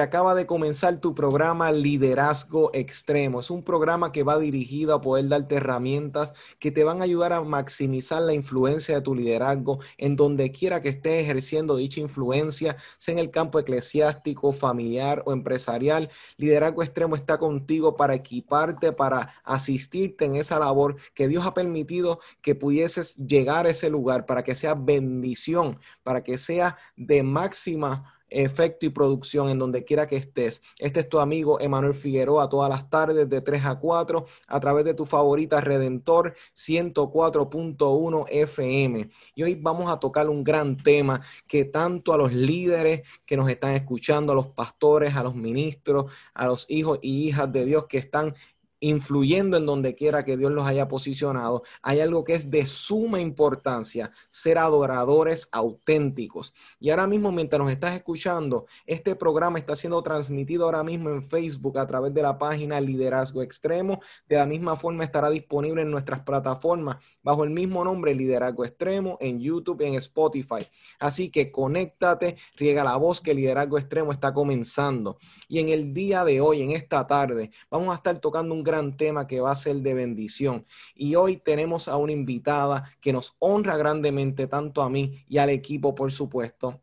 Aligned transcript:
Acaba 0.00 0.34
de 0.34 0.46
comenzar 0.46 1.00
tu 1.00 1.14
programa 1.14 1.72
Liderazgo 1.72 2.70
Extremo. 2.72 3.40
Es 3.40 3.50
un 3.50 3.62
programa 3.62 4.12
que 4.12 4.22
va 4.22 4.38
dirigido 4.38 4.94
a 4.94 5.00
poder 5.00 5.28
darte 5.28 5.56
herramientas 5.56 6.32
que 6.58 6.70
te 6.70 6.84
van 6.84 7.00
a 7.00 7.04
ayudar 7.04 7.32
a 7.32 7.42
maximizar 7.42 8.22
la 8.22 8.32
influencia 8.32 8.94
de 8.94 9.02
tu 9.02 9.14
liderazgo 9.14 9.80
en 9.98 10.16
donde 10.16 10.50
quiera 10.52 10.80
que 10.80 10.88
estés 10.88 11.22
ejerciendo 11.22 11.76
dicha 11.76 12.00
influencia, 12.00 12.76
sea 12.98 13.12
en 13.12 13.18
el 13.18 13.30
campo 13.30 13.58
eclesiástico, 13.58 14.52
familiar 14.52 15.22
o 15.26 15.32
empresarial. 15.32 16.10
Liderazgo 16.36 16.82
Extremo 16.82 17.16
está 17.16 17.38
contigo 17.38 17.96
para 17.96 18.14
equiparte, 18.14 18.92
para 18.92 19.34
asistirte 19.44 20.24
en 20.24 20.36
esa 20.36 20.58
labor 20.58 20.96
que 21.14 21.28
Dios 21.28 21.44
ha 21.46 21.54
permitido 21.54 22.20
que 22.40 22.54
pudieses 22.54 23.16
llegar 23.16 23.66
a 23.66 23.70
ese 23.70 23.90
lugar, 23.90 24.26
para 24.26 24.42
que 24.44 24.54
sea 24.54 24.74
bendición, 24.74 25.78
para 26.02 26.22
que 26.22 26.38
sea 26.38 26.76
de 26.96 27.22
máxima 27.22 28.21
efecto 28.32 28.86
y 28.86 28.90
producción 28.90 29.48
en 29.48 29.58
donde 29.58 29.84
quiera 29.84 30.06
que 30.06 30.16
estés. 30.16 30.62
Este 30.78 31.00
es 31.00 31.08
tu 31.08 31.18
amigo 31.18 31.60
Emanuel 31.60 31.94
Figueroa 31.94 32.48
todas 32.48 32.70
las 32.70 32.88
tardes 32.88 33.28
de 33.28 33.40
3 33.40 33.64
a 33.64 33.78
4 33.78 34.26
a 34.46 34.60
través 34.60 34.84
de 34.84 34.94
tu 34.94 35.04
favorita 35.04 35.60
Redentor 35.60 36.34
104.1 36.56 38.26
FM. 38.30 39.08
Y 39.34 39.42
hoy 39.42 39.54
vamos 39.54 39.90
a 39.90 39.98
tocar 39.98 40.28
un 40.28 40.42
gran 40.42 40.76
tema 40.76 41.20
que 41.46 41.64
tanto 41.64 42.12
a 42.12 42.16
los 42.16 42.32
líderes 42.32 43.02
que 43.26 43.36
nos 43.36 43.48
están 43.48 43.74
escuchando, 43.74 44.32
a 44.32 44.36
los 44.36 44.48
pastores, 44.48 45.14
a 45.14 45.22
los 45.22 45.34
ministros, 45.34 46.06
a 46.34 46.46
los 46.46 46.66
hijos 46.68 46.98
y 47.02 47.28
hijas 47.28 47.52
de 47.52 47.64
Dios 47.64 47.86
que 47.86 47.98
están 47.98 48.34
influyendo 48.82 49.56
en 49.56 49.64
donde 49.64 49.94
quiera 49.94 50.24
que 50.24 50.36
Dios 50.36 50.50
los 50.50 50.66
haya 50.66 50.88
posicionado, 50.88 51.62
hay 51.82 52.00
algo 52.00 52.24
que 52.24 52.34
es 52.34 52.50
de 52.50 52.66
suma 52.66 53.20
importancia, 53.20 54.10
ser 54.28 54.58
adoradores 54.58 55.48
auténticos. 55.52 56.52
Y 56.80 56.90
ahora 56.90 57.06
mismo, 57.06 57.30
mientras 57.30 57.60
nos 57.60 57.70
estás 57.70 57.94
escuchando, 57.94 58.66
este 58.84 59.14
programa 59.14 59.60
está 59.60 59.76
siendo 59.76 60.02
transmitido 60.02 60.64
ahora 60.64 60.82
mismo 60.82 61.10
en 61.10 61.22
Facebook 61.22 61.78
a 61.78 61.86
través 61.86 62.12
de 62.12 62.22
la 62.22 62.38
página 62.38 62.80
Liderazgo 62.80 63.40
Extremo. 63.40 64.00
De 64.28 64.36
la 64.36 64.46
misma 64.46 64.74
forma 64.74 65.04
estará 65.04 65.30
disponible 65.30 65.82
en 65.82 65.90
nuestras 65.90 66.20
plataformas 66.20 66.96
bajo 67.22 67.44
el 67.44 67.50
mismo 67.50 67.84
nombre 67.84 68.14
Liderazgo 68.14 68.64
Extremo 68.64 69.16
en 69.20 69.38
YouTube 69.38 69.80
y 69.82 69.84
en 69.84 69.94
Spotify. 69.94 70.66
Así 70.98 71.30
que 71.30 71.52
conéctate, 71.52 72.36
riega 72.56 72.82
la 72.82 72.96
voz 72.96 73.20
que 73.20 73.32
Liderazgo 73.32 73.78
Extremo 73.78 74.10
está 74.10 74.34
comenzando. 74.34 75.18
Y 75.46 75.60
en 75.60 75.68
el 75.68 75.94
día 75.94 76.24
de 76.24 76.40
hoy, 76.40 76.62
en 76.62 76.72
esta 76.72 77.06
tarde, 77.06 77.52
vamos 77.70 77.92
a 77.92 77.96
estar 77.96 78.18
tocando 78.18 78.52
un 78.54 78.64
gran 78.64 78.71
tema 78.96 79.26
que 79.26 79.40
va 79.40 79.52
a 79.52 79.56
ser 79.56 79.76
de 79.76 79.94
bendición. 79.94 80.64
Y 80.94 81.14
hoy 81.14 81.36
tenemos 81.36 81.88
a 81.88 81.96
una 81.96 82.12
invitada 82.12 82.90
que 83.00 83.12
nos 83.12 83.36
honra 83.38 83.76
grandemente 83.76 84.46
tanto 84.46 84.82
a 84.82 84.90
mí 84.90 85.24
y 85.28 85.38
al 85.38 85.50
equipo, 85.50 85.94
por 85.94 86.10
supuesto. 86.12 86.80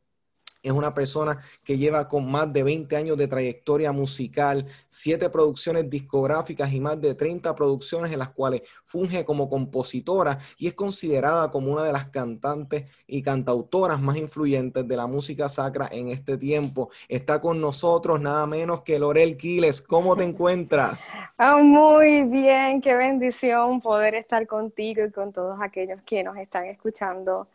Es 0.62 0.74
una 0.74 0.94
persona 0.94 1.38
que 1.64 1.78
lleva 1.78 2.08
con 2.08 2.30
más 2.30 2.52
de 2.52 2.64
20 2.64 2.96
años 2.96 3.18
de 3.18 3.28
trayectoria 3.28 3.92
musical, 3.92 4.66
siete 4.90 5.30
producciones 5.30 5.90
discográficas 5.90 6.74
y 6.74 6.80
más 6.80 7.00
de 7.00 7.16
30 7.16 7.56
producciones 7.56 8.12
en 8.12 8.20
las 8.20 8.32
cuales 8.32 8.64
funge 8.86 9.24
como 9.24 9.50
compositora 9.50 10.38
y 10.58 10.68
es 10.68 10.74
considerada 10.74 11.50
como 11.50 11.72
una 11.72 11.84
de 11.84 11.94
las 11.94 12.08
cantantes 12.10 12.86
y 13.08 13.22
cantautoras 13.22 14.02
más 14.02 14.18
influyentes 14.18 14.88
de 14.88 14.98
la 14.98 15.08
música 15.08 15.48
sacra 15.48 15.88
en 15.92 16.10
este 16.10 16.38
tiempo. 16.38 16.90
Está 17.08 17.40
con 17.40 17.62
nosotros 17.62 18.20
nada 18.20 18.46
menos 18.46 18.82
que 18.82 19.00
Lorel 19.00 19.38
Quiles. 19.38 19.82
¿Cómo 19.82 20.16
te 20.16 20.24
encuentras? 20.26 21.14
Ah, 21.38 21.58
muy 21.58 22.24
bien, 22.24 22.82
qué 22.82 22.96
bendición 22.96 23.80
poder 23.80 24.16
estar 24.16 24.46
contigo 24.46 25.06
y 25.06 25.12
con 25.12 25.32
todos 25.32 25.60
aquellos 25.62 26.02
que 26.02 26.24
nos 26.24 26.36
están 26.38 26.66
escuchando 26.66 27.48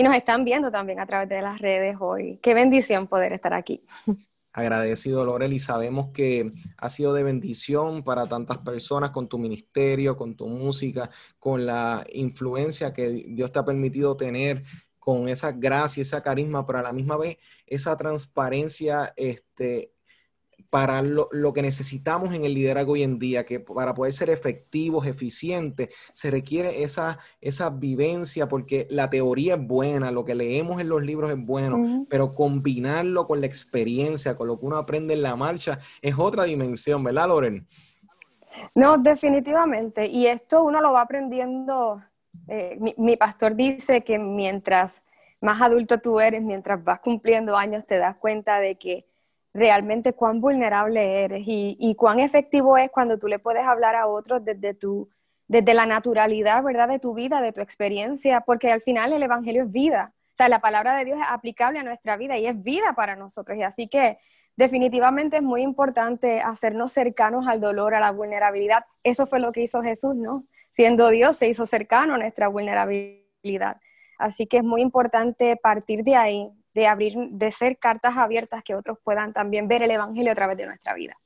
y 0.00 0.02
nos 0.02 0.16
están 0.16 0.46
viendo 0.46 0.70
también 0.70 0.98
a 0.98 1.04
través 1.04 1.28
de 1.28 1.42
las 1.42 1.58
redes 1.58 1.96
hoy. 2.00 2.38
Qué 2.42 2.54
bendición 2.54 3.06
poder 3.06 3.34
estar 3.34 3.52
aquí. 3.52 3.84
Agradecido, 4.50 5.26
Lorel, 5.26 5.52
y 5.52 5.58
sabemos 5.58 6.08
que 6.14 6.50
ha 6.78 6.88
sido 6.88 7.12
de 7.12 7.22
bendición 7.22 8.02
para 8.02 8.26
tantas 8.26 8.56
personas 8.58 9.10
con 9.10 9.28
tu 9.28 9.36
ministerio, 9.36 10.16
con 10.16 10.36
tu 10.36 10.48
música, 10.48 11.10
con 11.38 11.66
la 11.66 12.02
influencia 12.14 12.94
que 12.94 13.10
Dios 13.10 13.52
te 13.52 13.58
ha 13.58 13.64
permitido 13.66 14.16
tener, 14.16 14.64
con 14.98 15.28
esa 15.28 15.52
gracia, 15.52 16.00
esa 16.00 16.22
carisma, 16.22 16.66
pero 16.66 16.78
a 16.78 16.82
la 16.82 16.94
misma 16.94 17.18
vez 17.18 17.36
esa 17.66 17.94
transparencia 17.98 19.12
este, 19.16 19.92
para 20.70 21.02
lo, 21.02 21.28
que 21.52 21.62
necesitamos 21.62 22.32
en 22.32 22.44
el 22.44 22.54
liderazgo 22.54 22.92
hoy 22.92 23.02
en 23.02 23.18
día, 23.18 23.44
que 23.44 23.58
para 23.58 23.92
poder 23.92 24.12
ser 24.12 24.30
efectivos, 24.30 25.04
eficientes, 25.06 25.88
se 26.12 26.30
requiere 26.30 26.84
esa, 26.84 27.18
esa 27.40 27.70
vivencia, 27.70 28.48
porque 28.48 28.86
la 28.88 29.10
teoría 29.10 29.54
es 29.54 29.66
buena, 29.66 30.12
lo 30.12 30.24
que 30.24 30.36
leemos 30.36 30.80
en 30.80 30.88
los 30.88 31.02
libros 31.02 31.32
es 31.32 31.44
bueno, 31.44 32.06
pero 32.08 32.34
combinarlo 32.34 33.26
con 33.26 33.40
la 33.40 33.46
experiencia, 33.46 34.36
con 34.36 34.46
lo 34.46 34.60
que 34.60 34.66
uno 34.66 34.76
aprende 34.76 35.14
en 35.14 35.22
la 35.22 35.34
marcha, 35.34 35.80
es 36.00 36.14
otra 36.16 36.44
dimensión, 36.44 37.02
¿verdad, 37.02 37.28
Loren? 37.28 37.66
No, 38.74 38.96
definitivamente. 38.96 40.06
Y 40.06 40.26
esto 40.26 40.62
uno 40.62 40.80
lo 40.80 40.92
va 40.92 41.02
aprendiendo. 41.02 42.02
Eh, 42.46 42.76
mi, 42.80 42.94
mi 42.96 43.16
pastor 43.16 43.54
dice 43.54 44.02
que 44.02 44.18
mientras 44.18 45.02
más 45.40 45.60
adulto 45.62 45.98
tú 45.98 46.20
eres, 46.20 46.42
mientras 46.42 46.82
vas 46.82 47.00
cumpliendo 47.00 47.56
años, 47.56 47.86
te 47.86 47.98
das 47.98 48.16
cuenta 48.16 48.60
de 48.60 48.76
que 48.76 49.09
realmente 49.52 50.12
cuán 50.12 50.40
vulnerable 50.40 51.24
eres 51.24 51.42
y, 51.46 51.94
cuán 51.96 52.20
efectivo 52.20 52.76
es 52.76 52.90
cuando 52.90 53.18
tú 53.18 53.28
le 53.28 53.38
puedes 53.38 53.64
hablar 53.64 53.96
a 53.96 54.06
otros 54.06 54.44
desde 54.44 54.74
tu, 54.74 55.08
desde 55.48 55.74
la 55.74 55.86
naturalidad, 55.86 56.62
¿verdad? 56.62 56.88
De 56.88 56.98
tu 56.98 57.14
vida, 57.14 57.40
de 57.40 57.52
tu 57.52 57.60
experiencia, 57.60 58.42
porque 58.42 58.70
al 58.70 58.80
final 58.80 59.12
el 59.12 59.22
Evangelio 59.22 59.64
es 59.64 59.72
vida. 59.72 60.12
O 60.14 60.36
sea, 60.36 60.48
la 60.48 60.60
palabra 60.60 60.96
de 60.96 61.04
Dios 61.04 61.18
es 61.18 61.26
aplicable 61.28 61.78
a 61.80 61.82
nuestra 61.82 62.16
vida 62.16 62.38
y 62.38 62.46
es 62.46 62.62
vida 62.62 62.94
para 62.94 63.16
nosotros. 63.16 63.58
Y 63.58 63.62
así 63.62 63.88
que 63.88 64.18
definitivamente 64.56 65.38
es 65.38 65.42
muy 65.42 65.62
importante 65.62 66.40
hacernos 66.40 66.92
cercanos 66.92 67.48
al 67.48 67.60
dolor, 67.60 67.94
a 67.94 68.00
la 68.00 68.12
vulnerabilidad. 68.12 68.84
Eso 69.04 69.26
fue 69.26 69.40
lo 69.40 69.52
que 69.52 69.62
hizo 69.62 69.82
Jesús, 69.82 70.14
¿no? 70.14 70.44
Siendo 70.70 71.08
Dios, 71.08 71.36
se 71.36 71.48
hizo 71.48 71.66
cercano 71.66 72.14
a 72.14 72.18
nuestra 72.18 72.48
vulnerabilidad. 72.48 73.78
Así 74.18 74.46
que 74.46 74.58
es 74.58 74.64
muy 74.64 74.82
importante 74.82 75.56
partir 75.56 76.04
de 76.04 76.14
ahí, 76.14 76.50
de 76.74 76.86
abrir, 76.86 77.14
de 77.30 77.52
ser 77.52 77.78
cartas 77.78 78.16
abiertas 78.16 78.62
que 78.64 78.74
otros 78.74 78.98
puedan 79.02 79.32
también 79.32 79.68
ver 79.68 79.82
el 79.82 79.90
Evangelio 79.90 80.32
a 80.32 80.34
través 80.34 80.56
de 80.56 80.66
nuestra 80.66 80.94
vida. 80.94 81.16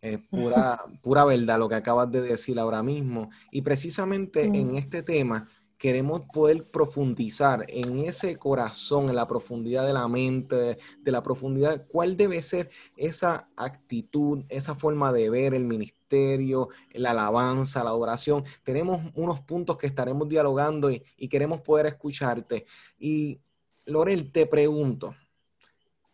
Es 0.00 0.18
pura, 0.18 0.80
pura 1.02 1.24
verdad 1.24 1.58
lo 1.58 1.68
que 1.68 1.76
acabas 1.76 2.10
de 2.10 2.20
decir 2.20 2.58
ahora 2.58 2.82
mismo. 2.82 3.30
Y 3.50 3.62
precisamente 3.62 4.44
en 4.44 4.74
este 4.74 5.02
tema 5.02 5.46
queremos 5.82 6.22
poder 6.32 6.70
profundizar 6.70 7.64
en 7.66 7.98
ese 7.98 8.36
corazón, 8.36 9.08
en 9.08 9.16
la 9.16 9.26
profundidad 9.26 9.84
de 9.84 9.92
la 9.92 10.06
mente, 10.06 10.54
de, 10.54 11.10
la 11.10 11.24
profundidad, 11.24 11.86
cuál 11.88 12.16
debe 12.16 12.40
ser 12.40 12.70
esa 12.96 13.48
actitud, 13.56 14.44
esa 14.48 14.76
forma 14.76 15.12
de 15.12 15.28
ver 15.28 15.54
el 15.54 15.64
ministerio, 15.64 16.68
la 16.92 17.10
alabanza, 17.10 17.82
la 17.82 17.90
adoración. 17.90 18.44
Tenemos 18.62 19.00
unos 19.16 19.40
puntos 19.40 19.76
que 19.76 19.88
estaremos 19.88 20.28
dialogando 20.28 20.88
y, 20.88 21.02
y 21.16 21.26
queremos 21.26 21.62
poder 21.62 21.86
escucharte. 21.86 22.64
Y 22.96 23.40
Lorel, 23.84 24.32
te 24.32 24.46
pregunto, 24.46 25.14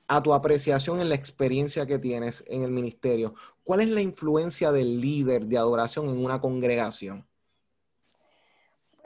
a 0.09 0.23
tu 0.23 0.33
apreciación 0.33 1.01
en 1.01 1.11
la 1.11 1.15
experiencia 1.15 1.87
que 1.87 1.99
tienes 1.99 2.43
en 2.49 2.63
el 2.63 2.71
ministerio, 2.71 3.35
¿cuál 3.63 3.83
es 3.83 3.89
la 3.89 4.01
influencia 4.01 4.73
del 4.73 5.01
líder 5.01 5.45
de 5.45 5.59
adoración 5.59 6.09
en 6.09 6.25
una 6.25 6.41
congregación? 6.41 7.27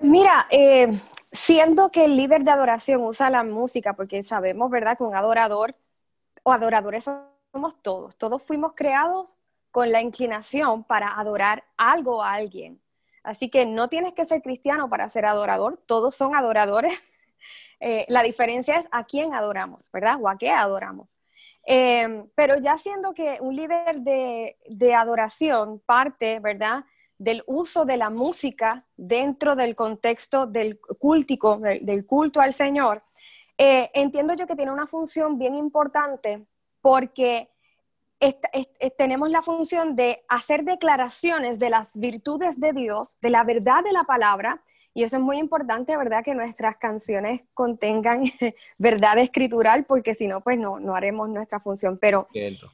Mira, 0.01 0.47
eh, 0.51 0.93
siendo 1.33 1.91
que 1.91 2.05
el 2.05 2.17
líder 2.17 2.45
de 2.45 2.51
adoración 2.53 3.03
usa 3.03 3.31
la 3.31 3.43
música, 3.43 3.95
porque 3.95 4.23
sabemos, 4.23 4.71
¿verdad?, 4.71 4.97
que 4.97 5.05
un 5.05 5.15
adorador 5.15 5.75
o 6.45 6.53
adoradores 6.53 7.05
somos 7.53 7.83
todos, 7.83 8.17
todos 8.17 8.43
fuimos 8.43 8.73
creados 8.75 9.39
con 9.71 9.91
la 9.91 10.03
inclinación 10.03 10.85
para 10.85 11.19
adorar 11.19 11.65
algo 11.77 12.23
a 12.23 12.35
alguien. 12.35 12.81
Así 13.23 13.49
que 13.49 13.67
no 13.67 13.89
tienes 13.89 14.13
que 14.13 14.25
ser 14.25 14.43
cristiano 14.43 14.89
para 14.89 15.09
ser 15.09 15.25
adorador, 15.27 15.79
todos 15.87 16.15
son 16.15 16.35
adoradores 16.35 16.93
eh, 17.81 18.07
la 18.09 18.23
diferencia 18.23 18.79
es 18.79 18.87
a 18.91 19.05
quién 19.05 19.35
adoramos, 19.35 19.89
¿verdad? 19.93 20.17
O 20.21 20.29
a 20.29 20.39
qué 20.39 20.51
adoramos. 20.51 21.11
Eh, 21.67 22.25
pero 22.35 22.59
ya 22.59 22.79
siendo 22.79 23.13
que 23.15 23.39
un 23.41 23.57
líder 23.57 24.01
de, 24.01 24.95
adoración 24.95 25.81
parte, 25.81 26.41
¿verdad? 26.41 26.85
del 27.19 27.45
uso 27.47 27.85
de 27.85 27.97
la 27.97 28.11
música 28.11 28.85
dentro 28.97 29.55
del 29.55 29.77
contexto 29.77 30.47
del 30.47 30.81
cultico, 30.99 31.59
del, 31.59 32.05
culto 32.05 32.41
al 32.41 32.53
Señor, 32.53 33.03
eh, 33.59 33.91
entiendo 33.95 34.35
yo 34.35 34.47
que 34.47 34.57
tiene 34.57 34.73
una 34.73 34.89
función 34.89 35.39
bien 35.39 35.55
importante 35.55 36.45
porque 36.81 37.49
tenemos 38.97 39.31
la 39.31 39.43
función 39.43 39.97
de 39.97 40.25
hacer 40.29 40.63
declaraciones 40.63 41.59
de 41.59 41.71
las 41.71 41.97
virtudes 41.97 42.59
de 42.61 42.73
Dios, 42.73 43.17
de 43.21 43.31
la 43.31 43.43
verdad 43.43 43.83
de 43.83 43.93
la 43.93 44.05
palabra, 44.05 44.63
y 44.95 45.03
eso 45.03 45.17
es 45.17 45.23
muy 45.23 45.39
importante, 45.39 45.97
¿verdad? 45.97 46.23
Que 46.23 46.35
nuestras 46.35 46.77
canciones 46.77 47.45
contengan 47.55 48.25
verdad 48.79 49.19
escritural, 49.19 49.85
porque 49.85 50.15
si 50.15 50.27
no, 50.27 50.43
pues 50.43 50.59
no, 50.59 50.81
no 50.81 50.95
haremos 50.95 51.29
nuestra 51.31 51.61
función. 51.61 51.99
Pero 51.99 52.27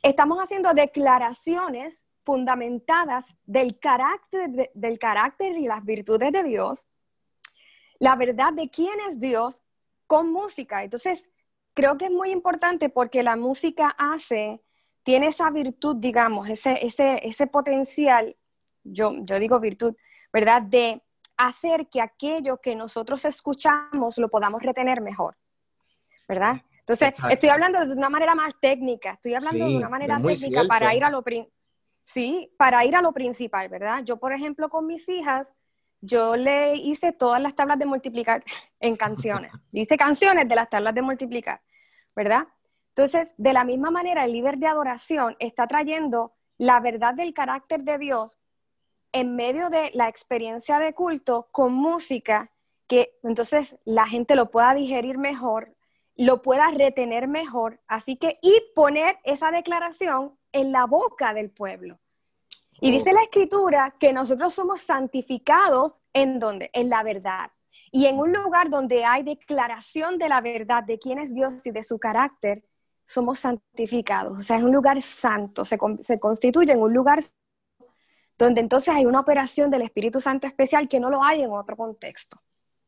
estamos 0.03 0.39
haciendo 0.39 0.75
declaraciones 0.75 2.05
fundamentadas 2.25 3.25
del 3.47 3.79
carácter, 3.79 4.71
del 4.75 4.99
carácter 4.99 5.57
y 5.57 5.67
las 5.67 5.85
virtudes 5.85 6.33
de 6.33 6.43
Dios, 6.43 6.87
la 8.01 8.17
verdad 8.17 8.53
de 8.53 8.69
quién 8.69 8.99
es 9.09 9.21
Dios 9.21 9.63
con 10.07 10.33
música. 10.33 10.83
Entonces, 10.83 11.29
creo 11.73 11.97
que 11.97 12.07
es 12.07 12.11
muy 12.11 12.31
importante 12.31 12.89
porque 12.89 13.23
la 13.23 13.37
música 13.37 13.95
hace, 13.97 14.61
tiene 15.05 15.29
esa 15.29 15.51
virtud, 15.51 15.97
digamos, 15.97 16.49
ese, 16.49 16.85
ese, 16.85 17.27
ese 17.27 17.47
potencial, 17.47 18.37
yo, 18.83 19.13
yo 19.21 19.39
digo 19.39 19.61
virtud, 19.61 19.95
¿verdad? 20.33 20.63
De 20.63 21.01
hacer 21.39 21.89
que 21.89 22.03
aquello 22.03 22.59
que 22.59 22.75
nosotros 22.75 23.25
escuchamos 23.25 24.19
lo 24.19 24.29
podamos 24.29 24.63
retener 24.63 25.01
mejor, 25.01 25.37
¿verdad? 26.29 26.61
Entonces, 26.81 27.15
estoy 27.31 27.49
hablando 27.49 27.85
de 27.85 27.93
una 27.93 28.09
manera 28.09 28.35
más 28.35 28.55
técnica, 28.61 29.13
estoy 29.13 29.35
hablando 29.35 29.67
de 29.67 29.77
una 29.77 29.89
manera 29.89 30.21
técnica 30.21 30.65
para 30.65 30.95
ir 30.95 31.05
a 31.05 31.11
lo 31.11 31.23
sí, 32.03 32.51
para 32.57 32.85
ir 32.85 32.97
a 32.97 33.03
lo 33.03 33.13
principal, 33.13 33.69
¿verdad? 33.69 34.03
Yo, 34.05 34.17
por 34.17 34.33
ejemplo, 34.33 34.69
con 34.69 34.87
mis 34.87 35.09
hijas, 35.09 35.53
yo 36.01 36.35
le 36.35 36.77
hice 36.77 37.13
todas 37.13 37.41
las 37.41 37.55
tablas 37.55 37.79
de 37.79 37.87
multiplicar 37.87 38.43
en 38.81 38.97
canciones. 38.97 39.53
hice 39.73 39.97
canciones 39.97 40.49
de 40.49 40.57
las 40.57 40.69
tablas 40.69 40.95
de 40.95 41.03
multiplicar, 41.03 41.61
¿verdad? 42.17 42.49
Entonces, 42.97 43.33
de 43.37 43.53
la 43.53 43.65
misma 43.65 43.91
manera, 43.91 44.25
el 44.25 44.33
líder 44.33 44.59
de 44.59 44.67
adoración 44.67 45.37
está 45.39 45.69
trayendo 45.69 46.33
la 46.57 46.81
verdad 46.81 47.15
del 47.15 47.33
carácter 47.33 47.85
de 47.85 47.99
Dios 47.99 48.39
en 49.13 49.37
medio 49.37 49.71
de 49.71 49.91
la 49.95 50.09
experiencia 50.09 50.79
de 50.79 50.95
culto 50.95 51.49
con 51.53 51.73
música 51.73 52.51
que 52.87 53.13
entonces 53.23 53.77
la 53.85 54.07
gente 54.07 54.35
lo 54.35 54.51
pueda 54.51 54.75
digerir 54.75 55.19
mejor, 55.19 55.75
lo 56.17 56.43
pueda 56.43 56.71
retener 56.71 57.29
mejor, 57.29 57.81
así 57.87 58.17
que 58.17 58.39
y 58.43 58.61
poner 58.75 59.19
esa 59.25 59.51
declaración 59.51 60.37
en 60.53 60.73
la 60.73 60.87
boca 60.87 61.35
del 61.35 61.51
pueblo. 61.51 61.99
Y 62.81 62.91
dice 62.91 63.13
la 63.13 63.23
escritura 63.23 63.95
que 63.99 64.13
nosotros 64.13 64.55
somos 64.55 64.81
santificados 64.81 66.01
en 66.13 66.39
donde? 66.39 66.71
En 66.73 66.89
la 66.89 67.03
verdad. 67.03 67.51
Y 67.91 68.07
en 68.07 68.19
un 68.19 68.33
lugar 68.33 68.71
donde 68.71 69.05
hay 69.05 69.23
declaración 69.23 70.19
de 70.19 70.29
la 70.29 70.41
verdad 70.41 70.85
de 70.85 70.99
quién 70.99 71.19
es 71.19 71.35
Dios 71.35 71.67
y 71.67 71.71
de 71.71 71.83
su 71.83 71.99
carácter, 71.99 72.65
somos 73.07 73.41
santificados. 73.41 74.39
O 74.39 74.43
sea, 74.43 74.59
es 74.59 74.63
un 74.63 74.73
lugar 74.73 75.01
santo, 75.03 75.65
se, 75.65 75.79
se 76.01 76.21
constituye 76.21 76.73
en 76.73 76.81
un 76.81 76.93
lugar 76.93 77.21
donde 78.39 78.61
entonces 78.61 78.95
hay 78.95 79.05
una 79.05 79.21
operación 79.21 79.71
del 79.71 79.83
Espíritu 79.83 80.21
Santo 80.21 80.47
especial 80.47 80.89
que 80.89 81.01
no 81.01 81.11
lo 81.11 81.25
hay 81.25 81.43
en 81.43 81.51
otro 81.51 81.77
contexto. 81.77 82.39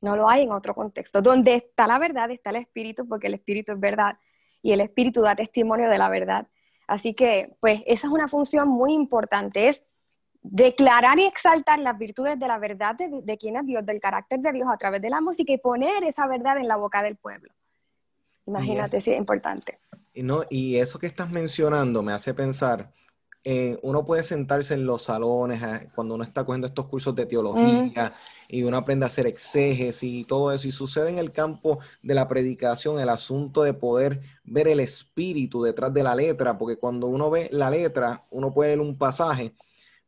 No 0.01 0.17
lo 0.17 0.31
hay 0.31 0.45
en 0.45 0.53
otro 0.53 0.75
contexto. 0.75 1.21
Donde 1.21 1.57
está 1.57 1.87
la 1.87 1.99
verdad, 1.99 2.31
está 2.31 2.51
el 2.51 2.57
Espíritu, 2.57 3.07
porque 3.07 3.27
el 3.27 3.35
Espíritu 3.35 3.73
es 3.73 3.81
verdad 3.81 4.17
y 4.63 4.73
el 4.73 4.81
Espíritu 4.81 5.23
da 5.23 5.35
testimonio 5.35 5.91
de 5.91 5.99
la 5.99 6.09
verdad. 6.09 6.47
Así 6.87 7.15
que, 7.15 7.51
pues, 7.61 7.83
esa 7.87 8.07
es 8.07 8.13
una 8.13 8.29
función 8.29 8.69
muy 8.69 8.95
importante, 8.95 9.69
es 9.69 9.83
declarar 10.43 11.19
y 11.19 11.27
exaltar 11.27 11.79
las 11.79 11.99
virtudes 11.99 12.39
de 12.39 12.49
la 12.49 12.59
verdad 12.59 12.97
de, 12.97 13.39
quién 13.39 13.57
es 13.57 13.67
Dios, 13.67 13.85
del 13.85 14.01
carácter 14.01 14.41
de 14.41 14.53
Dios 14.53 14.69
a 14.73 14.77
través 14.79 15.03
de 15.03 15.11
la 15.11 15.21
música 15.21 15.53
y 15.53 15.59
poner 15.59 16.03
esa 16.05 16.27
verdad 16.27 16.57
en 16.57 16.67
la 16.67 16.77
boca 16.77 17.03
del 17.03 17.17
pueblo. 17.17 17.53
Imagínate 18.47 19.01
si 19.01 19.13
es 19.13 19.19
importante. 19.19 19.79
Y, 20.15 20.23
no, 20.23 20.43
y 20.49 20.77
eso 20.77 20.99
que 20.99 21.07
estás 21.07 21.31
mencionando 21.31 22.03
me 22.03 22.13
hace 22.13 22.33
pensar 22.33 22.91
eh, 23.43 23.79
uno 23.83 24.05
puede 24.05 24.23
sentarse 24.23 24.75
en 24.75 24.85
los 24.85 25.03
salones 25.03 25.63
eh, 25.63 25.89
cuando 25.95 26.15
uno 26.15 26.25
está 26.25 26.45
cogiendo 26.45 26.67
estos 26.67 26.87
cursos 26.87 27.15
de 27.15 27.25
teología 27.25 28.13
y 28.49 28.63
uno 28.65 28.77
aprende 28.77 29.07
a 29.07 29.09
hacer 29.09 29.27
exégesis 29.27 30.13
y 30.13 30.25
todo 30.25 30.53
eso. 30.53 30.69
Y 30.69 30.73
sucede 30.73 31.09
en 31.09 31.17
el 31.17 31.33
campo 31.33 31.79
de 32.03 32.15
la 32.15 32.29
predicación 32.29 33.01
el 33.01 33.09
asunto 33.09 33.63
de 33.63 33.73
poder 33.73 34.21
ver 34.45 34.69
el 34.69 34.81
espíritu 34.81 35.63
detrás 35.63 35.95
de 35.95 36.03
la 36.03 36.15
letra, 36.15 36.59
porque 36.59 36.77
cuando 36.77 37.07
uno 37.07 37.31
ve 37.31 37.49
la 37.51 37.71
letra, 37.71 38.23
uno 38.31 38.53
puede 38.53 38.71
leer 38.71 38.81
un 38.81 38.99
pasaje. 38.99 39.55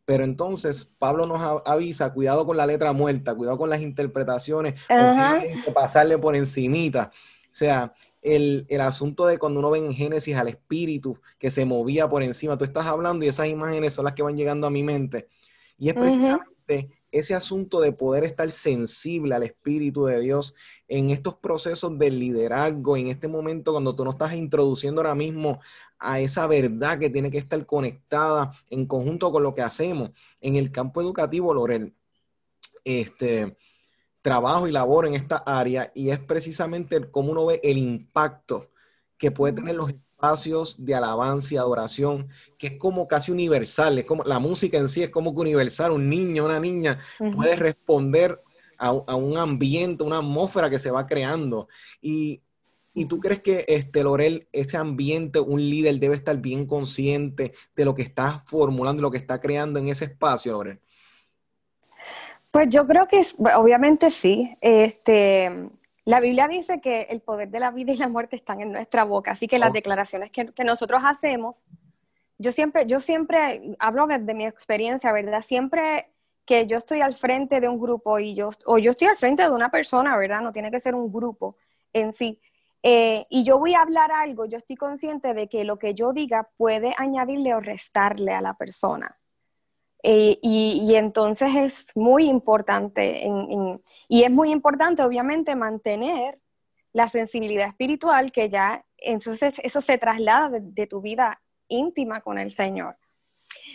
Pero 0.04 0.24
entonces 0.24 0.84
Pablo 0.84 1.26
nos 1.26 1.62
avisa, 1.64 2.12
cuidado 2.12 2.44
con 2.44 2.56
la 2.56 2.66
letra 2.66 2.92
muerta, 2.92 3.34
cuidado 3.34 3.56
con 3.56 3.70
las 3.70 3.80
interpretaciones, 3.80 4.80
uh 4.90 5.72
pasarle 5.72 6.18
por 6.18 6.36
encimita. 6.36 7.10
O 7.14 7.54
sea, 7.54 7.94
el, 8.22 8.66
asunto 8.80 9.26
de 9.26 9.38
cuando 9.38 9.60
uno 9.60 9.70
ve 9.70 9.78
en 9.78 9.92
Génesis 9.92 10.36
al 10.36 10.48
espíritu 10.48 11.18
que 11.38 11.50
se 11.50 11.64
movía 11.64 12.08
por 12.08 12.22
encima. 12.22 12.56
Tú 12.56 12.64
estás 12.64 12.86
hablando 12.86 13.24
y 13.24 13.28
esas 13.28 13.48
imágenes 13.48 13.92
son 13.92 14.04
las 14.04 14.14
que 14.14 14.22
van 14.22 14.36
llegando 14.36 14.66
a 14.66 14.70
mi 14.70 14.82
mente. 14.82 15.28
Y 15.76 15.88
es 15.88 15.94
precisamente 15.94 16.90
ese 17.10 17.34
asunto 17.34 17.80
de 17.80 17.92
poder 17.92 18.24
estar 18.24 18.50
sensible 18.50 19.34
al 19.34 19.42
Espíritu 19.42 20.06
de 20.06 20.20
Dios 20.20 20.54
en 20.88 21.10
estos 21.10 21.34
procesos 21.34 21.98
de 21.98 22.10
liderazgo, 22.10 22.96
en 22.96 23.08
este 23.08 23.28
momento 23.28 23.72
cuando 23.72 23.94
tú 23.94 24.04
no 24.04 24.10
estás 24.12 24.34
introduciendo 24.34 25.00
ahora 25.00 25.14
mismo 25.14 25.60
a 25.98 26.20
esa 26.20 26.46
verdad 26.46 26.98
que 26.98 27.10
tiene 27.10 27.30
que 27.30 27.38
estar 27.38 27.64
conectada 27.66 28.52
en 28.70 28.86
conjunto 28.86 29.30
con 29.32 29.42
lo 29.42 29.52
que 29.52 29.62
hacemos 29.62 30.10
en 30.40 30.56
el 30.56 30.70
campo 30.70 31.02
educativo, 31.02 31.52
Lorel. 31.52 31.94
Este, 32.84 33.56
trabajo 34.22 34.68
y 34.68 34.72
labor 34.72 35.06
en 35.06 35.14
esta 35.14 35.36
área 35.38 35.90
y 35.94 36.10
es 36.10 36.18
precisamente 36.20 37.10
cómo 37.10 37.32
uno 37.32 37.46
ve 37.46 37.60
el 37.62 37.76
impacto 37.76 38.70
que 39.18 39.30
puede 39.30 39.52
tener 39.52 39.74
los 39.74 39.90
espacios 39.90 40.84
de 40.84 40.94
alabanza 40.94 41.54
y 41.54 41.56
adoración, 41.56 42.28
que 42.58 42.68
es 42.68 42.78
como 42.78 43.08
casi 43.08 43.32
universal, 43.32 43.98
es 43.98 44.04
como 44.04 44.22
la 44.22 44.38
música 44.38 44.78
en 44.78 44.88
sí 44.88 45.02
es 45.02 45.10
como 45.10 45.34
que 45.34 45.40
universal, 45.40 45.90
un 45.90 46.08
niño, 46.08 46.44
una 46.44 46.60
niña 46.60 47.00
puede 47.34 47.56
responder 47.56 48.40
a, 48.78 49.14
un 49.14 49.36
ambiente, 49.36 50.02
una 50.02 50.18
atmósfera 50.18 50.68
que 50.68 50.78
se 50.78 50.90
va 50.90 51.06
creando. 51.06 51.68
Y, 52.00 52.42
y 52.94 53.04
tú 53.04 53.20
crees 53.20 53.40
que, 53.40 53.64
este, 53.68 54.02
Lorel, 54.02 54.48
ese 54.52 54.76
ambiente, 54.76 55.38
un 55.38 55.60
líder 55.60 56.00
debe 56.00 56.16
estar 56.16 56.36
bien 56.38 56.66
consciente 56.66 57.52
de 57.76 57.84
lo 57.84 57.94
que 57.94 58.02
está 58.02 58.42
formulando, 58.46 59.02
lo 59.02 59.10
que 59.10 59.18
está 59.18 59.40
creando 59.40 59.78
en 59.78 59.88
ese 59.88 60.06
espacio, 60.06 60.52
Lorel. 60.52 60.80
Pues 62.52 62.68
yo 62.68 62.86
creo 62.86 63.08
que 63.08 63.22
obviamente 63.56 64.10
sí. 64.10 64.56
Este, 64.60 65.70
la 66.04 66.20
Biblia 66.20 66.48
dice 66.48 66.82
que 66.82 67.02
el 67.08 67.22
poder 67.22 67.48
de 67.48 67.58
la 67.58 67.70
vida 67.70 67.92
y 67.92 67.96
la 67.96 68.08
muerte 68.08 68.36
están 68.36 68.60
en 68.60 68.72
nuestra 68.72 69.04
boca, 69.04 69.32
así 69.32 69.48
que 69.48 69.58
las 69.58 69.70
oh. 69.70 69.72
declaraciones 69.72 70.30
que, 70.30 70.52
nosotros 70.62 71.02
hacemos, 71.04 71.62
yo 72.36 72.52
siempre, 72.52 72.86
yo 72.86 73.00
siempre 73.00 73.74
hablo 73.78 74.06
desde 74.06 74.34
mi 74.34 74.44
experiencia, 74.44 75.12
¿verdad? 75.12 75.40
Siempre 75.40 76.12
que 76.44 76.66
yo 76.66 76.76
estoy 76.76 77.00
al 77.00 77.14
frente 77.14 77.58
de 77.58 77.68
un 77.68 77.80
grupo 77.80 78.18
y 78.18 78.34
yo, 78.34 78.50
o 78.66 78.76
yo 78.76 78.90
estoy 78.90 79.08
al 79.08 79.16
frente 79.16 79.42
de 79.42 79.50
una 79.50 79.70
persona, 79.70 80.14
¿verdad? 80.18 80.42
No 80.42 80.52
tiene 80.52 80.70
que 80.70 80.80
ser 80.80 80.94
un 80.94 81.10
grupo 81.10 81.56
en 81.94 82.12
sí. 82.12 82.38
Eh, 82.82 83.26
y 83.30 83.44
yo 83.44 83.58
voy 83.58 83.72
a 83.72 83.80
hablar 83.80 84.12
algo, 84.12 84.44
yo 84.44 84.58
estoy 84.58 84.76
consciente 84.76 85.32
de 85.32 85.48
que 85.48 85.64
lo 85.64 85.78
que 85.78 85.94
yo 85.94 86.12
diga 86.12 86.50
puede 86.58 86.92
añadirle 86.98 87.54
o 87.54 87.60
restarle 87.60 88.32
a 88.34 88.42
la 88.42 88.54
persona. 88.58 89.16
Eh, 90.02 90.38
y, 90.42 90.94
entonces 90.96 91.54
es 91.54 91.86
muy 91.94 92.24
importante, 92.24 93.24
y 94.08 94.24
es 94.24 94.30
muy 94.30 94.50
importante 94.50 95.02
obviamente 95.04 95.54
mantener 95.54 96.40
la 96.92 97.08
sensibilidad 97.08 97.68
espiritual 97.68 98.32
que 98.32 98.48
ya, 98.48 98.84
entonces 98.98 99.54
eso 99.62 99.80
se 99.80 99.98
traslada 99.98 100.50
de, 100.60 100.86
tu 100.86 101.00
vida 101.00 101.40
íntima 101.68 102.20
con 102.20 102.38
el 102.38 102.50
Señor. 102.50 102.96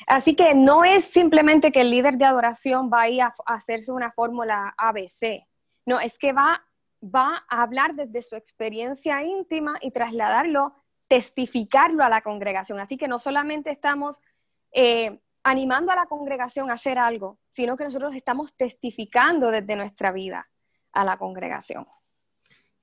Así 0.05 0.35
que 0.35 0.53
no 0.53 0.83
es 0.83 1.05
simplemente 1.05 1.71
que 1.71 1.81
el 1.81 1.91
líder 1.91 2.17
de 2.17 2.25
adoración 2.25 2.89
va 2.93 3.03
a 3.03 3.09
ir 3.09 3.21
a, 3.21 3.33
hacerse 3.45 3.91
una 3.93 4.11
fórmula 4.11 4.75
ABC, 4.77 5.45
no, 5.85 6.01
es 6.01 6.17
que 6.17 6.33
va, 6.33 6.61
va 7.01 7.45
a 7.49 7.61
hablar 7.61 7.95
desde 7.95 8.21
su 8.21 8.35
experiencia 8.35 9.23
íntima 9.23 9.77
y 9.81 9.91
trasladarlo, 9.91 10.75
testificarlo 11.07 12.03
a 12.03 12.09
la 12.09 12.21
congregación. 12.21 12.81
Así 12.81 12.97
que 12.97 13.07
no 13.07 13.17
solamente 13.17 13.71
estamos... 13.71 14.21
Eh, 14.73 15.21
animando 15.47 15.93
a 15.93 15.95
la 15.95 16.07
congregación 16.07 16.69
a 16.69 16.73
hacer 16.73 16.97
algo, 16.97 17.39
sino 17.49 17.77
que 17.77 17.85
nosotros 17.85 18.13
estamos 18.13 18.53
testificando 18.57 19.49
desde 19.49 19.77
nuestra 19.77 20.11
vida 20.11 20.49
a 20.91 21.05
la 21.05 21.17
congregación. 21.17 21.87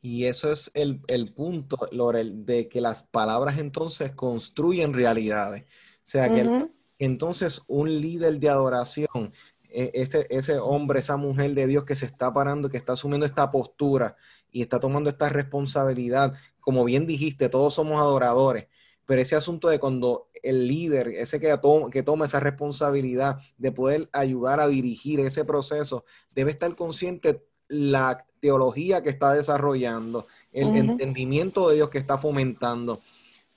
Y 0.00 0.24
eso 0.24 0.50
es 0.50 0.70
el, 0.72 1.00
punto, 1.34 1.76
Lorel, 1.92 2.46
de 2.46 2.68
que 2.70 2.80
las 2.80 3.02
palabras 3.02 3.58
entonces 3.58 4.12
construyen 4.12 4.94
realidades. 4.94 5.64
O 5.64 5.66
sea, 6.04 6.30
que 6.30 6.64
entonces 6.98 7.62
un 7.68 8.00
líder 8.00 8.38
de 8.38 8.48
adoración, 8.48 9.32
e, 9.68 9.90
ese, 9.92 10.26
ese 10.30 10.58
hombre, 10.58 11.00
esa 11.00 11.18
mujer 11.18 11.52
de 11.52 11.66
Dios 11.66 11.84
que 11.84 11.96
se 11.96 12.06
está 12.06 12.32
parando, 12.32 12.70
que 12.70 12.78
está 12.78 12.94
asumiendo 12.94 13.26
esta 13.26 13.50
postura 13.50 14.16
y 14.50 14.62
está 14.62 14.80
tomando 14.80 15.10
esta 15.10 15.28
responsabilidad, 15.28 16.32
como 16.60 16.82
bien 16.84 17.06
dijiste, 17.06 17.50
todos 17.50 17.74
somos 17.74 18.00
adoradores, 18.00 18.68
pero 19.04 19.20
ese 19.20 19.36
asunto 19.36 19.68
de 19.68 19.78
cuando 19.78 20.28
el 20.44 20.68
líder, 20.68 21.08
ese 21.08 21.40
que, 21.40 21.58
que 21.90 22.02
toma 22.02 22.26
esa 22.26 22.40
responsabilidad 22.40 23.38
de 23.58 23.72
poder 23.72 24.08
ayudar 24.12 24.60
a 24.60 24.68
dirigir 24.68 25.20
ese 25.20 25.44
proceso, 25.44 26.04
debe 26.34 26.50
estar 26.50 26.74
consciente 26.76 27.42
la 27.68 28.26
teología 28.40 29.02
que 29.02 29.08
está 29.08 29.32
desarrollando, 29.32 30.26
el 30.52 30.76
entendimiento 30.76 31.68
de 31.68 31.76
Dios 31.76 31.88
que 31.88 31.98
está 31.98 32.18
fomentando, 32.18 33.00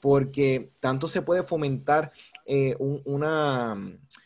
porque 0.01 0.71
tanto 0.79 1.07
se 1.07 1.21
puede 1.21 1.43
fomentar 1.43 2.11
eh, 2.45 2.75
una, 2.79 3.75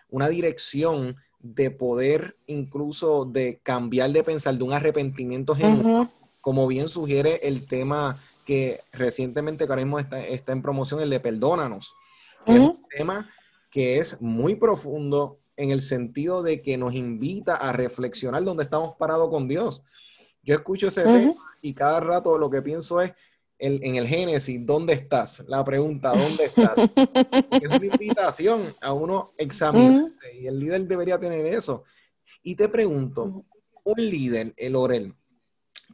una 0.09 0.29
dirección 0.29 1.15
de 1.39 1.71
poder 1.71 2.37
incluso 2.45 3.25
de 3.25 3.59
cambiar 3.63 4.11
de 4.11 4.23
pensar, 4.23 4.55
de 4.55 4.63
un 4.63 4.73
arrepentimiento 4.73 5.55
genuino, 5.55 6.07
como 6.41 6.67
bien 6.67 6.89
sugiere 6.89 7.39
el 7.43 7.67
tema 7.67 8.15
que 8.45 8.79
recientemente 8.91 9.65
que 9.65 9.71
ahora 9.71 9.83
mismo 9.83 9.99
está, 9.99 10.51
en 10.51 10.61
promoción, 10.61 11.01
el 11.01 11.09
de 11.09 11.19
Perdónanos. 11.19 11.95
Es 12.45 12.59
un 12.59 12.73
tema 12.95 13.29
que 13.71 13.99
es 13.99 14.19
muy 14.21 14.55
profundo 14.55 15.37
en 15.55 15.71
el 15.71 15.81
sentido 15.81 16.43
de 16.43 16.61
que 16.61 16.77
nos 16.77 16.93
invita 16.93 17.55
a 17.55 17.71
reflexionar 17.71 18.43
dónde 18.43 18.63
estamos 18.63 18.95
parados 18.97 19.29
con 19.29 19.47
Dios. 19.47 19.83
Yo 20.43 20.55
escucho 20.55 20.87
ese 20.87 21.03
tema 21.03 21.33
y 21.61 21.73
cada 21.73 21.99
rato 21.99 22.37
lo 22.37 22.49
que 22.49 22.61
pienso 22.61 23.01
es 23.01 23.13
en 23.63 23.95
el 23.95 24.07
Génesis, 24.07 24.59
¿dónde 24.65 24.93
estás? 24.93 25.43
La 25.47 25.63
pregunta, 25.63 26.13
¿dónde 26.15 26.45
estás? 26.45 26.73
es 27.51 27.69
una 27.69 27.85
invitación 27.85 28.73
a 28.81 28.91
uno 28.91 29.25
examinarse 29.37 30.35
y 30.35 30.47
el 30.47 30.59
líder 30.59 30.87
debería 30.87 31.19
tener 31.19 31.45
eso. 31.45 31.83
Y 32.41 32.55
te 32.55 32.67
pregunto, 32.69 33.43
un 33.83 33.95
líder, 33.97 34.53
el 34.57 34.75
Orel, 34.75 35.13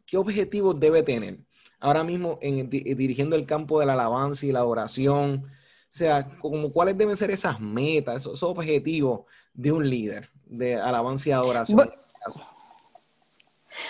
¿qué 0.06 0.16
objetivos 0.16 0.80
debe 0.80 1.04
tener? 1.04 1.40
Ahora 1.82 2.06
mismo 2.06 2.40
en, 2.42 2.70
dirigiendo 2.70 3.36
el 3.36 3.46
campo 3.46 3.82
de 3.82 3.86
la 3.86 3.94
alabanza 3.94 4.46
y 4.46 4.54
la 4.54 4.60
adoración, 4.60 5.44
o 5.44 5.50
sea, 5.90 6.26
como, 6.40 6.72
¿cuáles 6.72 6.98
deben 6.98 7.18
ser 7.18 7.32
esas 7.32 7.60
metas, 7.60 8.22
esos, 8.22 8.44
objetivos 8.44 9.22
de 9.54 9.72
un 9.72 9.90
líder 9.90 10.30
de 10.46 10.76
alabanza 10.76 11.30
y 11.30 11.32
adoración? 11.32 11.92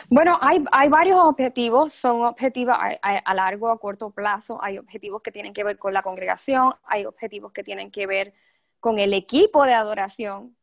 Bueno, 0.10 0.38
hay, 0.42 0.89
varios 0.89 1.18
objetivos, 1.18 1.94
son 1.94 2.25
objetivos 2.25 2.75
a, 3.01 3.34
largo, 3.34 3.70
a 3.70 3.80
corto 3.80 4.10
plazo, 4.12 4.60
hay 4.62 4.77
objetivos 4.77 5.22
que 5.22 5.32
tienen 5.32 5.54
que 5.54 5.63
ver 5.63 5.77
con 5.77 5.94
la 5.94 6.01
congregación, 6.01 6.74
hay 6.84 7.06
objetivos 7.06 7.51
que 7.51 7.63
tienen 7.63 7.92
que 7.92 8.06
ver 8.06 8.34
con 8.80 9.00
el 9.00 9.13
equipo 9.13 9.66
de 9.66 9.74
adoración. 9.74 10.56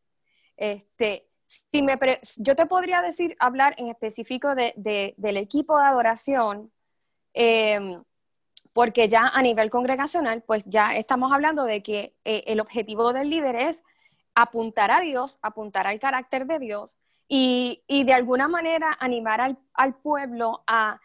Este, 0.56 1.26
si 1.72 1.82
me 1.82 1.98
yo 2.36 2.54
te 2.54 2.66
podría 2.66 3.02
decir, 3.02 3.36
hablar 3.38 3.74
en 3.78 3.88
específico 3.88 4.54
del 4.54 5.36
equipo 5.36 5.78
de 5.78 5.84
adoración, 5.84 6.72
em, 7.32 8.02
porque 8.74 9.08
ya 9.08 9.28
a 9.28 9.40
nivel 9.40 9.70
congregacional, 9.70 10.42
pues 10.42 10.64
ya 10.66 10.96
estamos 10.96 11.32
hablando 11.32 11.64
de 11.64 11.82
que 11.82 12.14
eh, 12.24 12.42
el 12.48 12.60
objetivo 12.60 13.14
del 13.14 13.30
líder 13.30 13.56
es 13.56 13.82
apuntar 14.34 14.90
a 14.90 15.00
Dios, 15.00 15.38
apuntar 15.40 15.86
al 15.86 16.00
carácter 16.00 16.44
de 16.44 16.58
Dios, 16.58 16.98
y, 17.26 17.82
de 17.88 18.12
alguna 18.12 18.48
manera 18.48 18.94
animar 19.00 19.56
al, 19.72 19.94
pueblo 19.94 20.62
a, 20.66 21.00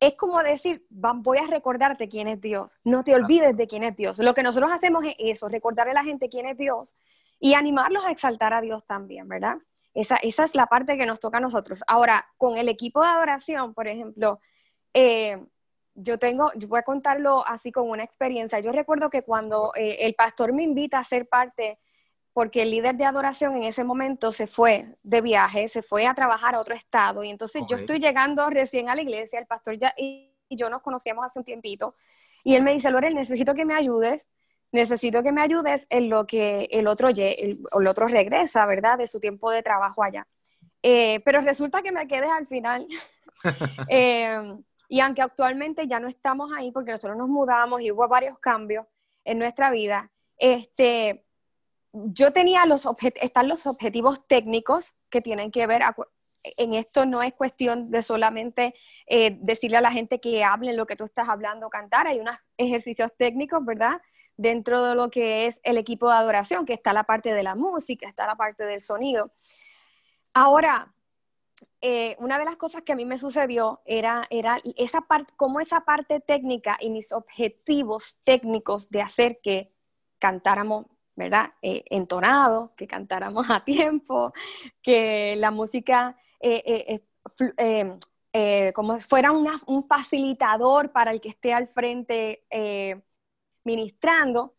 es 0.00 0.14
como 0.14 0.42
decir, 0.42 0.84
voy 0.88 1.38
a 1.38 1.46
recordarte 1.46 2.08
quién 2.08 2.26
es 2.26 2.40
Dios, 2.40 2.74
no 2.84 3.04
te 3.04 3.14
olvides 3.14 3.56
de 3.56 3.68
quién 3.68 3.84
es 3.84 3.96
Dios. 3.96 4.18
Lo 4.18 4.34
que 4.34 4.42
nosotros 4.42 4.72
hacemos 4.72 5.04
es 5.04 5.14
eso, 5.18 5.48
recordarle 5.48 5.92
a 5.92 5.94
la 5.94 6.04
gente 6.04 6.28
quién 6.28 6.46
es 6.46 6.58
Dios 6.58 6.94
y 7.38 7.54
animarlos 7.54 8.04
a 8.04 8.10
exaltar 8.10 8.52
a 8.52 8.62
Dios 8.62 8.84
también, 8.86 9.28
¿verdad? 9.28 9.58
Esa, 9.94 10.16
esa 10.16 10.44
es 10.44 10.54
la 10.54 10.66
parte 10.66 10.96
que 10.96 11.06
nos 11.06 11.20
toca 11.20 11.38
a 11.38 11.40
nosotros. 11.40 11.84
Ahora, 11.86 12.26
con 12.36 12.56
el 12.56 12.68
equipo 12.68 13.02
de 13.02 13.08
adoración, 13.08 13.74
por 13.74 13.88
ejemplo, 13.88 14.40
eh, 14.94 15.38
yo 16.02 16.18
tengo, 16.18 16.50
yo 16.54 16.68
voy 16.68 16.78
a 16.78 16.82
contarlo 16.82 17.46
así 17.46 17.72
con 17.72 17.88
una 17.88 18.04
experiencia. 18.04 18.60
Yo 18.60 18.72
recuerdo 18.72 19.10
que 19.10 19.22
cuando 19.22 19.72
eh, 19.74 19.98
el 20.00 20.14
pastor 20.14 20.52
me 20.52 20.62
invita 20.62 20.98
a 20.98 21.04
ser 21.04 21.28
parte 21.28 21.78
porque 22.32 22.62
el 22.62 22.70
líder 22.70 22.96
de 22.96 23.04
adoración 23.04 23.56
en 23.56 23.64
ese 23.64 23.84
momento 23.84 24.32
se 24.32 24.46
fue 24.46 24.94
de 25.02 25.20
viaje, 25.20 25.68
se 25.68 25.82
fue 25.82 26.06
a 26.06 26.14
trabajar 26.14 26.54
a 26.54 26.60
otro 26.60 26.74
estado, 26.74 27.24
y 27.24 27.30
entonces 27.30 27.62
yo 27.68 27.76
estoy 27.76 27.98
llegando 27.98 28.48
recién 28.50 28.88
a 28.88 28.94
la 28.94 29.02
iglesia, 29.02 29.40
el 29.40 29.46
pastor 29.46 29.76
ya 29.78 29.92
y, 29.96 30.28
yo 30.48 30.70
nos 30.70 30.82
conocíamos 30.82 31.24
hace 31.24 31.38
un 31.38 31.44
tiempito, 31.44 31.94
y 32.42 32.54
él 32.54 32.62
me 32.62 32.72
dice, 32.72 32.90
Lorel, 32.90 33.14
necesito 33.14 33.54
que 33.54 33.64
me 33.64 33.74
ayudes, 33.74 34.26
necesito 34.72 35.22
que 35.22 35.32
me 35.32 35.40
ayudes 35.40 35.86
en 35.90 36.08
lo 36.08 36.26
que 36.26 36.68
el 36.70 36.86
otro, 36.86 37.08
el, 37.08 37.18
el 37.18 37.86
otro 37.86 38.06
regresa, 38.06 38.64
¿verdad? 38.66 38.98
De 38.98 39.06
su 39.06 39.20
tiempo 39.20 39.50
de 39.50 39.62
trabajo 39.62 40.02
allá. 40.02 40.26
Eh, 40.82 41.20
pero 41.24 41.40
resulta 41.40 41.82
que 41.82 41.92
me 41.92 42.06
quedé 42.06 42.26
al 42.26 42.46
final. 42.46 42.86
Em, 43.88 44.62
y 44.90 44.98
aunque 44.98 45.22
actualmente 45.22 45.86
ya 45.86 46.00
no 46.00 46.08
estamos 46.08 46.50
ahí 46.52 46.72
porque 46.72 46.90
nosotros 46.90 47.16
nos 47.16 47.28
mudamos 47.28 47.80
y 47.80 47.92
hubo 47.92 48.08
varios 48.08 48.40
cambios 48.40 48.86
en 49.24 49.38
nuestra 49.38 49.70
vida, 49.70 50.10
este, 50.36 51.24
yo 51.92 52.32
tenía 52.32 52.66
los 52.66 52.88
están 53.22 53.46
los 53.46 53.68
objetivos 53.68 54.26
técnicos 54.26 54.92
que 55.08 55.20
tienen 55.20 55.52
que 55.52 55.68
ver, 55.68 55.82
en 56.56 56.74
esto 56.74 57.06
no 57.06 57.22
es 57.22 57.34
cuestión 57.34 57.92
de 57.92 58.02
solamente 58.02 58.74
eh, 59.06 59.38
decirle 59.40 59.76
a 59.76 59.80
la 59.80 59.92
gente 59.92 60.18
que 60.18 60.42
hable 60.42 60.72
lo 60.72 60.86
que 60.86 60.96
tú 60.96 61.04
estás 61.04 61.28
hablando, 61.28 61.70
cantar, 61.70 62.08
hay 62.08 62.18
unos 62.18 62.36
ejercicios 62.56 63.12
técnicos, 63.16 63.64
¿verdad? 63.64 64.02
Dentro 64.36 64.84
de 64.84 64.96
lo 64.96 65.08
que 65.08 65.46
es 65.46 65.60
el 65.62 65.78
equipo 65.78 66.08
de 66.08 66.16
adoración, 66.16 66.66
que 66.66 66.72
está 66.72 66.92
la 66.92 67.04
parte 67.04 67.32
de 67.32 67.44
la 67.44 67.54
música, 67.54 68.08
está 68.08 68.26
la 68.26 68.34
parte 68.34 68.64
del 68.64 68.80
sonido. 68.80 69.30
Ahora, 70.34 70.92
eh, 71.80 72.16
una 72.18 72.38
de 72.38 72.44
las 72.44 72.56
cosas 72.56 72.82
que 72.82 72.92
a 72.92 72.96
mí 72.96 73.04
me 73.04 73.18
sucedió 73.18 73.80
era, 73.84 74.24
era 74.30 74.58
esa 74.76 75.02
parte, 75.02 75.32
cómo 75.36 75.60
esa 75.60 75.80
parte 75.80 76.20
técnica 76.20 76.76
y 76.80 76.90
mis 76.90 77.12
objetivos 77.12 78.18
técnicos 78.24 78.90
de 78.90 79.02
hacer 79.02 79.40
que 79.42 79.72
cantáramos 80.18 80.86
¿verdad? 81.20 81.52
Eh, 81.60 81.84
entonado, 81.90 82.70
que 82.76 82.86
cantáramos 82.86 83.46
a 83.50 83.62
tiempo, 83.64 84.32
que 84.82 85.36
la 85.36 85.50
música 85.50 86.16
eh, 86.40 87.02
eh, 88.32 88.72
como 88.74 88.98
fuera 89.00 89.30
un 89.32 89.86
facilitador 89.86 90.92
para 90.92 91.10
el 91.10 91.20
que 91.20 91.28
esté 91.28 91.52
al 91.52 91.68
frente 91.68 92.44
ministrando. 93.64 94.54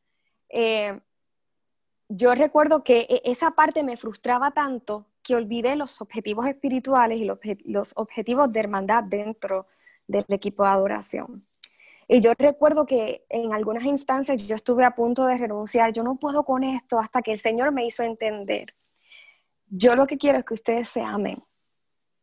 yo 2.10 2.36
recuerdo 2.36 2.84
que 2.84 3.08
e, 3.10 3.22
esa 3.26 3.52
parte 3.52 3.82
me 3.84 3.98
frustraba 3.98 4.52
tanto 4.52 5.08
que 5.24 5.36
olvidé 5.36 5.76
los 5.76 6.02
objetivos 6.02 6.48
espirituales 6.48 7.20
y 7.20 7.26
los 7.66 7.94
objetivos 7.96 8.52
de 8.52 8.60
hermandad 8.60 9.04
dentro 9.04 9.68
del 10.08 10.26
equipo 10.30 10.64
de 10.64 10.70
adoración. 10.70 11.46
Y 12.14 12.20
yo 12.20 12.34
recuerdo 12.38 12.86
que 12.86 13.26
en 13.30 13.54
algunas 13.54 13.86
instancias 13.86 14.46
yo 14.46 14.54
estuve 14.56 14.84
a 14.84 14.96
punto 14.96 15.26
de 15.28 15.38
renunciar, 15.38 15.94
yo 15.94 16.04
no 16.04 16.18
puedo 16.18 16.44
con 16.44 16.66
esto 16.66 17.00
hasta 17.00 17.22
que 17.22 17.32
el 17.32 17.38
Señor 17.38 17.72
me 17.72 17.86
hizo 17.86 18.04
entender. 18.04 18.76
Yo 19.68 19.96
lo 19.96 20.06
que 20.06 20.18
quiero 20.18 20.38
es 20.38 20.44
que 20.44 20.54
ustedes 20.54 20.90
se 20.90 21.02
amen. 21.02 21.38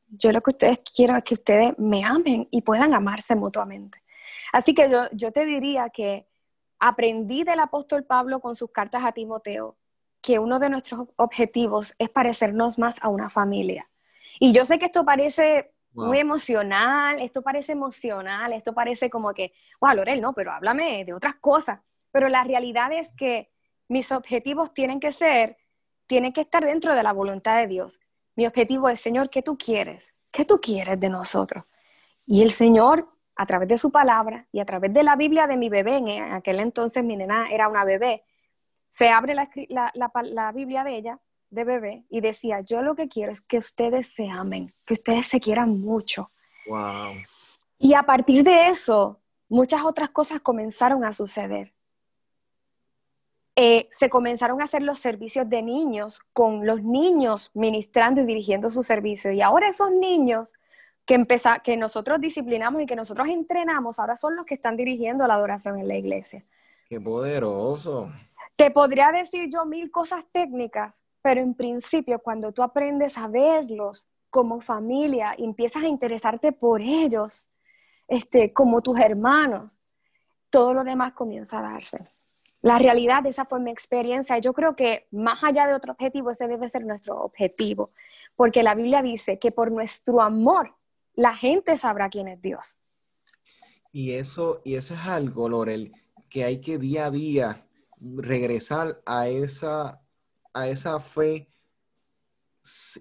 Yo 0.09 0.31
lo 0.31 0.43
que 0.43 0.51
ustedes 0.51 0.81
quiero 0.95 1.17
es 1.17 1.25
que 1.25 1.33
ustedes 1.33 1.79
me 1.79 2.05
amen 2.05 2.47
y 2.51 2.61
puedan 2.61 2.93
amarse 2.93 3.35
mutuamente. 3.35 4.03
Así 4.53 4.75
que 4.75 4.91
yo, 4.91 5.09
yo 5.13 5.33
te 5.33 5.47
diría 5.47 5.89
que 5.89 6.27
aprendí 6.79 7.45
del 7.45 7.61
apóstol 7.61 8.05
Pablo 8.05 8.41
con 8.41 8.57
sus 8.57 8.71
cartas 8.71 9.03
a 9.07 9.13
Timoteo 9.13 9.78
que 10.21 10.39
uno 10.39 10.59
de 10.59 10.71
nuestros 10.71 11.09
objetivos 11.17 11.95
es 11.99 12.11
parecernos 12.11 12.79
más 12.79 12.97
a 13.03 13.09
una 13.09 13.31
familia. 13.31 13.89
Y 14.41 14.53
yo 14.53 14.65
sé 14.65 14.79
que 14.79 14.87
esto 14.87 15.05
parece 15.05 15.73
muy 15.93 16.19
emocional, 16.19 17.21
esto 17.21 17.43
parece 17.43 17.73
emocional, 17.73 18.53
esto 18.53 18.73
parece 18.73 19.11
como 19.11 19.33
que, 19.33 19.53
wow, 19.81 19.95
Lorel, 19.95 20.21
no, 20.21 20.33
pero 20.33 20.53
háblame 20.53 21.05
de 21.05 21.13
otras 21.13 21.37
cosas. 21.37 21.81
Pero 22.13 22.29
la 22.29 22.45
realidad 22.45 22.93
es 22.93 23.13
que 23.13 23.51
mis 23.89 24.13
objetivos 24.13 24.73
tienen 24.75 25.01
que 25.01 25.13
ser, 25.13 25.57
tienen 26.07 26.33
que 26.33 26.43
estar 26.43 26.65
dentro 26.65 26.95
de 26.95 27.03
la 27.03 27.13
voluntad 27.13 27.59
de 27.59 27.67
Dios. 27.67 27.99
Mi 28.37 28.47
objetivo 28.47 28.89
es, 28.89 29.01
Señor, 29.01 29.31
¿qué 29.31 29.43
tú 29.43 29.59
quieres? 29.59 30.15
¿Qué 30.33 30.45
tú 30.45 30.61
quieres 30.61 31.01
de 31.01 31.09
nosotros? 31.09 31.65
Y 32.27 32.43
el 32.43 32.53
Señor, 32.53 33.09
a 33.35 33.47
través 33.47 33.69
de 33.69 33.79
su 33.79 33.91
palabra 33.91 34.47
y 34.53 34.61
a 34.61 34.65
través 34.65 34.93
de 34.93 35.03
la 35.03 35.17
Biblia 35.17 35.47
de 35.47 35.57
mi 35.57 35.69
bebé, 35.69 35.97
en 35.97 36.33
aquel 36.33 36.61
entonces 36.61 37.03
mi 37.03 37.17
nena 37.17 37.51
era 37.51 37.69
una 37.69 37.85
bebé, 37.85 38.23
se 38.91 39.09
abre 39.09 39.35
la, 39.35 39.49
la 39.95 40.53
Biblia 40.53 40.85
de 40.85 40.97
ella 40.97 41.21
de 41.51 41.65
bebé 41.65 42.05
y 42.11 42.21
decía, 42.21 42.61
yo 42.61 42.83
lo 42.83 42.95
que 42.95 43.09
quiero 43.09 43.33
es 43.33 43.41
que 43.41 43.59
ustedes 43.59 44.13
se 44.15 44.29
amen, 44.29 44.73
que 44.87 44.95
ustedes 44.95 45.27
se 45.27 45.41
quieran 45.41 45.81
mucho. 45.81 46.29
Wow. 46.67 47.15
Y 47.79 47.95
a 47.95 48.03
partir 48.03 48.45
de 48.45 48.69
eso, 48.69 49.21
muchas 49.49 49.85
otras 49.85 50.11
cosas 50.11 50.41
comenzaron 50.41 51.05
a 51.05 51.13
suceder. 51.13 51.73
Eh, 53.57 53.89
se 53.91 54.09
comenzaron 54.09 54.61
a 54.61 54.65
hacer 54.65 54.83
los 54.83 55.01
servicios 55.01 55.49
de 55.49 55.63
niños 55.63 56.21
con 56.33 56.65
los 56.65 56.83
niños 56.83 57.51
ministrando 57.55 58.21
y 58.21 58.25
dirigiendo 58.25 58.71
su 58.71 58.85
servicio. 58.85 59.33
Y 59.33 59.43
ahora 59.43 59.69
esos 59.69 59.91
niños 59.91 60.53
que, 61.05 61.25
que 61.65 61.77
nosotros 61.77 62.21
disciplinamos 62.21 62.83
y 62.83 62.87
que 62.87 62.95
nosotros 62.95 63.29
entrenamos, 63.29 63.99
ahora 63.99 64.17
son 64.17 64.37
los 64.37 64.47
que 64.47 64.55
están 64.55 64.77
dirigiendo 64.77 65.27
la 65.27 65.35
adoración 65.35 65.79
en 65.79 65.89
la 65.89 65.97
iglesia. 65.97 66.45
Qué 66.89 67.01
poderoso. 67.01 68.13
Te 68.59 68.73
podría 68.73 69.13
decir 69.13 69.49
yo 69.53 69.65
mil 69.67 69.89
cosas 69.93 70.25
técnicas, 70.33 71.01
pero 71.23 71.41
en 71.41 71.55
principio, 71.55 72.19
cuando 72.19 72.51
tú 72.51 72.65
aprendes 72.65 73.17
a 73.17 73.29
verlos 73.29 74.09
como 74.31 74.61
familia 74.61 75.33
empiezas 75.39 75.85
a 75.85 75.87
interesarte 75.87 76.51
por 76.51 76.83
ellos, 76.83 77.51
este, 78.09 78.53
como 78.53 78.83
tus 78.83 78.99
hermanos, 78.99 79.79
todo 80.51 80.75
lo 80.75 80.83
demás 80.83 81.13
comienza 81.13 81.61
a 81.61 81.71
darse. 81.71 81.99
la 82.61 82.81
realidad, 82.81 83.25
esa 83.27 83.45
fue 83.45 83.61
mi 83.61 83.71
experiencia. 83.71 84.37
Yo 84.39 84.53
creo 84.53 84.75
que 84.75 85.07
más 85.13 85.45
allá 85.45 85.69
de 85.69 85.75
otro 85.75 85.93
objetivo, 85.93 86.33
ese 86.33 86.49
debe 86.49 86.69
ser 86.69 86.85
nuestro 86.85 87.23
objetivo, 87.23 87.91
porque 88.35 88.65
la 88.65 88.75
Biblia 88.75 89.03
dice 89.03 89.39
que 89.39 89.53
por 89.53 89.71
nuestro 89.71 90.21
amor 90.21 90.75
la 91.15 91.33
gente 91.33 91.77
sabrá 91.77 92.09
quién 92.09 92.27
es 92.27 92.43
Dios. 92.43 92.75
Y 93.93 94.15
eso, 94.15 94.63
y 94.65 94.75
eso 94.75 94.95
es 94.95 95.07
algo, 95.07 95.49
Lorel, 95.49 95.93
que 96.29 96.43
hay 96.43 96.61
que 96.61 96.79
día 96.79 97.07
a 97.07 97.11
día 97.13 97.68
regresar 98.01 98.99
a 99.07 99.29
esa, 99.29 100.03
a 100.53 100.69
esa 100.69 101.01
fe 101.01 101.49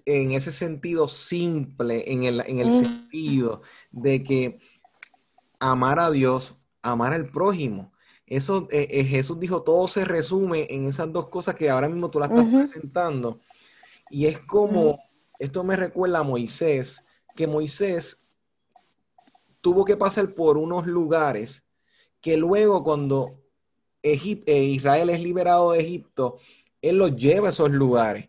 en 0.06 0.32
ese 0.32 0.52
sentido 0.52 1.08
simple, 1.08 2.10
en 2.10 2.24
el, 2.24 2.40
en 2.46 2.58
el 2.60 2.70
sentido 2.70 3.62
de 3.90 4.22
que 4.22 4.58
amar 5.60 5.98
a 5.98 6.10
Dios, 6.10 6.60
amar 6.82 7.12
al 7.12 7.30
prójimo. 7.30 7.92
Eso 8.26 8.68
eh, 8.70 8.88
eh, 8.90 9.04
Jesús 9.04 9.38
dijo, 9.40 9.62
todo 9.62 9.86
se 9.88 10.04
resume 10.04 10.66
en 10.70 10.86
esas 10.86 11.12
dos 11.12 11.28
cosas 11.28 11.54
que 11.54 11.70
ahora 11.70 11.88
mismo 11.88 12.10
tú 12.10 12.18
la 12.18 12.26
estás 12.26 12.46
presentando. 12.46 13.40
Y 14.10 14.26
es 14.26 14.38
como, 14.40 14.98
esto 15.38 15.64
me 15.64 15.76
recuerda 15.76 16.20
a 16.20 16.24
Moisés, 16.24 17.04
que 17.34 17.46
Moisés 17.46 18.24
tuvo 19.60 19.84
que 19.84 19.96
pasar 19.96 20.34
por 20.34 20.58
unos 20.58 20.86
lugares 20.86 21.64
que 22.20 22.36
luego 22.36 22.82
cuando 22.82 23.40
eh, 24.02 24.62
Israel 24.64 25.10
es 25.10 25.20
liberado 25.20 25.72
de 25.72 25.80
Egipto, 25.80 26.38
él 26.82 26.98
los 26.98 27.16
lleva 27.16 27.48
a 27.48 27.50
esos 27.50 27.70
lugares. 27.70 28.28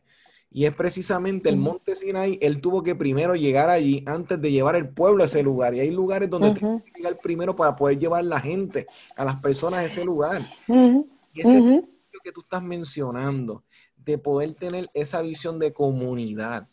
Y 0.52 0.66
es 0.66 0.74
precisamente 0.74 1.48
el 1.50 1.58
monte 1.58 1.94
Sinai, 1.94 2.40
él 2.42 2.60
tuvo 2.60 2.82
que 2.82 2.96
primero 2.96 3.36
llegar 3.36 3.70
allí 3.70 4.04
antes 4.08 4.42
de 4.42 4.52
llevar 4.52 4.76
el 4.76 4.90
pueblo 4.90 5.22
a 5.22 5.28
ese 5.28 5.44
lugar. 5.44 5.76
Y 5.76 5.80
hay 5.80 5.92
lugares 5.92 6.28
donde 6.28 6.56
tienes 6.56 6.84
que 6.84 6.92
llegar 6.96 7.18
primero 7.22 7.56
para 7.56 7.76
poder 7.76 8.00
llevar 8.00 8.26
la 8.26 8.40
gente, 8.40 8.88
a 9.16 9.26
las 9.26 9.44
personas 9.44 9.82
a 9.82 9.86
ese 9.86 10.04
lugar. 10.04 10.42
Y 10.68 11.42
ese 11.42 11.58
es 11.60 11.84
que 12.24 12.32
tú 12.32 12.42
estás 12.42 12.64
mencionando, 12.64 13.64
de 13.96 14.18
poder 14.18 14.54
tener 14.56 14.90
esa 14.94 15.22
visión 15.22 15.60
de 15.60 15.72
comunidad. 15.72 16.68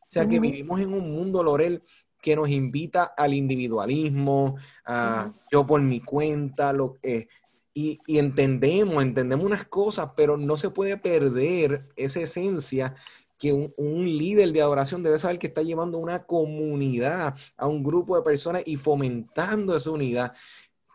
O 0.00 0.06
sea, 0.12 0.28
que 0.28 0.38
vivimos 0.38 0.80
en 0.80 0.92
un 0.92 1.10
mundo, 1.12 1.42
Lorel, 1.42 1.82
que 2.20 2.36
nos 2.36 2.50
invita 2.50 3.04
al 3.16 3.34
individualismo, 3.34 4.56
a 4.84 5.24
yo 5.50 5.66
por 5.66 5.80
mi 5.80 6.00
cuenta, 6.00 6.72
lo 6.72 6.94
que... 6.94 7.28
Y, 7.74 7.98
y, 8.06 8.18
entendemos, 8.18 9.02
entendemos 9.02 9.46
unas 9.46 9.64
cosas, 9.64 10.10
pero 10.14 10.36
no 10.36 10.58
se 10.58 10.68
puede 10.68 10.98
perder 10.98 11.88
esa 11.96 12.20
esencia 12.20 12.94
que 13.42 13.52
un, 13.52 14.04
líder 14.06 14.52
de 14.52 14.62
adoración 14.62 15.02
debe 15.02 15.18
saber 15.18 15.40
que 15.40 15.48
está 15.48 15.62
llevando 15.62 15.98
una 15.98 16.24
comunidad, 16.26 17.36
a 17.56 17.66
un 17.66 17.82
grupo 17.82 18.14
de 18.14 18.22
personas 18.22 18.62
y 18.66 18.76
fomentando 18.76 19.74
esa 19.74 19.90
unidad. 19.90 20.32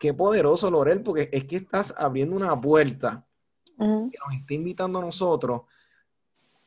Qué 0.00 0.14
poderoso, 0.14 0.70
Lorel, 0.70 1.02
porque 1.02 1.28
es 1.30 1.44
que 1.44 1.56
estás 1.56 1.92
abriendo 1.98 2.34
una 2.34 2.58
puerta 2.58 3.26
que 3.76 3.84
nos 3.84 4.40
está 4.40 4.54
invitando 4.54 4.98
a 4.98 5.02
nosotros 5.02 5.60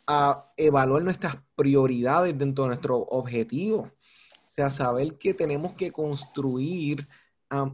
a 0.05 0.51
evaluar 0.55 1.01
nuestras 1.01 1.37
prioridades 1.55 2.37
dentro 2.37 2.65
de 2.65 2.67
nuestro 2.67 2.97
objetivo. 2.99 3.79
O 3.79 4.51
sea, 4.51 4.69
saber 4.69 5.17
que 5.17 5.33
tenemos 5.33 5.73
que 5.73 5.91
construir 5.91 7.07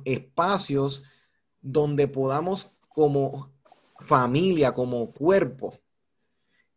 espacios 0.06 1.04
donde 1.72 2.08
podamos 2.08 2.72
como 2.90 3.50
familia, 4.00 4.74
como 4.74 5.12
cuerpo, 5.12 5.74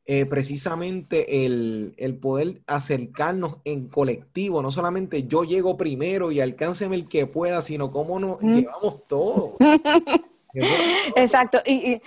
eh, 0.07 0.27
precisamente 0.27 1.47
el, 1.47 2.19
poder 2.21 2.63
acercarnos 2.67 3.59
en 3.65 3.89
colectivo, 3.89 4.61
no 4.61 4.71
solamente 4.71 5.25
yo 5.29 5.45
llego 5.45 5.77
primero 5.77 6.33
y 6.33 6.41
alcánceme 6.41 6.97
el 6.97 7.09
que 7.09 7.27
pueda, 7.27 7.63
sino 7.63 7.91
cómo 7.91 8.19
nos 8.19 8.41
llevamos 8.41 9.07
todos. 9.07 9.53
Exacto, 11.15 11.59
y, 11.65 12.03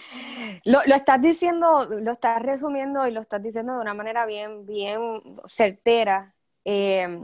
lo, 0.65 0.81
estás 0.83 1.21
diciendo, 1.21 1.85
lo 1.89 2.11
estás 2.11 2.41
resumiendo 2.41 3.07
y 3.07 3.11
lo 3.11 3.21
estás 3.21 3.41
diciendo 3.41 3.75
de 3.75 3.79
una 3.79 3.93
manera 3.93 4.25
bien, 4.25 4.65
bien 4.65 5.21
certera. 5.45 6.35
Eh, 6.65 7.21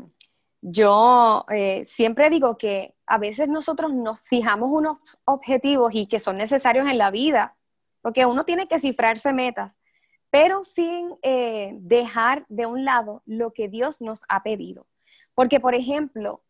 yo 0.62 1.46
eh, 1.50 1.84
siempre 1.86 2.30
digo 2.30 2.58
que 2.58 2.96
a 3.10 3.18
veces 3.18 3.50
nosotros 3.50 3.92
nos 3.92 4.22
fijamos 4.22 4.70
unos 4.72 5.20
objetivos 5.26 5.92
y 5.96 6.06
que 6.06 6.20
son 6.20 6.38
necesarios 6.38 6.88
en 6.88 7.00
la 7.00 7.10
vida, 7.10 7.56
porque 8.02 8.28
uno 8.28 8.46
tiene 8.46 8.68
que 8.68 8.80
cifrarse 8.80 9.34
metas, 9.34 9.80
pero 10.30 10.62
sin 10.62 11.16
eh, 11.24 11.76
dejar 11.80 12.46
de 12.50 12.68
un 12.68 12.86
lado 12.86 13.24
lo 13.26 13.52
que 13.52 13.68
Dios 13.68 14.00
nos 14.00 14.22
ha 14.30 14.44
pedido. 14.44 14.86
Porque, 15.34 15.60
por 15.60 15.74
ejemplo, 15.74 16.44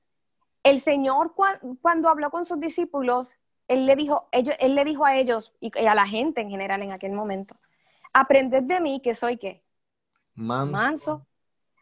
el 0.64 0.82
Señor 0.82 1.34
cuando 1.82 2.10
habló 2.10 2.30
con 2.30 2.46
sus 2.46 2.60
discípulos, 2.60 3.38
él 3.70 3.86
le, 3.86 3.96
dijo, 3.96 4.28
ellos, 4.34 4.56
él 4.60 4.76
le 4.76 4.84
dijo 4.84 5.06
a 5.06 5.16
ellos 5.16 5.54
y, 5.62 5.72
a 5.78 5.96
la 5.96 6.06
gente 6.06 6.42
en 6.42 6.50
general 6.50 6.82
en 6.82 6.92
aquel 6.92 7.14
momento, 7.14 7.56
aprended 8.12 8.64
de 8.64 8.82
mí 8.82 9.00
que 9.02 9.16
soy 9.16 9.38
qué? 9.38 9.64
Manso, 10.36 11.26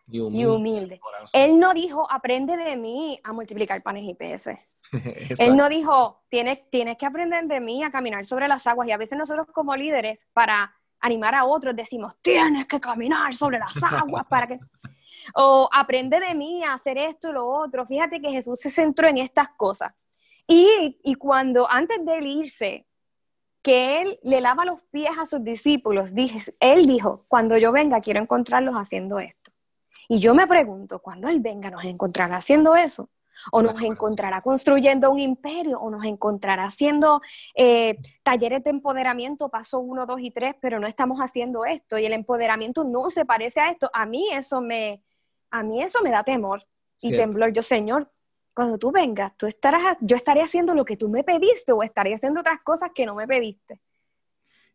y 0.09 0.19
humilde. 0.19 0.99
Él 1.33 1.59
no 1.59 1.73
dijo, 1.73 2.09
aprende 2.09 2.55
de 2.55 2.75
mí 2.75 3.19
a 3.23 3.33
multiplicar 3.33 3.81
panes 3.81 4.03
y 4.05 4.13
peces. 4.13 4.57
Él 5.39 5.57
no 5.57 5.67
dijo, 5.67 6.23
tienes, 6.29 6.69
tienes 6.69 6.97
que 6.97 7.05
aprender 7.05 7.43
de 7.45 7.59
mí 7.59 7.83
a 7.83 7.91
caminar 7.91 8.25
sobre 8.25 8.47
las 8.47 8.65
aguas. 8.67 8.87
Y 8.87 8.91
a 8.91 8.97
veces 8.97 9.17
nosotros 9.17 9.47
como 9.53 9.75
líderes, 9.75 10.25
para 10.33 10.73
animar 10.99 11.35
a 11.35 11.45
otros, 11.45 11.75
decimos, 11.75 12.15
tienes 12.21 12.67
que 12.67 12.79
caminar 12.79 13.33
sobre 13.35 13.59
las 13.59 13.83
aguas 13.83 14.25
para 14.27 14.47
que... 14.47 14.59
O 15.33 15.67
aprende 15.73 16.21
de 16.21 16.33
mí 16.35 16.63
a 16.63 16.73
hacer 16.73 16.97
esto 16.97 17.29
y 17.29 17.33
lo 17.33 17.45
otro. 17.45 17.85
Fíjate 17.85 18.21
que 18.21 18.31
Jesús 18.31 18.59
se 18.61 18.69
centró 18.69 19.09
en 19.09 19.17
estas 19.17 19.49
cosas. 19.57 19.93
Y, 20.47 21.01
y 21.03 21.15
cuando 21.15 21.69
antes 21.69 22.05
de 22.05 22.19
irse, 22.21 22.87
que 23.67 24.01
él 24.01 24.19
le 24.23 24.39
lava 24.39 24.63
los 24.63 24.81
pies 24.91 25.17
a 25.19 25.25
sus 25.25 25.43
discípulos, 25.43 26.13
dije, 26.13 26.39
él 26.61 26.85
dijo, 26.85 27.25
cuando 27.27 27.57
yo 27.57 27.73
venga 27.73 27.99
quiero 27.99 28.21
encontrarlos 28.21 28.75
haciendo 28.75 29.19
esto. 29.19 29.36
Y 30.07 30.19
yo 30.19 30.33
me 30.33 30.47
pregunto, 30.47 30.99
cuando 30.99 31.27
él 31.27 31.39
venga 31.39 31.69
nos 31.69 31.83
encontrará 31.83 32.37
haciendo 32.37 32.75
eso 32.75 33.09
o 33.51 33.61
nos 33.61 33.81
encontrará 33.81 34.41
construyendo 34.41 35.11
un 35.11 35.19
imperio, 35.19 35.79
o 35.79 35.89
nos 35.89 36.03
encontrará 36.05 36.65
haciendo 36.65 37.21
eh, 37.55 37.97
talleres 38.23 38.63
de 38.63 38.71
empoderamiento, 38.71 39.49
paso 39.49 39.79
uno, 39.79 40.05
dos 40.05 40.19
y 40.21 40.31
tres, 40.31 40.55
pero 40.59 40.79
no 40.79 40.87
estamos 40.87 41.19
haciendo 41.19 41.65
esto. 41.65 41.97
Y 41.97 42.05
el 42.05 42.13
empoderamiento 42.13 42.83
no 42.83 43.09
se 43.09 43.25
parece 43.25 43.61
a 43.61 43.69
esto. 43.69 43.89
A 43.93 44.05
mí 44.05 44.27
eso 44.31 44.61
me, 44.61 45.03
a 45.51 45.63
mí 45.63 45.81
eso 45.81 46.01
me 46.01 46.11
da 46.11 46.23
temor 46.23 46.65
y 47.01 47.15
temblor. 47.15 47.53
Yo, 47.53 47.61
Señor, 47.61 48.09
cuando 48.53 48.77
tú 48.77 48.91
vengas, 48.91 49.35
tú 49.37 49.45
estarás, 49.45 49.97
yo 50.01 50.15
estaré 50.15 50.41
haciendo 50.41 50.73
lo 50.73 50.83
que 50.83 50.97
tú 50.97 51.09
me 51.09 51.23
pediste 51.23 51.71
o 51.71 51.83
estaré 51.83 52.15
haciendo 52.15 52.41
otras 52.41 52.61
cosas 52.61 52.91
que 52.93 53.05
no 53.05 53.15
me 53.15 53.27
pediste. 53.27 53.79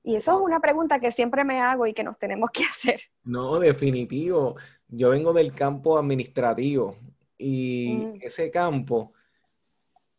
Y 0.05 0.17
eso 0.17 0.37
es 0.37 0.43
una 0.43 0.61
pregunta 0.61 0.99
que 0.99 1.13
siempre 1.13 1.45
me 1.45 1.61
hago 1.61 1.87
y 1.87 1.95
que 1.95 2.05
nos 2.05 2.19
tenemos 2.19 2.51
que 2.51 2.65
hacer. 2.71 3.03
No, 3.25 3.59
definitivo. 3.59 4.57
Yo 4.89 5.11
vengo 5.11 5.33
del 5.33 5.53
campo 5.53 5.99
administrativo. 5.99 6.97
Y 7.39 7.99
mm. 7.99 8.19
ese 8.21 8.51
campo, 8.51 9.13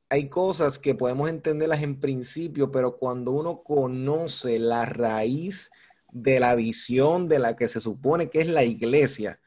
hay 0.09 0.29
cosas 0.29 0.77
que 0.77 0.95
podemos 0.95 1.29
entenderlas 1.29 1.81
en 1.81 1.99
principio, 1.99 2.71
pero 2.71 2.97
cuando 2.97 3.31
uno 3.31 3.59
conoce 3.59 4.59
la 4.59 4.85
raíz 4.85 5.71
de 6.11 6.39
la 6.39 6.55
visión 6.55 7.27
de 7.27 7.39
la 7.39 7.55
que 7.55 7.67
se 7.67 7.79
supone 7.79 8.29
que 8.29 8.41
es 8.41 8.47
la 8.47 8.63
iglesia, 8.63 9.39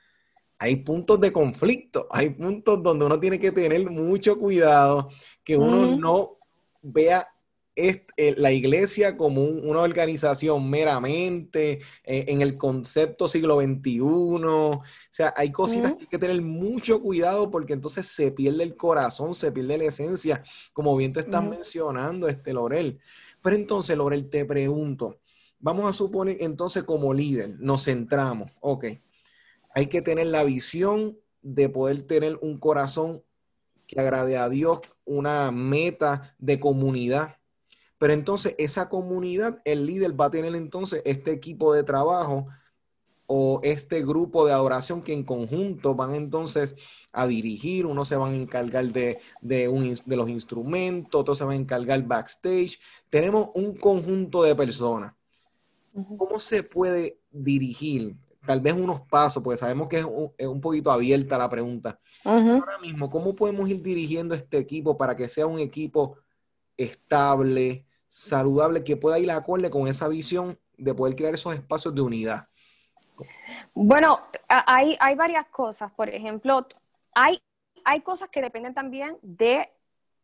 hay 0.59 0.77
puntos 0.77 1.21
de 1.21 1.33
conflicto, 1.33 2.09
hay 2.11 2.31
puntos 2.31 2.83
donde 2.83 3.05
uno 3.05 3.21
tiene 3.21 3.39
que 3.39 3.53
tener 3.53 3.89
mucho 3.91 4.39
cuidado, 4.39 5.11
que 5.45 5.57
uno 5.57 5.97
no 5.97 6.39
vea 6.83 7.29
es 7.77 8.01
eh, 8.17 8.35
la 8.39 8.51
iglesia 8.53 9.19
como 9.19 9.45
una 9.45 9.81
organización 9.81 10.69
meramente 10.69 11.81
eh, 12.05 12.25
en 12.29 12.41
el 12.41 12.57
concepto 12.57 13.29
siglo 13.29 13.61
XXI. 13.61 14.01
O 14.01 14.83
sea, 15.11 15.35
hay 15.37 15.53
cositas 15.53 15.93
que 15.93 16.01
hay 16.01 16.07
que 16.07 16.19
tener 16.19 16.41
mucho 16.41 17.01
cuidado 17.03 17.51
porque 17.51 17.75
entonces 17.75 18.07
se 18.07 18.33
pierde 18.33 18.65
el 18.65 18.77
corazón, 18.77 19.35
se 19.35 19.53
pierde 19.53 19.77
la 19.77 19.85
esencia, 19.85 20.43
como 20.73 20.97
bien 20.97 21.13
te 21.13 21.21
estás 21.21 21.45
mencionando, 21.45 22.29
este 22.29 22.55
Lorel. 22.55 22.99
Pero 23.43 23.55
entonces, 23.55 23.97
Lorel, 23.97 24.31
te 24.31 24.47
pregunto, 24.47 25.21
vamos 25.61 25.89
a 25.89 25.93
suponer 25.93 26.39
entonces 26.41 26.83
como 26.83 27.13
líder, 27.13 27.61
nos 27.61 27.85
centramos, 27.85 28.51
ok, 28.61 28.87
hay 29.75 29.87
que 29.87 30.01
tener 30.01 30.29
la 30.29 30.43
visión 30.45 31.19
de 31.43 31.69
poder 31.69 32.03
tener 32.03 32.39
un 32.41 32.59
corazón 32.59 33.23
que 33.87 34.01
agrade 34.01 34.39
a 34.39 34.49
Dios, 34.49 34.81
una 35.05 35.51
meta 35.53 36.35
de 36.39 36.59
comunidad 36.59 37.37
pero 38.07 38.15
entonces 38.15 38.55
esa 38.57 38.89
comunidad, 38.89 39.61
el 39.65 39.85
líder 39.85 40.21
va 40.21 40.27
a 40.27 40.31
tener 40.31 40.55
entonces 40.55 41.03
este 41.05 41.33
equipo 41.33 41.75
de 41.75 41.83
trabajo 41.83 42.47
o 43.27 43.59
este 43.65 44.05
grupo 44.05 44.47
de 44.47 44.53
adoración 44.53 45.03
que 45.03 45.13
en 45.13 45.25
conjunto 45.25 45.97
van 45.97 46.15
entonces 46.15 46.77
a 47.11 47.27
dirigir, 47.27 47.85
uno 47.85 48.05
se 48.05 48.15
van 48.15 48.31
a 48.31 48.37
encargar 48.37 48.85
de, 48.93 49.19
de, 49.41 49.99
de 50.07 50.17
los 50.17 50.29
instrumentos, 50.29 51.21
otro 51.21 51.35
se 51.35 51.45
va 51.45 51.51
a 51.51 51.57
encargar 51.57 52.01
backstage. 52.05 52.79
Tenemos 53.11 53.49
un 53.55 53.75
conjunto 53.75 54.45
de 54.45 54.55
personas. 54.55 55.13
¿Cómo 56.17 56.39
se 56.39 56.63
puede 56.63 57.19
dirigir? 57.33 58.15
Tal 58.47 58.61
vez 58.61 58.75
unos 58.75 59.01
pasos, 59.01 59.43
porque 59.43 59.59
sabemos 59.59 59.89
que 59.89 59.99
es 59.99 60.47
un, 60.47 60.61
poquito 60.61 60.93
abierta 60.93 61.37
la 61.37 61.51
pregunta. 61.51 61.99
Ahora 62.23 62.79
mismo, 62.81 63.11
¿cómo 63.11 63.35
podemos 63.35 63.69
ir 63.69 63.83
dirigiendo 63.83 64.37
este 64.37 64.59
equipo 64.59 64.97
para 64.97 65.17
que 65.17 65.27
sea 65.27 65.49
un 65.49 65.59
equipo 65.59 66.19
estable, 66.77 67.86
saludable 68.17 68.83
que 68.83 68.97
pueda 68.97 69.19
ir 69.19 69.31
acorde 69.31 69.69
con 69.69 69.87
esa 69.89 70.09
visión 70.09 70.59
de 70.79 70.95
poder 70.95 71.15
crear 71.15 71.35
esos 71.35 71.55
espacios 71.55 71.95
de 71.95 72.01
unidad? 72.01 72.49
Bueno, 73.75 74.21
hay, 74.49 74.97
hay 74.99 75.15
varias 75.15 75.47
cosas. 75.49 75.93
Por 75.93 76.09
ejemplo, 76.09 76.67
hay, 77.15 77.39
hay 77.85 78.01
cosas 78.01 78.31
que 78.31 78.41
dependen 78.41 78.73
también 78.73 79.19
de 79.21 79.71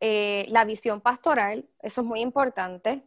eh, 0.01 0.47
la 0.49 0.65
visión 0.65 1.03
pastoral, 1.03 1.69
eso 1.83 2.01
es 2.01 2.07
muy 2.07 2.21
importante. 2.21 3.03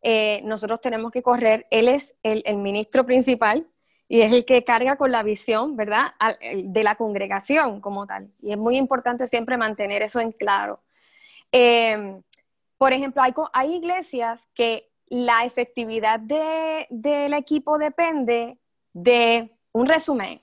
Eh, 0.00 0.40
nosotros 0.44 0.80
tenemos 0.80 1.12
que 1.12 1.22
correr, 1.22 1.66
él 1.70 1.88
es 1.88 2.14
el, 2.22 2.42
el, 2.46 2.56
ministro 2.56 3.04
principal 3.04 3.66
y 4.08 4.22
es 4.22 4.32
el 4.32 4.46
que 4.46 4.64
carga 4.64 4.96
con 4.96 5.12
la 5.12 5.22
visión, 5.22 5.76
¿verdad?, 5.76 6.14
de 6.64 6.82
la 6.82 6.94
congregación 6.94 7.80
como 7.80 8.06
tal. 8.06 8.30
Y 8.42 8.52
es 8.52 8.58
muy 8.58 8.78
importante 8.78 9.26
siempre 9.26 9.58
mantener 9.58 10.02
eso 10.02 10.20
en 10.20 10.32
claro. 10.32 10.80
Eh, 11.52 12.20
por 12.78 12.92
ejemplo, 12.92 13.22
hay, 13.52 13.74
iglesias 13.74 14.48
que 14.54 14.90
la 15.06 15.44
efectividad 15.44 16.20
de, 16.20 16.86
del 16.90 17.34
equipo 17.34 17.78
depende 17.78 18.58
de 18.92 19.56
un 19.72 19.86
resumen. 19.86 20.38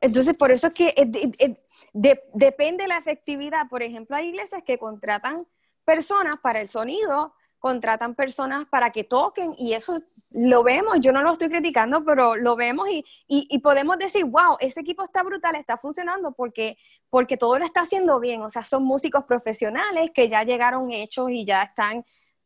Entonces, 0.00 0.36
por 0.36 0.50
eso 0.50 0.68
es 0.68 0.74
que 0.74 0.94
depende 1.92 2.84
de 2.84 2.88
la 2.88 2.98
efectividad. 2.98 3.68
Por 3.68 3.82
ejemplo, 3.82 4.16
hay 4.16 4.28
iglesias 4.28 4.62
que 4.64 4.78
contratan 4.78 5.46
personas 5.84 6.38
para 6.40 6.60
el 6.60 6.68
sonido, 6.68 7.34
contratan 7.58 8.14
personas 8.14 8.68
para 8.68 8.90
que 8.90 9.04
toquen 9.04 9.52
y 9.58 9.72
eso 9.72 9.98
lo 10.30 10.62
vemos, 10.62 10.98
yo 11.00 11.12
no 11.12 11.22
lo 11.22 11.32
estoy 11.32 11.48
criticando, 11.48 12.04
pero 12.04 12.36
lo 12.36 12.56
vemos 12.56 12.88
y, 13.26 13.58
podemos 13.60 13.98
decir, 13.98 14.24
wow, 14.24 14.56
ese 14.60 14.80
equipo 14.80 15.04
está 15.04 15.22
brutal, 15.22 15.56
está 15.56 15.76
funcionando 15.76 16.32
porque, 16.32 16.78
porque 17.10 17.36
todo 17.36 17.58
lo 17.58 17.64
está 17.64 17.80
haciendo 17.80 18.20
bien, 18.20 18.42
o 18.42 18.50
sea, 18.50 18.62
son 18.62 18.84
músicos 18.84 19.24
profesionales 19.24 20.10
que 20.14 20.28
ya 20.28 20.44
llegaron 20.44 20.92
hechos 20.92 21.30
y 21.30 21.44
ya 21.44 21.62
están 21.62 22.04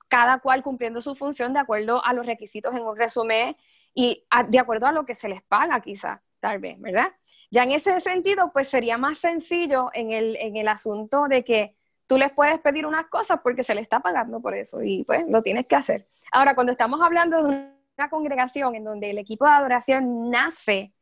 cada 0.08 0.38
cual 0.38 0.62
cumpliendo 0.62 1.00
su 1.00 1.14
función 1.14 1.52
de 1.52 1.60
acuerdo 1.60 2.04
a 2.04 2.12
los 2.12 2.26
requisitos 2.26 2.74
en 2.74 2.82
un 2.82 2.96
resumen 2.96 3.56
y 3.94 4.24
de 4.48 4.58
acuerdo 4.58 4.86
a 4.86 4.92
lo 4.92 5.04
que 5.04 5.14
se 5.14 5.28
les 5.28 5.42
paga 5.42 5.80
quizá, 5.80 6.22
tal 6.40 6.58
vez, 6.58 6.80
¿verdad? 6.80 7.12
Ya 7.50 7.64
en 7.64 7.72
ese 7.72 8.00
sentido, 8.00 8.50
pues 8.52 8.70
sería 8.70 8.96
más 8.96 9.18
sencillo 9.18 9.90
en 9.92 10.10
el, 10.10 10.36
en 10.36 10.56
el 10.56 10.68
asunto 10.68 11.28
de 11.28 11.44
que 11.44 11.76
tú 12.12 12.18
les 12.18 12.30
puedes 12.30 12.60
pedir 12.60 12.84
unas 12.84 13.06
cosas 13.06 13.40
porque 13.42 13.62
se 13.62 13.74
le 13.74 13.80
está 13.80 13.98
pagando 13.98 14.38
por 14.38 14.54
eso 14.54 14.82
y 14.82 15.02
pues 15.04 15.24
lo 15.30 15.42
tienes 15.42 15.66
que 15.66 15.76
hacer. 15.76 16.06
Ahora, 16.30 16.54
cuando 16.54 16.70
estamos 16.70 17.00
hablando 17.00 17.42
de 17.42 17.72
una 17.96 18.10
congregación 18.10 18.74
en 18.74 18.84
donde 18.84 19.08
el 19.08 19.16
equipo 19.16 19.46
de 19.46 19.52
adoración 19.52 20.28
nace 20.28 20.92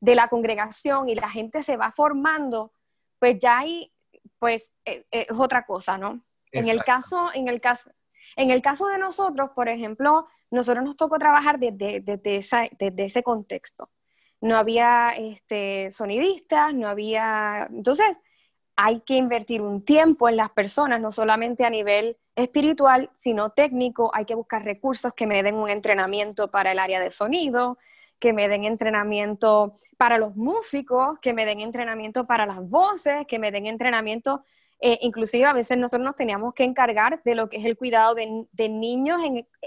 de 0.00 0.14
la 0.14 0.28
congregación 0.28 1.10
y 1.10 1.16
la 1.16 1.28
gente 1.28 1.62
se 1.62 1.76
va 1.76 1.92
formando, 1.92 2.72
pues 3.18 3.38
ya 3.38 3.58
ahí, 3.58 3.92
pues 4.38 4.72
eh, 4.86 5.04
eh, 5.10 5.26
es 5.28 5.38
otra 5.38 5.66
cosa, 5.66 5.98
¿no? 5.98 6.24
En 6.50 6.66
el 6.66 6.82
caso, 6.82 7.28
en 7.34 7.48
el 7.48 7.60
caso, 7.60 7.90
en 8.34 8.50
el 8.50 8.62
caso 8.62 8.86
de 8.88 8.96
nosotros, 8.96 9.50
por 9.54 9.68
ejemplo, 9.68 10.26
nosotros 10.50 10.82
nos 10.82 10.96
tocó 10.96 11.18
trabajar 11.18 11.58
desde, 11.58 12.00
desde, 12.00 12.70
desde 12.78 13.04
ese 13.04 13.22
contexto. 13.22 13.90
No 14.40 14.56
había 14.56 15.10
este, 15.10 15.90
sonidistas, 15.90 16.72
no 16.72 16.88
había... 16.88 17.68
Entonces, 17.70 18.16
hay 18.76 19.00
que 19.00 19.16
invertir 19.16 19.62
un 19.62 19.84
tiempo 19.84 20.28
en 20.28 20.36
las 20.36 20.50
personas, 20.50 21.00
no 21.00 21.12
solamente 21.12 21.64
a 21.64 21.70
nivel 21.70 22.16
espiritual, 22.34 23.10
sino 23.16 23.50
técnico. 23.50 24.10
Hay 24.14 24.24
que 24.24 24.34
buscar 24.34 24.64
recursos 24.64 25.12
que 25.14 25.26
me 25.26 25.42
den 25.42 25.54
un 25.54 25.70
entrenamiento 25.70 26.50
para 26.50 26.72
el 26.72 26.78
área 26.78 27.00
de 27.00 27.10
sonido, 27.10 27.78
que 28.18 28.32
me 28.32 28.48
den 28.48 28.64
entrenamiento 28.64 29.78
para 29.96 30.18
los 30.18 30.36
músicos, 30.36 31.18
que 31.20 31.32
me 31.32 31.44
den 31.44 31.60
entrenamiento 31.60 32.24
para 32.24 32.46
las 32.46 32.68
voces, 32.68 33.26
que 33.28 33.38
me 33.38 33.52
den 33.52 33.66
entrenamiento. 33.66 34.44
Eh, 34.80 34.98
inclusive 35.02 35.46
a 35.46 35.52
veces 35.52 35.78
nosotros 35.78 36.04
nos 36.04 36.16
teníamos 36.16 36.52
que 36.52 36.64
encargar 36.64 37.22
de 37.22 37.34
lo 37.36 37.48
que 37.48 37.58
es 37.58 37.64
el 37.64 37.76
cuidado 37.76 38.14
de, 38.14 38.68
niños 38.68 39.20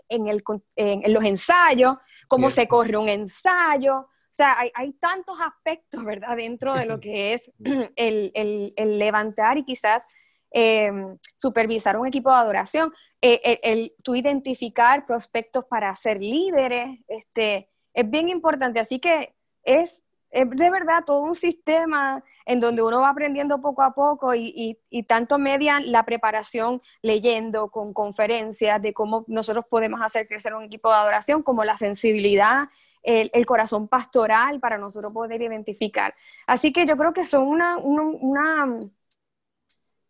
en, 0.09 1.13
los 1.13 1.23
ensayos, 1.23 1.97
cómo 2.27 2.49
se 2.49 2.67
corre 2.67 2.97
un 2.97 3.07
ensayo, 3.07 4.09
sea, 4.37 4.55
hay, 4.73 4.93
tantos 4.93 5.37
aspectos, 5.41 6.03
¿verdad?, 6.03 6.37
dentro 6.37 6.75
de 6.75 6.85
lo 6.85 6.99
que 6.99 7.33
es 7.33 7.51
el, 7.95 8.73
levantar 8.75 9.57
y 9.57 9.65
quizás 9.65 10.03
em, 10.51 11.17
supervisar 11.35 11.97
un 11.97 12.07
equipo 12.07 12.29
de 12.29 12.35
adoración, 12.35 12.93
eh, 13.21 13.59
el, 13.63 13.93
tú 14.03 14.15
identificar 14.15 15.05
prospectos 15.07 15.65
para 15.65 15.93
ser 15.95 16.21
líderes, 16.21 16.99
este, 17.07 17.69
es 17.93 18.09
bien 18.09 18.29
importante. 18.29 18.79
Así 18.79 18.99
que 18.99 19.33
es, 19.63 19.99
de 20.29 20.69
verdad 20.69 21.03
todo 21.03 21.21
un 21.21 21.33
sistema 21.33 22.23
en 22.45 22.59
donde 22.59 22.83
uno 22.83 23.01
va 23.01 23.09
aprendiendo 23.09 23.59
poco 23.59 23.81
a 23.81 23.95
poco 23.95 24.35
y, 24.35 24.77
y, 24.89 25.03
tanto 25.03 25.39
median 25.39 25.91
la 25.91 26.03
preparación 26.03 26.81
leyendo 27.01 27.69
con 27.69 27.91
conferencias 27.93 28.81
de 28.81 28.93
cómo 28.93 29.25
nosotros 29.27 29.65
podemos 29.67 29.99
hacer 30.01 30.27
crecer 30.27 30.53
un 30.53 30.65
equipo 30.65 30.89
de 30.89 30.95
adoración, 30.95 31.41
como 31.41 31.63
la 31.63 31.75
sensibilidad 31.75 32.69
el, 33.07 33.45
corazón 33.45 33.87
pastoral 33.87 34.59
para 34.59 34.77
nosotros 34.77 35.13
poder 35.13 35.41
identificar. 35.41 36.13
Así 36.45 36.73
que 36.73 36.85
yo 36.85 36.97
creo 36.97 37.13
que 37.13 37.23
son 37.23 37.47
una, 37.47 37.77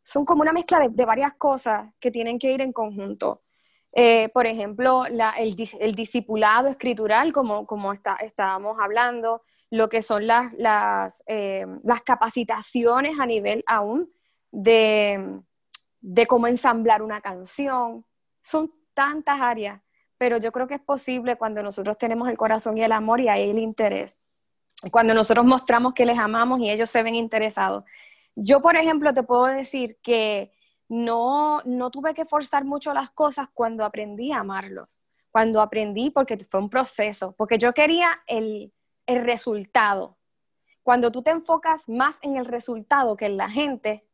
son 0.03 0.25
como 0.25 0.41
una 0.41 0.51
mezcla 0.51 0.79
de, 0.87 1.05
varias 1.05 1.35
cosas 1.35 1.93
que 1.99 2.09
tienen 2.09 2.39
que 2.39 2.51
ir 2.51 2.61
en 2.61 2.73
conjunto. 2.73 3.43
Eh, 3.93 4.29
por 4.29 4.47
ejemplo, 4.47 5.03
el, 5.05 5.95
discipulado 5.95 6.69
escritural, 6.69 7.31
como, 7.33 7.67
como 7.67 7.93
estábamos 7.93 8.77
hablando, 8.79 9.43
lo 9.69 9.89
que 9.89 10.01
son 10.01 10.25
las, 10.25 10.51
las, 10.53 11.23
eh, 11.27 11.67
las 11.83 12.01
capacitaciones 12.01 13.19
a 13.19 13.27
nivel 13.27 13.63
aún 13.67 14.09
de, 14.51 15.39
de 16.01 16.25
cómo 16.25 16.47
ensamblar 16.47 17.03
una 17.03 17.21
canción. 17.21 18.05
Son 18.41 18.71
tantas 18.95 19.39
áreas 19.39 19.81
pero 20.17 20.37
yo 20.37 20.51
creo 20.51 20.67
que 20.67 20.75
es 20.75 20.81
posible 20.81 21.35
cuando 21.35 21.61
nosotros 21.61 21.97
tenemos 21.97 22.27
el 22.29 22.37
corazón 22.37 22.77
y 22.77 22.83
el 22.83 22.91
amor 22.91 23.21
y 23.21 23.29
hay 23.29 23.49
el 23.49 23.59
interés. 23.59 24.15
Cuando 24.91 25.13
nosotros 25.13 25.45
mostramos 25.45 25.93
que 25.93 26.05
les 26.05 26.17
amamos 26.19 26.59
y 26.59 26.69
ellos 26.69 26.89
se 26.89 27.03
ven 27.03 27.15
interesados. 27.15 27.83
Yo, 28.35 28.61
por 28.61 28.75
ejemplo, 28.75 29.13
te 29.13 29.23
puedo 29.23 29.45
decir 29.45 29.97
que 30.03 30.51
no, 30.89 31.59
no 31.65 31.89
tuve 31.91 32.13
que 32.13 32.25
forzar 32.25 32.63
mucho 32.65 32.93
las 32.93 33.09
cosas 33.11 33.47
cuando 33.53 33.83
aprendí 33.83 34.31
a 34.31 34.39
amarlos. 34.39 34.87
Cuando 35.31 35.61
aprendí, 35.61 36.11
porque 36.11 36.37
fue 36.37 36.59
un 36.59 36.69
proceso, 36.69 37.33
porque 37.37 37.57
yo 37.57 37.73
quería 37.73 38.21
el, 38.27 38.71
el 39.05 39.23
resultado. 39.23 40.17
Cuando 40.83 41.11
tú 41.11 41.21
te 41.21 41.31
enfocas 41.31 41.87
más 41.89 42.17
en 42.21 42.37
el 42.37 42.45
resultado 42.45 43.17
que 43.17 43.25
en 43.25 43.37
la 43.37 43.49
gente, 43.49 44.05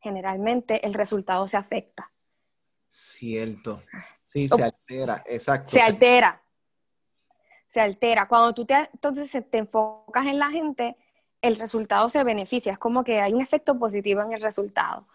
generalmente 0.00 0.86
el 0.86 0.94
resultado 0.94 1.48
se 1.48 1.56
afecta. 1.56 2.12
Cierto. 2.88 3.82
Sí, 4.34 4.48
se 4.48 4.64
altera, 4.64 5.22
exacto. 5.26 5.70
Se 5.70 5.80
altera. 5.80 6.42
Se 7.72 7.80
altera. 7.80 8.26
Cuando 8.26 8.52
tú 8.52 8.64
te, 8.64 8.74
entonces 8.92 9.30
te 9.48 9.58
enfocas 9.58 10.26
en 10.26 10.40
la 10.40 10.50
gente, 10.50 10.96
el 11.40 11.54
resultado 11.54 12.08
se 12.08 12.24
beneficia. 12.24 12.72
Es 12.72 12.78
como 12.78 13.04
que 13.04 13.20
hay 13.20 13.32
un 13.32 13.40
efecto 13.40 13.78
positivo 13.78 14.22
en 14.22 14.32
el 14.32 14.42
resultado. 14.42 15.06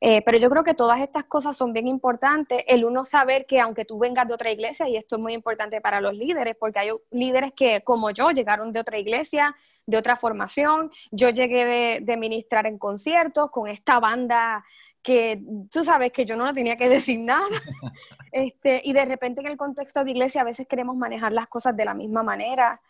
Eh, 0.00 0.20
pero 0.22 0.36
yo 0.36 0.50
creo 0.50 0.64
que 0.64 0.74
todas 0.74 1.00
estas 1.00 1.26
cosas 1.26 1.56
son 1.56 1.72
bien 1.72 1.86
importantes. 1.86 2.64
El 2.66 2.84
uno 2.84 3.04
saber 3.04 3.46
que 3.46 3.60
aunque 3.60 3.84
tú 3.84 4.00
vengas 4.00 4.26
de 4.26 4.34
otra 4.34 4.50
iglesia, 4.50 4.88
y 4.88 4.96
esto 4.96 5.14
es 5.14 5.22
muy 5.22 5.32
importante 5.32 5.80
para 5.80 6.00
los 6.00 6.14
líderes, 6.14 6.56
porque 6.58 6.80
hay 6.80 6.90
líderes 7.12 7.52
que, 7.52 7.82
como 7.82 8.10
yo, 8.10 8.32
llegaron 8.32 8.72
de 8.72 8.80
otra 8.80 8.98
iglesia, 8.98 9.54
de 9.86 9.96
otra 9.96 10.16
formación. 10.16 10.90
Yo 11.12 11.30
llegué 11.30 11.64
de, 11.64 12.00
de 12.00 12.16
ministrar 12.16 12.66
en 12.66 12.78
conciertos 12.78 13.52
con 13.52 13.68
esta 13.68 14.00
banda 14.00 14.64
que 15.06 15.40
tú 15.70 15.84
sabes 15.84 16.10
que 16.10 16.26
yo 16.26 16.34
no 16.34 16.46
lo 16.46 16.52
tenía 16.52 16.76
que 16.76 16.88
decir 16.88 17.20
nada. 17.20 17.46
Este, 18.32 18.82
y 18.84 18.92
de 18.92 19.06
repente 19.06 19.40
en 19.40 19.46
el 19.46 19.56
contexto 19.56 20.04
de 20.04 20.10
iglesia 20.10 20.42
a 20.42 20.44
veces 20.44 20.66
queremos 20.66 20.94
manejar 20.94 21.32
las 21.32 21.46
cosas 21.46 21.74
de 21.74 21.86
la 21.86 21.94
misma 21.94 22.22
manera. 22.22 22.82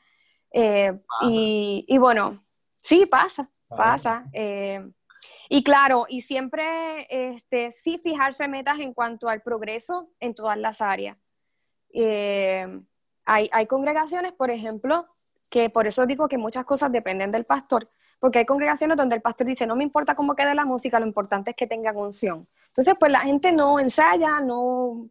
Eh, 0.51 0.93
y, 1.23 1.99
bueno, 1.99 2.45
sí, 2.75 3.07
pasa, 3.07 3.49
pasa. 3.69 4.25
Eh, 4.33 4.85
y 5.49 5.63
claro, 5.63 6.07
y 6.09 6.23
siempre 6.23 7.07
este, 7.11 7.71
sí 7.71 7.99
fijarse 7.99 8.49
metas 8.49 8.81
en 8.81 8.93
cuanto 8.93 9.29
al 9.29 9.43
progreso 9.43 10.11
en 10.19 10.35
todas 10.35 10.59
las 10.59 10.81
áreas. 10.81 11.17
Eh, 11.95 12.67
hay, 13.25 13.49
hay 13.53 13.67
congregaciones, 13.69 14.33
por 14.33 14.51
ejemplo, 14.51 15.07
que 15.51 15.71
por 15.71 15.87
eso 15.87 16.07
digo 16.07 16.29
que 16.29 16.39
muchas 16.39 16.65
cosas 16.65 16.91
dependen 16.93 17.31
del 17.31 17.45
pastor 17.45 17.89
porque 18.19 18.39
hay 18.41 18.47
congregaciones 18.47 18.97
donde 18.97 19.17
el 19.17 19.23
pastor 19.23 19.47
dice, 19.47 19.67
no 19.67 19.77
me 19.77 19.85
importa 19.85 20.15
cómo 20.15 20.35
quede 20.35 20.55
la 20.55 20.65
música, 20.65 20.99
lo 21.01 21.07
importante 21.07 21.51
es 21.51 21.57
que 21.57 21.67
tengan 21.67 21.97
unción. 21.97 22.49
Entonces, 22.69 22.95
pues 22.99 23.13
la 23.13 23.21
gente 23.21 23.53
no 23.53 23.79
ensaya, 23.79 24.41
no... 24.41 25.09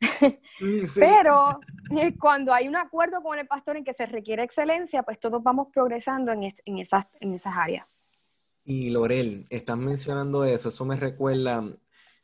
Mm, 0.60 0.82
Pero 0.96 1.60
eh, 1.96 2.16
cuando 2.16 2.52
hay 2.52 2.68
un 2.68 2.76
acuerdo 2.76 3.22
con 3.22 3.36
el 3.38 3.46
pastor 3.48 3.76
en 3.76 3.84
que 3.84 3.94
se 3.94 4.06
requiere 4.06 4.44
excelencia, 4.44 5.02
pues 5.02 5.18
todos 5.18 5.42
vamos 5.42 5.68
progresando 5.72 6.30
en, 6.30 6.54
en, 6.64 6.78
esas, 6.78 7.06
en 7.20 7.34
esas 7.34 7.56
áreas. 7.56 7.96
Y 8.64 8.90
Lorel, 8.90 9.44
estás 9.48 9.78
mencionando 9.78 10.44
eso, 10.44 10.68
eso 10.68 10.84
me 10.84 10.96
recuerda, 10.96 11.64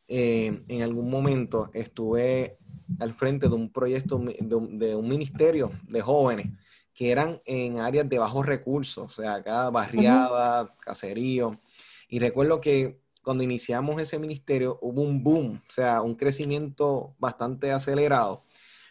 eh, 0.07 0.63
en 0.69 0.83
algún 0.83 1.11
momento 1.11 1.71
estuve 1.73 2.59
al 3.01 3.15
frente 3.15 3.49
de 3.49 3.55
un 3.55 3.73
proyecto, 3.73 4.19
de 4.19 4.95
un 4.95 5.09
ministerio 5.09 5.73
de 5.85 6.01
jóvenes 6.01 6.49
que 6.99 7.13
eran 7.13 7.41
en 7.45 7.79
áreas 7.79 8.09
de 8.09 8.19
bajos 8.19 8.45
recursos, 8.45 9.05
o 9.05 9.23
sea, 9.23 9.35
acá 9.35 9.71
barriada, 9.71 10.75
caserío. 10.81 11.57
Y 12.09 12.19
recuerdo 12.19 12.61
que 12.61 12.99
cuando 13.23 13.45
iniciamos 13.45 14.03
ese 14.03 14.19
ministerio, 14.19 14.81
hubo 14.83 15.03
un 15.03 15.23
boom, 15.23 15.63
o 15.65 15.71
sea, 15.71 16.03
un 16.03 16.17
crecimiento 16.17 17.15
bastante 17.21 17.71
acelerado. 17.71 18.43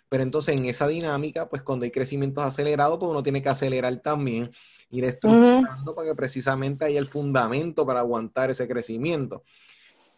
Pero 0.07 0.23
entonces 0.23 0.55
en 0.55 0.67
esa 0.67 0.87
dinámica, 0.87 1.49
pues 1.49 1.63
cuando 1.63 1.83
hay 1.83 1.91
crecimientos 1.91 2.45
acelerados, 2.45 2.97
pues 2.97 3.11
uno 3.11 3.21
tiene 3.21 3.41
que 3.41 3.49
acelerar 3.49 3.93
también, 3.97 4.51
ir 4.89 5.03
estructurando 5.03 5.93
para 5.93 6.07
que 6.07 6.15
precisamente 6.15 6.85
haya 6.85 6.99
el 6.99 7.07
fundamento 7.07 7.85
para 7.85 7.99
aguantar 7.99 8.49
ese 8.49 8.69
crecimiento. 8.69 9.43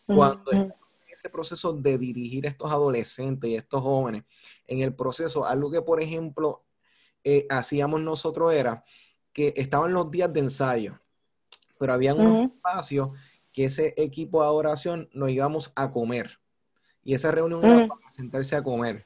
Cuando 0.05 0.51
en 0.51 0.71
ese 1.11 1.31
proceso 1.31 1.73
de 1.73 1.97
dirigir 1.97 2.45
a 2.45 2.51
estos 2.51 2.71
adolescentes 2.71 3.49
y 3.49 3.55
estos 3.55 3.81
jóvenes, 3.81 4.25
en 4.67 4.81
el 4.81 4.93
proceso, 4.93 5.43
algo 5.43 5.71
que 5.71 5.81
por 5.81 5.99
ejemplo 6.03 6.65
eh, 7.23 7.45
hacíamos 7.49 8.01
nosotros 8.01 8.53
era 8.53 8.83
que 9.33 9.53
estaban 9.57 9.93
los 9.93 10.09
días 10.11 10.31
de 10.33 10.39
ensayo, 10.41 10.99
pero 11.77 11.93
había 11.93 12.13
unos 12.13 12.51
espacios 12.51 13.09
que 13.53 13.65
ese 13.65 13.93
equipo 13.97 14.41
de 14.41 14.47
adoración 14.47 15.09
nos 15.13 15.29
íbamos 15.29 15.71
a 15.75 15.91
comer. 15.91 16.39
Y 17.03 17.13
esa 17.13 17.31
reunión 17.31 17.63
era 17.63 17.87
para 17.87 18.11
sentarse 18.11 18.55
a 18.55 18.63
comer. 18.63 19.03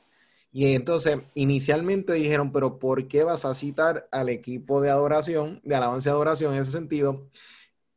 Y 0.52 0.76
entonces, 0.76 1.18
inicialmente 1.34 2.14
dijeron, 2.14 2.52
pero 2.52 2.78
¿por 2.78 3.08
qué 3.08 3.24
vas 3.24 3.44
a 3.44 3.56
citar 3.56 4.08
al 4.12 4.30
equipo 4.30 4.82
de 4.82 4.92
adoración, 4.92 5.60
de 5.64 5.76
alabanza 5.76 6.10
y 6.10 6.12
adoración 6.12 6.54
en 6.54 6.62
ese 6.62 6.72
sentido? 6.72 7.28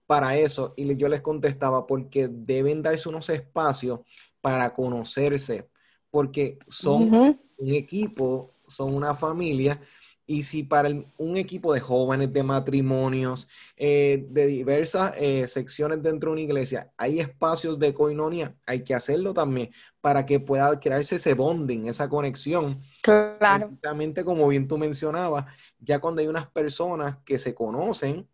Para 0.07 0.39
eso, 0.39 0.73
y 0.77 0.97
yo 0.97 1.09
les 1.09 1.21
contestaba, 1.21 1.87
porque 1.87 2.29
deben 2.29 2.81
darse 2.83 3.09
unos 3.09 3.29
espacios 3.29 4.01
para 4.41 4.73
conocerse, 4.73 5.69
porque 6.11 6.59
son 6.67 7.13
un 7.13 7.75
equipo, 7.75 8.49
son 8.69 8.95
una 8.95 9.15
familia, 9.15 9.81
y 10.27 10.43
si 10.43 10.65
para 10.65 10.91
un 11.19 11.37
equipo 11.37 11.73
de 11.73 11.81
jóvenes, 11.81 12.33
de 12.33 12.43
matrimonios, 12.43 13.49
eh, 13.77 14.27
de 14.29 14.47
diversas 14.47 15.13
eh, 15.17 15.47
secciones 15.47 16.03
dentro 16.03 16.31
de 16.31 16.33
una 16.33 16.41
iglesia, 16.43 16.91
hay 16.97 17.21
espacios 17.21 17.79
de 17.79 17.95
coinonia, 17.95 18.55
hay 18.67 18.83
que 18.83 18.95
hacerlo 18.95 19.33
también 19.33 19.71
para 20.01 20.27
que 20.27 20.41
pueda 20.41 20.79
crearse 20.81 21.17
ese 21.17 21.35
bonding, 21.35 21.87
esa 21.87 22.09
conexión. 22.09 22.77
Claro. 23.03 23.69
Precisamente 23.69 24.25
como 24.25 24.49
bien 24.49 24.67
tú 24.67 24.79
mencionabas, 24.79 25.47
ya 25.79 26.01
cuando 26.01 26.21
hay 26.21 26.27
unas 26.27 26.49
personas 26.51 27.19
que 27.25 27.39
se 27.39 27.55
conocen, 27.55 28.29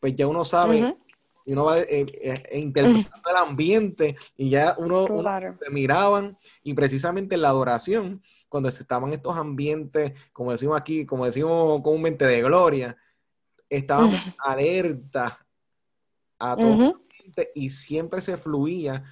pues 0.00 0.16
ya 0.16 0.26
uno 0.26 0.44
sabe 0.44 0.92
y 1.44 1.52
uno 1.52 1.64
va 1.64 1.78
eh, 1.78 2.04
interpretando 2.52 3.30
el 3.30 3.36
ambiente 3.36 4.16
y 4.36 4.50
ya 4.50 4.74
uno, 4.78 5.06
se 5.06 5.70
miraban 5.70 6.36
y 6.62 6.74
precisamente 6.74 7.36
la 7.36 7.48
adoración 7.48 8.22
cuando 8.48 8.68
estaban 8.68 9.12
estos 9.12 9.36
ambientes, 9.36 10.12
como 10.32 10.52
decimos 10.52 10.76
aquí, 10.76 11.04
como 11.04 11.24
decimos 11.26 11.80
comúnmente, 11.82 12.24
de 12.24 12.42
gloria, 12.42 12.96
estábamos 13.68 14.20
alerta 14.38 15.46
a 16.38 16.56
todo 16.56 17.00
y 17.54 17.70
siempre 17.70 18.20
se 18.20 18.36
fluía. 18.36 19.04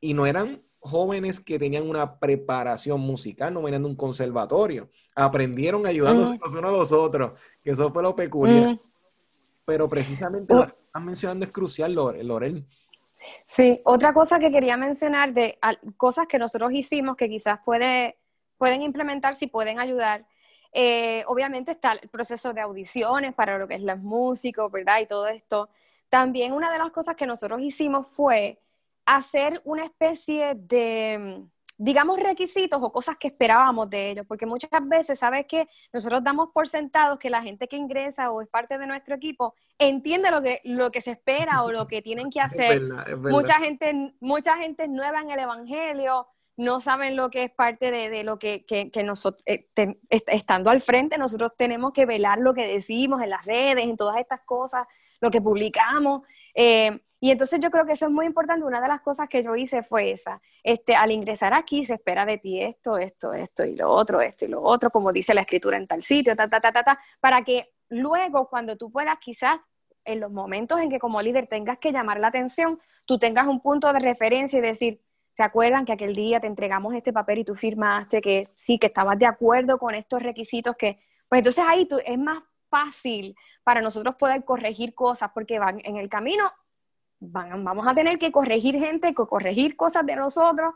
Y 0.00 0.14
no 0.14 0.26
eran 0.26 0.62
jóvenes 0.78 1.40
que 1.40 1.58
tenían 1.58 1.88
una 1.88 2.18
preparación 2.18 3.00
musical, 3.00 3.52
no 3.52 3.62
venían 3.62 3.82
de 3.82 3.88
un 3.88 3.96
conservatorio, 3.96 4.88
aprendieron 5.14 5.86
ayudándose 5.86 6.38
los 6.38 6.54
unos 6.54 6.64
a 6.64 6.76
los 6.76 6.92
otros, 6.92 7.40
que 7.62 7.70
eso 7.70 7.92
fue 7.92 8.02
lo 8.02 8.14
peculiar. 8.14 8.78
Pero 9.64 9.88
precisamente 9.88 10.54
lo 10.54 10.66
que 10.66 10.74
estás 10.86 11.02
mencionando 11.02 11.44
es 11.44 11.52
crucial, 11.52 11.92
Lorel. 11.92 12.64
Sí, 13.48 13.80
otra 13.84 14.14
cosa 14.14 14.38
que 14.38 14.50
quería 14.52 14.76
mencionar 14.76 15.34
de 15.34 15.58
cosas 15.96 16.26
que 16.28 16.38
nosotros 16.38 16.70
hicimos 16.72 17.16
que 17.16 17.28
quizás 17.28 17.58
puede 17.64 18.18
pueden 18.58 18.82
implementar, 18.82 19.34
si 19.34 19.46
pueden 19.46 19.78
ayudar. 19.78 20.26
Eh, 20.72 21.24
obviamente 21.26 21.72
está 21.72 21.92
el 21.92 22.08
proceso 22.08 22.52
de 22.52 22.60
audiciones 22.60 23.34
para 23.34 23.58
lo 23.58 23.66
que 23.66 23.76
es 23.76 23.82
los 23.82 23.98
músicos, 23.98 24.70
¿verdad? 24.70 25.00
Y 25.00 25.06
todo 25.06 25.26
esto. 25.26 25.70
También 26.08 26.52
una 26.52 26.70
de 26.70 26.78
las 26.78 26.90
cosas 26.90 27.16
que 27.16 27.26
nosotros 27.26 27.60
hicimos 27.60 28.06
fue 28.08 28.60
hacer 29.06 29.62
una 29.64 29.84
especie 29.84 30.54
de, 30.54 31.44
digamos, 31.78 32.18
requisitos 32.18 32.80
o 32.82 32.92
cosas 32.92 33.16
que 33.18 33.28
esperábamos 33.28 33.88
de 33.90 34.10
ellos, 34.10 34.26
porque 34.26 34.46
muchas 34.46 34.70
veces, 34.82 35.18
¿sabes 35.18 35.46
qué? 35.46 35.68
Nosotros 35.92 36.22
damos 36.24 36.50
por 36.52 36.68
sentado 36.68 37.18
que 37.18 37.30
la 37.30 37.42
gente 37.42 37.68
que 37.68 37.76
ingresa 37.76 38.30
o 38.30 38.42
es 38.42 38.48
parte 38.48 38.78
de 38.78 38.86
nuestro 38.86 39.14
equipo 39.14 39.54
entiende 39.78 40.30
lo 40.30 40.42
que, 40.42 40.60
lo 40.64 40.90
que 40.90 41.00
se 41.00 41.12
espera 41.12 41.62
o 41.62 41.70
lo 41.70 41.86
que 41.86 42.02
tienen 42.02 42.30
que 42.30 42.40
hacer. 42.40 42.82
Mucha 43.18 43.54
gente, 43.54 44.14
mucha 44.20 44.56
gente 44.56 44.84
es 44.84 44.90
nueva 44.90 45.20
en 45.20 45.30
el 45.30 45.38
Evangelio, 45.40 46.26
no 46.56 46.80
saben 46.80 47.16
lo 47.16 47.30
que 47.30 47.44
es 47.44 47.50
parte 47.50 47.90
de, 47.90 48.24
lo 48.24 48.38
que, 48.38 48.64
nosotros, 49.04 49.42
eh, 49.46 49.68
estando 50.08 50.70
al 50.70 50.80
frente, 50.80 51.18
nosotros 51.18 51.52
tenemos 51.56 51.92
que 51.92 52.06
velar 52.06 52.38
lo 52.38 52.54
que 52.54 52.66
decimos 52.66 53.22
en 53.22 53.30
las 53.30 53.44
redes, 53.44 53.84
en 53.84 53.96
todas 53.96 54.18
estas 54.18 54.40
cosas, 54.40 54.86
lo 55.20 55.30
que 55.30 55.40
publicamos. 55.40 56.22
Eh, 56.54 56.98
y 57.20 57.30
entonces 57.30 57.60
yo 57.60 57.70
creo 57.70 57.86
que 57.86 57.92
eso 57.92 58.06
es 58.06 58.12
muy 58.12 58.26
importante. 58.26 58.64
Una 58.64 58.80
de 58.80 58.88
las 58.88 59.00
cosas 59.00 59.28
que 59.28 59.42
yo 59.42 59.56
hice 59.56 59.82
fue 59.82 60.12
esa. 60.12 60.40
Este, 60.62 60.94
al 60.94 61.10
ingresar 61.10 61.54
aquí 61.54 61.84
se 61.84 61.94
espera 61.94 62.24
de 62.26 62.38
ti 62.38 62.62
esto, 62.62 62.98
esto, 62.98 63.32
esto 63.34 63.64
y 63.64 63.74
lo 63.74 63.90
otro, 63.90 64.20
esto 64.20 64.44
y 64.44 64.48
lo 64.48 64.62
otro, 64.62 64.90
como 64.90 65.12
dice 65.12 65.34
la 65.34 65.42
escritura 65.42 65.76
en 65.76 65.86
tal 65.86 66.02
sitio, 66.02 66.36
ta, 66.36 66.48
ta, 66.48 66.60
ta, 66.60 66.72
ta, 66.72 66.82
ta, 66.82 67.00
para 67.20 67.42
que 67.42 67.72
luego 67.88 68.48
cuando 68.48 68.76
tú 68.76 68.90
puedas 68.90 69.18
quizás 69.18 69.60
en 70.04 70.20
los 70.20 70.30
momentos 70.30 70.80
en 70.80 70.88
que 70.88 70.98
como 70.98 71.20
líder 71.20 71.48
tengas 71.48 71.78
que 71.78 71.92
llamar 71.92 72.20
la 72.20 72.28
atención, 72.28 72.80
tú 73.06 73.18
tengas 73.18 73.46
un 73.46 73.60
punto 73.60 73.92
de 73.92 73.98
referencia 73.98 74.58
y 74.58 74.62
decir, 74.62 75.00
¿Se 75.36 75.42
acuerdan 75.42 75.84
que 75.84 75.92
aquel 75.92 76.14
día 76.16 76.40
te 76.40 76.46
entregamos 76.46 76.94
este 76.94 77.12
papel 77.12 77.40
y 77.40 77.44
tú 77.44 77.54
firmaste 77.54 78.22
que 78.22 78.48
sí, 78.56 78.78
que 78.78 78.86
estabas 78.86 79.18
de 79.18 79.26
acuerdo 79.26 79.78
con 79.78 79.94
estos 79.94 80.22
requisitos 80.22 80.76
que, 80.76 80.98
pues 81.28 81.40
entonces 81.40 81.62
ahí 81.68 81.84
tú, 81.86 81.98
es 82.04 82.18
más 82.18 82.42
fácil 82.70 83.36
para 83.62 83.82
nosotros 83.82 84.14
poder 84.14 84.44
corregir 84.44 84.94
cosas 84.94 85.30
porque 85.34 85.58
van 85.58 85.78
en 85.84 85.98
el 85.98 86.08
camino, 86.08 86.50
van, 87.20 87.62
vamos 87.64 87.86
a 87.86 87.94
tener 87.94 88.18
que 88.18 88.32
corregir 88.32 88.78
gente, 88.78 89.12
corregir 89.12 89.76
cosas 89.76 90.06
de 90.06 90.16
nosotros 90.16 90.72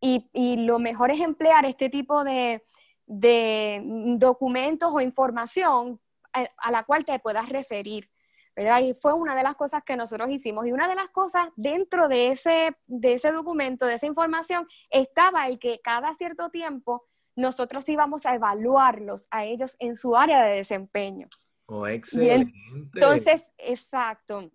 y, 0.00 0.30
y 0.32 0.58
lo 0.58 0.78
mejor 0.78 1.10
es 1.10 1.18
emplear 1.18 1.64
este 1.64 1.90
tipo 1.90 2.22
de, 2.22 2.62
de 3.06 3.82
documentos 4.16 4.92
o 4.92 5.00
información 5.00 5.98
a, 6.32 6.46
a 6.58 6.70
la 6.70 6.84
cual 6.84 7.04
te 7.04 7.18
puedas 7.18 7.48
referir. 7.48 8.08
Y 8.56 8.94
fue 8.94 9.12
una 9.12 9.34
de 9.34 9.42
las 9.42 9.56
cosas 9.56 9.82
que 9.84 9.96
nosotros 9.96 10.30
hicimos. 10.30 10.66
Y 10.66 10.72
una 10.72 10.88
de 10.88 10.94
las 10.94 11.10
cosas 11.10 11.48
dentro 11.56 12.08
de 12.08 12.28
ese, 12.28 12.76
de 12.86 13.14
ese 13.14 13.32
documento, 13.32 13.86
de 13.86 13.94
esa 13.94 14.06
información, 14.06 14.68
estaba 14.90 15.48
el 15.48 15.58
que 15.58 15.80
cada 15.82 16.14
cierto 16.14 16.50
tiempo 16.50 17.04
nosotros 17.36 17.88
íbamos 17.88 18.26
a 18.26 18.34
evaluarlos 18.34 19.26
a 19.30 19.44
ellos 19.44 19.74
en 19.80 19.96
su 19.96 20.16
área 20.16 20.44
de 20.44 20.56
desempeño. 20.56 21.28
Oh, 21.66 21.86
excelente. 21.86 22.52
entonces, 22.94 23.46
exacto. 23.58 24.50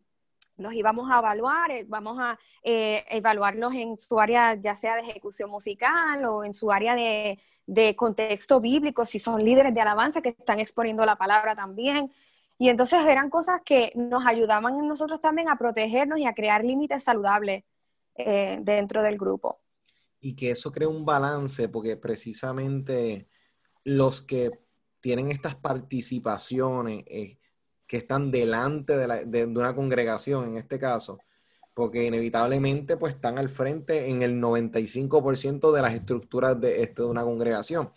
Los 0.55 0.73
íbamos 0.73 1.09
a 1.09 1.19
evaluar, 1.19 1.71
eh, 1.71 1.85
vamos 1.87 2.17
a 2.19 2.37
eh, 2.63 3.05
evaluarlos 3.09 3.73
en 3.75 3.97
su 3.97 4.19
área 4.19 4.55
ya 4.55 4.75
sea 4.75 4.95
de 4.95 5.01
ejecución 5.01 5.49
musical 5.49 6.25
o 6.25 6.43
en 6.43 6.53
su 6.53 6.71
área 6.71 6.95
de, 6.95 7.39
de 7.65 7.95
contexto 7.95 8.59
bíblico, 8.59 9.05
si 9.05 9.19
son 9.19 9.43
líderes 9.43 9.73
de 9.73 9.81
alabanza 9.81 10.21
que 10.21 10.29
están 10.29 10.59
exponiendo 10.59 11.05
la 11.05 11.15
palabra 11.15 11.55
también. 11.55 12.11
Y 12.61 12.67
entonces 12.67 13.05
eran 13.05 13.29
cosas 13.29 13.61
que 13.63 13.93
nos 13.95 14.25
ayudaban 14.27 14.85
nosotros 14.85 15.21
también 15.21 15.47
a 15.47 15.57
protegernos 15.57 16.19
y 16.19 16.25
a 16.25 16.33
crear 16.33 16.65
límites 16.65 17.05
saludables 17.05 17.63
eh, 18.15 18.59
dentro 18.61 19.01
del 19.01 19.17
grupo. 19.17 19.57
Y 20.19 20.35
que 20.35 20.51
eso 20.51 20.69
crea 20.69 20.89
un 20.89 21.05
balance, 21.05 21.69
porque 21.69 21.95
precisamente 21.95 23.23
los 23.85 24.21
que 24.21 24.51
tienen 24.99 25.31
estas 25.31 25.55
participaciones, 25.55 27.05
eh, 27.07 27.37
que 27.87 27.95
están 27.95 28.29
delante 28.29 28.97
de, 28.97 29.45
una 29.45 29.73
congregación 29.73 30.49
en 30.49 30.57
este 30.57 30.77
caso, 30.77 31.17
porque 31.73 32.03
inevitablemente 32.03 32.97
pues 32.97 33.15
están 33.15 33.37
al 33.37 33.47
frente 33.47 34.09
en 34.09 34.21
el 34.21 34.33
95% 34.41 35.71
de 35.71 35.81
las 35.81 35.93
estructuras 35.93 36.59
de, 36.59 36.83
este, 36.83 37.03
de 37.03 37.07
una 37.07 37.23
congregación. 37.23 37.93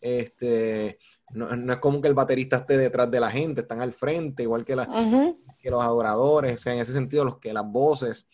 Este, 0.00 0.98
no, 1.30 1.72
es 1.72 1.78
como 1.78 2.00
que 2.00 2.08
el 2.08 2.14
baterista 2.14 2.58
esté 2.58 2.78
detrás 2.78 3.10
de 3.10 3.20
la 3.20 3.30
gente, 3.30 3.60
están 3.60 3.80
al 3.80 3.92
frente, 3.92 4.44
igual 4.44 4.64
que, 4.64 4.76
las, 4.76 4.88
que 5.60 5.70
los 5.70 5.82
adoradores, 5.82 6.54
o 6.54 6.58
sea, 6.58 6.74
en 6.74 6.80
ese 6.80 6.92
sentido, 6.92 7.24
los 7.24 7.38
que 7.38 7.52
las 7.52 7.66
voces. 7.66 8.26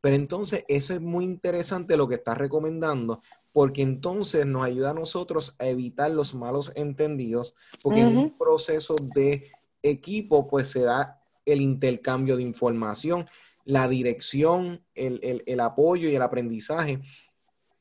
Pero 0.00 0.14
entonces, 0.14 0.64
eso 0.68 0.94
es 0.94 1.00
muy 1.00 1.24
interesante 1.24 1.96
lo 1.96 2.06
que 2.06 2.16
estás 2.16 2.38
recomendando, 2.38 3.22
porque 3.52 3.82
entonces 3.82 4.46
nos 4.46 4.62
ayuda 4.62 4.90
a 4.90 4.94
nosotros 4.94 5.56
a 5.58 5.66
evitar 5.66 6.10
los 6.10 6.34
malos 6.34 6.72
entendidos, 6.76 7.54
porque 7.82 8.00
en 8.00 8.16
un 8.16 8.36
proceso 8.36 8.96
de 9.14 9.50
equipo, 9.82 10.46
pues 10.46 10.68
se 10.68 10.80
da 10.82 11.20
el 11.44 11.60
intercambio 11.60 12.36
de 12.36 12.42
información, 12.42 13.26
la 13.64 13.88
dirección, 13.88 14.84
el, 14.94 15.42
el 15.44 15.60
apoyo 15.60 16.08
y 16.08 16.14
el 16.14 16.22
aprendizaje, 16.22 17.00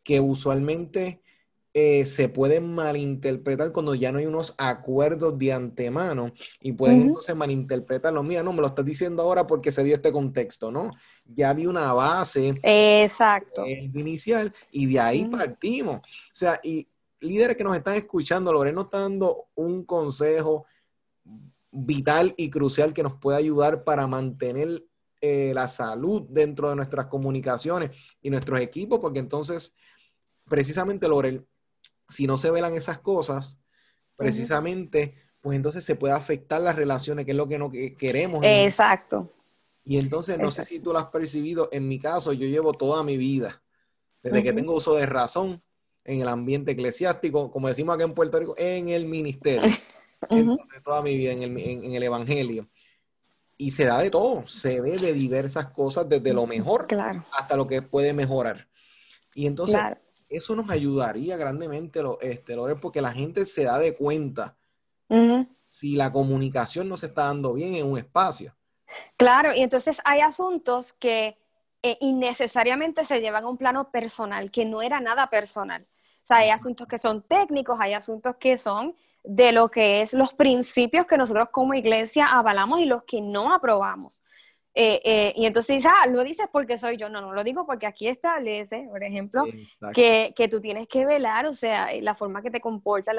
que 0.03 0.19
usualmente 0.19 1.21
eh, 1.77 2.05
se 2.05 2.29
pueden 2.29 2.73
malinterpretar 2.73 3.73
cuando 3.73 3.95
ya 3.95 4.09
no 4.09 4.19
hay 4.19 4.25
unos 4.25 4.55
acuerdos 4.57 5.37
de 5.37 5.51
antemano 5.51 6.31
y 6.61 6.71
pueden 6.71 7.01
entonces 7.01 7.35
malinterpretarlo. 7.35 8.23
Mira, 8.23 8.41
no 8.43 8.53
me 8.53 8.61
lo 8.61 8.67
estás 8.67 8.85
diciendo 8.85 9.21
ahora 9.21 9.45
porque 9.45 9.73
se 9.73 9.83
dio 9.83 9.93
este 9.93 10.09
contexto, 10.09 10.71
¿no? 10.71 10.89
Ya 11.25 11.49
había 11.49 11.67
una 11.67 11.91
base 11.91 12.57
Exacto. 12.63 13.65
inicial 13.67 14.53
y 14.71 14.85
de 14.85 15.01
ahí 15.01 15.25
partimos. 15.25 15.97
O 15.97 16.01
sea, 16.31 16.61
y 16.63 16.87
líderes 17.19 17.57
que 17.57 17.65
nos 17.65 17.75
están 17.75 17.95
escuchando, 17.95 18.53
Lorena 18.53 18.75
nos 18.75 18.85
está 18.85 19.01
dando 19.01 19.47
un 19.55 19.83
consejo 19.83 20.67
vital 21.71 22.33
y 22.37 22.49
crucial 22.49 22.93
que 22.93 23.03
nos 23.03 23.15
puede 23.15 23.37
ayudar 23.37 23.83
para 23.83 24.07
mantener 24.07 24.81
eh, 25.19 25.51
la 25.53 25.67
salud 25.67 26.21
dentro 26.29 26.69
de 26.69 26.77
nuestras 26.77 27.07
comunicaciones 27.07 27.91
y 28.21 28.29
nuestros 28.29 28.61
equipos, 28.61 28.99
porque 28.99 29.19
entonces, 29.19 29.75
precisamente, 30.47 31.09
Lorel, 31.09 31.45
si 32.09 32.27
no 32.27 32.37
se 32.37 32.51
velan 32.51 32.73
esas 32.73 32.99
cosas, 32.99 33.59
precisamente, 34.15 35.15
pues 35.41 35.55
entonces 35.55 35.83
se 35.83 35.95
puede 35.95 36.13
afectar 36.13 36.61
las 36.61 36.75
relaciones, 36.75 37.25
que 37.25 37.31
es 37.31 37.37
lo 37.37 37.47
que 37.47 37.59
no 37.59 37.71
queremos. 37.97 38.43
Exacto. 38.43 39.31
Y 39.83 39.97
entonces, 39.97 40.39
no 40.39 40.49
sé 40.49 40.65
si 40.65 40.79
tú 40.79 40.91
lo 40.91 40.99
has 40.99 41.11
percibido, 41.11 41.69
en 41.71 41.87
mi 41.87 41.99
caso, 41.99 42.33
yo 42.33 42.47
llevo 42.47 42.73
toda 42.73 43.03
mi 43.03 43.17
vida, 43.17 43.61
desde 44.23 44.41
que 44.41 44.53
tengo 44.53 44.73
uso 44.73 44.95
de 44.95 45.05
razón, 45.05 45.61
en 46.03 46.21
el 46.21 46.27
ambiente 46.27 46.71
eclesiástico, 46.71 47.51
como 47.51 47.67
decimos 47.67 47.95
acá 47.95 48.03
en 48.03 48.13
Puerto 48.13 48.39
Rico, 48.39 48.55
en 48.57 48.89
el 48.89 49.05
ministerio. 49.05 49.69
Entonces, 50.29 50.83
toda 50.83 51.01
mi 51.01 51.17
vida 51.17 51.33
en 51.33 51.43
el, 51.43 51.57
en, 51.57 51.93
el 51.93 52.03
Evangelio. 52.03 52.67
Y 53.57 53.71
se 53.71 53.85
da 53.85 53.99
de 53.99 54.09
todo, 54.09 54.45
se 54.47 54.81
ve 54.81 54.97
de 54.97 55.13
diversas 55.13 55.67
cosas, 55.67 56.09
desde 56.09 56.33
lo 56.33 56.45
mejor 56.45 56.87
hasta 57.37 57.55
lo 57.55 57.67
que 57.67 57.81
puede 57.81 58.13
mejorar. 58.13 58.67
Y 59.33 59.47
entonces, 59.47 59.79
eso 60.35 60.55
nos 60.55 60.69
ayudaría 60.69 61.37
grandemente, 61.37 62.01
lo, 62.01 62.19
este, 62.21 62.55
porque 62.81 63.01
la 63.01 63.11
gente 63.11 63.45
se 63.45 63.63
da 63.63 63.77
de 63.77 63.95
cuenta 63.95 64.57
si 65.65 65.95
la 65.95 66.11
comunicación 66.11 66.89
no 66.89 66.97
se 66.97 67.07
está 67.07 67.25
dando 67.25 67.53
bien 67.53 67.75
en 67.75 67.85
un 67.85 67.97
espacio. 67.97 68.55
Claro, 69.17 69.53
y 69.53 69.61
entonces 69.61 69.99
hay 70.03 70.21
asuntos 70.21 70.93
que 70.93 71.37
eh, 71.83 71.97
innecesariamente 72.01 73.05
se 73.05 73.21
llevan 73.21 73.43
a 73.43 73.49
un 73.49 73.57
plano 73.57 73.91
personal, 73.91 74.51
que 74.51 74.65
no 74.65 74.81
era 74.81 74.99
nada 74.99 75.27
personal. 75.27 75.81
O 75.81 76.27
sea, 76.27 76.37
hay 76.37 76.49
asuntos 76.49 76.87
que 76.87 76.97
son 76.97 77.21
técnicos, 77.21 77.77
hay 77.79 77.93
asuntos 77.93 78.35
que 78.39 78.57
son 78.57 78.95
de 79.23 79.51
lo 79.51 79.69
que 79.69 80.01
es 80.01 80.13
los 80.13 80.33
principios 80.33 81.05
que 81.05 81.17
nosotros 81.17 81.49
como 81.51 81.73
iglesia 81.73 82.27
avalamos 82.27 82.79
y 82.79 82.85
los 82.85 83.03
que 83.03 83.21
no 83.21 83.53
aprobamos. 83.53 84.23
Eh, 84.77 85.01
eh, 85.05 85.33
y 85.37 85.45
entonces 85.45 85.77
dices, 85.77 85.91
ah, 85.93 86.07
lo 86.07 86.21
dices 86.21 86.47
porque 86.51 86.77
soy 86.77 86.97
yo. 86.97 87.07
No, 87.07 87.21
no 87.21 87.33
lo 87.33 87.45
digo 87.45 87.65
porque 87.65 87.87
aquí 87.87 88.09
establece, 88.09 88.87
por 88.89 89.03
ejemplo, 89.03 89.45
que, 89.93 90.33
que, 90.35 90.47
tú 90.49 90.59
tienes 90.59 90.87
que 90.89 91.05
velar, 91.05 91.45
o 91.45 91.53
sea, 91.53 91.89
la 92.01 92.13
forma 92.13 92.41
que 92.41 92.51
te 92.51 92.59
comportas, 92.59 93.15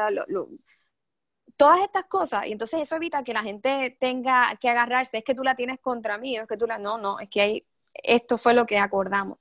todas 1.56 1.80
estas 1.80 2.04
cosas. 2.04 2.46
Y 2.46 2.52
entonces 2.52 2.82
eso 2.82 2.96
evita 2.96 3.24
que 3.24 3.32
la 3.32 3.42
gente 3.42 3.96
tenga 3.98 4.50
que 4.60 4.68
agarrarse, 4.68 5.16
es 5.16 5.24
que 5.24 5.34
tú 5.34 5.42
la 5.42 5.56
tienes 5.56 5.80
contra 5.80 6.18
mí, 6.18 6.36
es 6.36 6.46
que 6.46 6.58
tú 6.58 6.66
la, 6.66 6.78
no, 6.78 6.98
no, 6.98 7.18
es 7.20 7.30
que 7.30 7.40
hay, 7.40 7.66
esto 7.94 8.36
fue 8.36 8.52
lo 8.52 8.66
que 8.66 8.78
acordamos. 8.78 9.38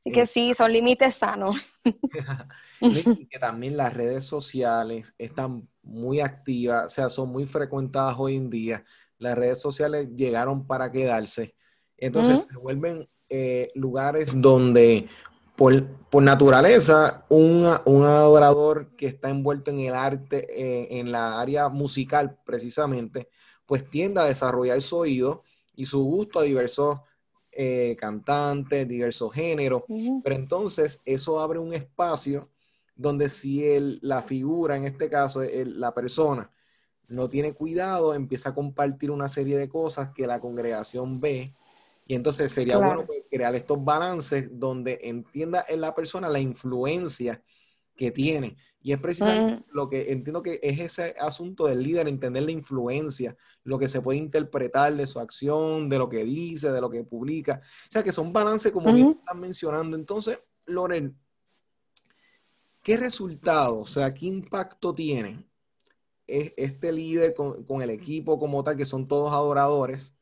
Así 0.00 0.12
que 0.12 0.26
sí, 0.26 0.54
son 0.54 0.72
límites 0.72 1.16
sanos. 1.16 1.56
y 2.80 3.26
que 3.26 3.38
también 3.40 3.76
las 3.76 3.92
redes 3.92 4.24
sociales 4.24 5.12
están 5.18 5.68
muy 5.82 6.20
activas, 6.20 6.86
o 6.86 6.90
sea, 6.90 7.10
son 7.10 7.30
muy 7.30 7.46
frecuentadas 7.46 8.14
hoy 8.16 8.36
en 8.36 8.48
día. 8.48 8.84
Las 9.18 9.36
redes 9.36 9.60
sociales 9.60 10.08
llegaron 10.16 10.66
para 10.66 10.90
quedarse. 10.90 11.54
Entonces 11.96 12.46
se 12.50 12.58
vuelven 12.58 13.08
eh, 13.28 13.70
lugares 13.74 14.40
donde 14.40 15.08
por, 15.56 16.22
naturaleza 16.22 17.26
un, 17.28 17.66
adorador 17.66 18.94
que 18.96 19.06
está 19.06 19.28
envuelto 19.28 19.72
en 19.72 19.80
el 19.80 19.94
arte, 19.94 20.46
eh, 20.48 21.00
en 21.00 21.10
la 21.10 21.40
área 21.40 21.68
musical 21.68 22.38
precisamente, 22.46 23.28
pues 23.66 23.88
tiende 23.90 24.20
a 24.20 24.24
desarrollar 24.24 24.80
su 24.80 24.96
oído 24.96 25.42
y 25.74 25.84
su 25.84 26.02
gusto 26.04 26.38
a 26.38 26.44
diversos 26.44 27.00
eh, 27.52 27.96
cantantes, 27.98 28.86
diversos 28.86 29.32
géneros, 29.34 29.82
pero 30.22 30.36
entonces 30.36 31.02
eso 31.04 31.40
abre 31.40 31.58
un 31.58 31.74
espacio 31.74 32.48
donde 32.94 33.28
si 33.28 33.64
el, 33.64 33.98
la 34.00 34.22
figura, 34.22 34.76
en 34.76 34.84
este 34.84 35.10
caso 35.10 35.42
la 35.42 35.92
persona, 35.92 36.50
no 37.08 37.28
tiene 37.28 37.52
cuidado, 37.52 38.14
empieza 38.14 38.50
a 38.50 38.54
compartir 38.54 39.10
una 39.10 39.28
serie 39.28 39.56
de 39.56 39.68
cosas 39.68 40.10
que 40.14 40.26
la 40.26 40.38
congregación 40.38 41.20
ve. 41.20 41.52
Y 42.06 42.14
entonces 42.14 42.52
sería 42.52 42.78
bueno 42.78 43.04
pues, 43.04 43.24
crear 43.30 43.54
estos 43.54 43.82
balances 43.84 44.48
donde 44.58 44.98
entienda 45.02 45.64
en 45.68 45.80
la 45.80 45.94
persona 45.94 46.28
la 46.28 46.40
influencia 46.40 47.42
que 47.96 48.10
tiene. 48.10 48.56
Y 48.80 48.92
es 48.92 49.00
precisamente 49.00 49.64
lo 49.72 49.88
que 49.88 50.12
entiendo 50.12 50.42
que 50.42 50.60
es 50.62 50.78
ese 50.78 51.14
asunto 51.18 51.66
del 51.66 51.82
líder, 51.82 52.08
entender 52.08 52.44
la 52.44 52.52
influencia, 52.52 53.36
lo 53.64 53.78
que 53.78 53.88
se 53.88 54.00
puede 54.00 54.18
interpretar 54.18 54.94
de 54.94 55.06
su 55.06 55.18
acción, 55.18 55.88
de 55.88 55.98
lo 55.98 56.08
que 56.08 56.24
dice, 56.24 56.70
de 56.70 56.80
lo 56.80 56.88
que 56.88 57.04
publica. 57.04 57.60
O 57.62 57.90
sea, 57.90 58.02
que 58.02 58.12
son 58.12 58.32
balances 58.32 58.72
como 58.72 58.92
bien 58.92 59.16
están 59.18 59.40
mencionando. 59.40 59.96
Entonces, 59.96 60.38
Loren, 60.66 61.16
¿Qué 62.88 62.96
resultado, 62.96 63.80
o 63.80 63.86
sea, 63.86 64.14
qué 64.14 64.24
impacto 64.24 64.94
tiene 64.94 65.47
este 66.28 66.92
líder 66.92 67.34
con, 67.34 67.82
el 67.82 67.90
equipo 67.90 68.38
como 68.38 68.62
tal, 68.62 68.76
que 68.76 68.86
son 68.86 69.08
todos 69.08 69.32
adoradores, 69.32 70.14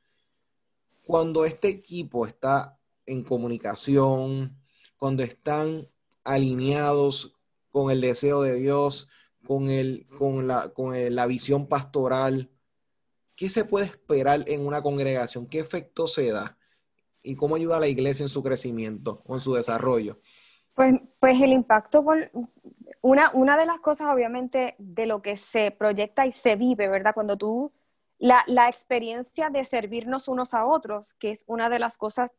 cuando 1.05 1.45
este 1.45 1.69
equipo 1.69 2.27
está 2.27 2.79
en 3.05 3.23
comunicación, 3.23 4.57
cuando 4.97 5.23
están 5.23 5.88
alineados 6.25 7.35
con 7.71 7.90
el 7.90 8.01
deseo 8.01 8.42
de 8.42 8.55
Dios, 8.55 9.09
con, 9.47 9.71
el, 9.71 10.07
con, 10.19 10.47
la, 10.47 10.71
con 10.71 11.14
la 11.14 11.27
visión 11.27 11.69
pastoral? 11.69 12.51
¿Qué 13.37 13.51
se 13.51 13.64
puede 13.64 13.87
esperar 13.87 14.45
en 14.47 14.66
una 14.66 14.83
congregación? 14.83 15.47
¿Qué 15.47 15.59
efecto 15.59 16.07
se 16.09 16.31
da? 16.31 16.59
¿Y 17.23 17.37
cómo 17.37 17.57
ayuda 17.57 17.77
a 17.77 17.81
la 17.81 17.88
iglesia 17.88 18.25
en 18.25 18.29
su 18.29 18.42
crecimiento 18.42 19.23
o 19.27 19.35
en 19.35 19.40
su 19.40 19.55
desarrollo? 19.55 20.21
Pues, 20.77 20.95
pues 21.21 21.41
el 21.41 21.53
impacto, 21.55 22.05
con, 22.05 22.31
una, 23.01 23.31
una 23.33 23.57
de 23.57 23.65
las 23.65 23.81
cosas 23.81 24.09
obviamente 24.12 24.75
de 24.79 25.07
lo 25.07 25.23
que 25.23 25.39
se 25.39 25.71
proyecta 25.71 26.27
y 26.27 26.33
se 26.33 26.55
vive, 26.55 26.87
¿verdad? 26.89 27.15
Cuando 27.15 27.39
tú, 27.39 27.73
la, 28.19 28.45
la 28.47 28.69
experiencia 28.69 29.49
de 29.49 29.65
servirnos 29.65 30.29
unos 30.29 30.53
a 30.53 30.67
otros, 30.67 31.15
que 31.15 31.31
es 31.31 31.45
una 31.47 31.71
de 31.71 31.79
las 31.79 31.97
cosas, 31.97 32.31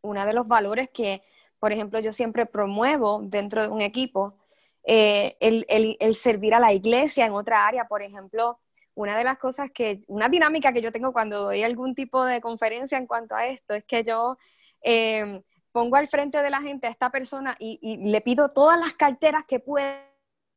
una 0.00 0.24
de 0.24 0.32
los 0.32 0.48
valores 0.48 0.88
que, 0.90 1.22
por 1.58 1.70
ejemplo, 1.70 2.00
yo 2.00 2.12
siempre 2.12 2.46
promuevo 2.46 3.20
dentro 3.24 3.60
de 3.60 3.68
un 3.68 3.82
equipo, 3.82 4.38
eh, 4.84 5.36
el, 5.40 5.66
el, 5.68 5.98
el, 6.00 6.14
servir 6.14 6.54
a 6.54 6.60
la 6.60 6.72
iglesia 6.72 7.26
en 7.26 7.34
otra 7.34 7.66
área, 7.66 7.88
por 7.88 8.00
ejemplo, 8.00 8.58
una 8.94 9.18
de 9.18 9.24
las 9.24 9.38
cosas 9.38 9.70
que, 9.70 10.02
una 10.06 10.30
dinámica 10.30 10.72
que 10.72 10.80
yo 10.80 10.92
tengo 10.92 11.12
cuando 11.12 11.42
doy 11.44 11.62
algún 11.62 11.94
tipo 11.94 12.24
de 12.24 12.40
conferencia 12.40 12.96
en 12.96 13.06
cuanto 13.06 13.34
a 13.34 13.48
esto, 13.48 13.74
es 13.74 13.84
que 13.84 14.02
yo 14.02 14.38
eh, 14.82 15.42
pongo 15.72 15.96
al 15.96 16.08
frente 16.08 16.40
de 16.40 16.50
la 16.50 16.60
gente 16.60 16.86
a 16.86 16.90
esta 16.90 17.10
persona 17.10 17.56
y, 17.58 17.96
le 17.96 18.20
pido 18.20 18.50
todas 18.50 18.78
las 18.78 18.92
carteras 18.92 19.44
que 19.46 19.58
pueda, 19.58 20.06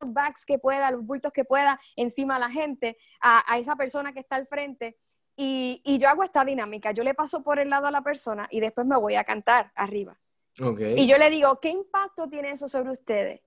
los 0.01 0.13
bags 0.13 0.45
que 0.45 0.59
pueda, 0.59 0.91
los 0.91 1.05
bultos 1.05 1.31
que 1.31 1.45
pueda 1.45 1.79
encima 1.95 2.35
a 2.35 2.39
la 2.39 2.51
gente, 2.51 2.97
a, 3.21 3.57
esa 3.57 3.75
persona 3.75 4.13
que 4.13 4.19
está 4.19 4.35
al 4.35 4.47
frente. 4.47 4.97
Y, 5.35 5.81
yo 5.99 6.09
hago 6.09 6.23
esta 6.23 6.45
dinámica, 6.45 6.91
yo 6.91 7.03
le 7.03 7.13
paso 7.13 7.43
por 7.43 7.59
el 7.59 7.69
lado 7.69 7.87
a 7.87 7.91
la 7.91 8.01
persona 8.01 8.47
y 8.51 8.59
después 8.59 8.85
me 8.85 8.97
voy 8.97 9.15
a 9.15 9.23
cantar 9.23 9.71
arriba. 9.75 10.17
Y 10.57 11.07
yo 11.07 11.17
le 11.17 11.29
digo, 11.29 11.59
¿qué 11.59 11.69
impacto 11.69 12.29
tiene 12.29 12.51
eso 12.51 12.69
sobre 12.69 12.91
ustedes? 12.91 13.41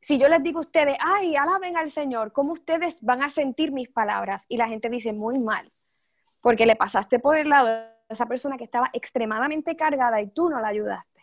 Si 0.00 0.18
yo 0.18 0.28
les 0.28 0.42
digo 0.42 0.58
a 0.58 0.60
ustedes, 0.60 0.96
ay, 1.00 1.36
alaben 1.36 1.76
al 1.76 1.90
Señor, 1.90 2.32
¿cómo 2.32 2.52
ustedes 2.52 2.98
van 3.00 3.22
a 3.22 3.30
sentir 3.30 3.72
mis 3.72 3.88
palabras? 3.88 4.44
Y 4.48 4.56
la 4.58 4.68
gente 4.68 4.90
dice, 4.90 5.12
muy 5.12 5.38
mal, 5.38 5.70
porque 6.42 6.66
le 6.66 6.76
pasaste 6.76 7.18
por 7.18 7.36
el 7.36 7.48
lado 7.48 7.68
a 7.68 7.94
esa 8.08 8.26
persona 8.26 8.56
que 8.56 8.64
estaba 8.64 8.90
extremadamente 8.92 9.76
cargada 9.76 10.20
y 10.20 10.28
tú 10.28 10.50
no 10.50 10.60
la 10.60 10.68
ayudaste. 10.68 11.13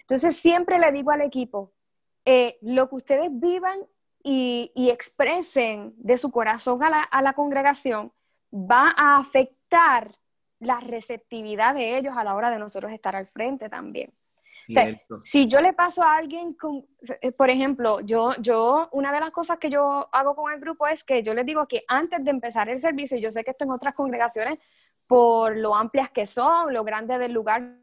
Entonces 0.00 0.36
siempre 0.36 0.78
le 0.78 0.92
digo 0.92 1.10
al 1.10 1.22
equipo, 1.22 1.72
eh, 2.24 2.58
lo 2.62 2.88
que 2.88 2.94
ustedes 2.96 3.28
vivan 3.32 3.80
y, 4.22 4.70
expresen 4.90 5.92
de 5.98 6.16
su 6.16 6.30
corazón 6.30 6.82
a 6.82 7.22
la, 7.22 7.32
congregación 7.34 8.12
va 8.52 8.92
a 8.96 9.18
afectar 9.18 10.16
la 10.58 10.80
receptividad 10.80 11.74
de 11.74 11.98
ellos 11.98 12.14
a 12.16 12.24
la 12.24 12.34
hora 12.34 12.50
de 12.50 12.58
nosotros 12.58 12.90
estar 12.92 13.14
al 13.14 13.26
frente 13.26 13.68
también. 13.68 14.12
si 15.24 15.46
yo 15.46 15.60
le 15.60 15.74
paso 15.74 16.02
a 16.02 16.16
alguien, 16.16 16.54
con, 16.54 16.86
eh, 17.20 17.32
por 17.32 17.50
ejemplo, 17.50 18.00
yo, 18.00 18.30
yo, 18.38 18.88
una 18.92 19.12
de 19.12 19.20
las 19.20 19.30
cosas 19.30 19.58
que 19.58 19.68
yo 19.68 20.08
hago 20.10 20.34
con 20.34 20.50
el 20.50 20.60
grupo 20.60 20.86
es 20.86 21.04
que 21.04 21.22
yo 21.22 21.34
les 21.34 21.44
digo 21.44 21.68
que 21.68 21.84
antes 21.86 22.24
de 22.24 22.30
empezar 22.30 22.70
el 22.70 22.80
servicio, 22.80 23.18
yo 23.18 23.30
sé 23.30 23.44
que 23.44 23.50
esto 23.50 23.64
en 23.64 23.72
otras 23.72 23.94
congregaciones, 23.94 24.58
por 25.06 25.54
lo 25.56 25.74
amplias 25.74 26.10
que 26.10 26.26
son, 26.26 26.72
lo 26.72 26.82
grande 26.82 27.18
del 27.18 27.32
lugar, 27.32 27.76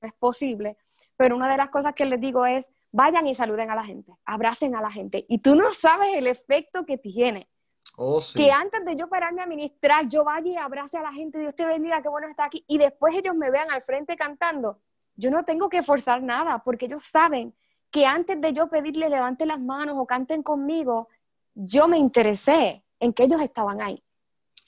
es 0.00 0.12
posible, 0.14 0.76
pero 1.16 1.36
una 1.36 1.50
de 1.50 1.56
las 1.56 1.70
cosas 1.70 1.94
que 1.94 2.04
les 2.04 2.20
digo 2.20 2.46
es, 2.46 2.68
vayan 2.92 3.26
y 3.26 3.34
saluden 3.34 3.70
a 3.70 3.74
la 3.74 3.84
gente, 3.84 4.12
abracen 4.24 4.74
a 4.74 4.82
la 4.82 4.90
gente. 4.90 5.24
Y 5.28 5.38
tú 5.38 5.54
no 5.54 5.72
sabes 5.72 6.08
el 6.14 6.26
efecto 6.26 6.84
que 6.84 6.98
tiene. 6.98 7.48
Oh, 7.96 8.20
que 8.34 8.50
antes 8.50 8.84
de 8.84 8.96
yo 8.96 9.08
pararme 9.08 9.42
a 9.42 9.46
ministrar, 9.46 10.08
yo 10.08 10.24
vaya 10.24 10.50
y 10.50 10.56
abrace 10.56 10.96
a 10.96 11.02
la 11.02 11.12
gente, 11.12 11.38
Dios 11.38 11.54
te 11.54 11.64
bendiga, 11.64 12.02
qué 12.02 12.08
bueno 12.08 12.28
estar 12.28 12.46
aquí, 12.46 12.64
y 12.66 12.78
después 12.78 13.14
ellos 13.14 13.36
me 13.36 13.50
vean 13.50 13.70
al 13.70 13.82
frente 13.82 14.16
cantando. 14.16 14.80
Yo 15.16 15.30
no 15.30 15.44
tengo 15.44 15.68
que 15.68 15.82
forzar 15.82 16.22
nada, 16.22 16.58
porque 16.64 16.86
ellos 16.86 17.04
saben 17.04 17.54
que 17.90 18.06
antes 18.06 18.40
de 18.40 18.52
yo 18.52 18.68
pedirle 18.68 19.08
levante 19.08 19.46
las 19.46 19.60
manos 19.60 19.94
o 19.96 20.06
canten 20.06 20.42
conmigo, 20.42 21.08
yo 21.54 21.86
me 21.86 21.98
interesé 21.98 22.84
en 22.98 23.12
que 23.12 23.24
ellos 23.24 23.40
estaban 23.40 23.80
ahí. 23.80 24.02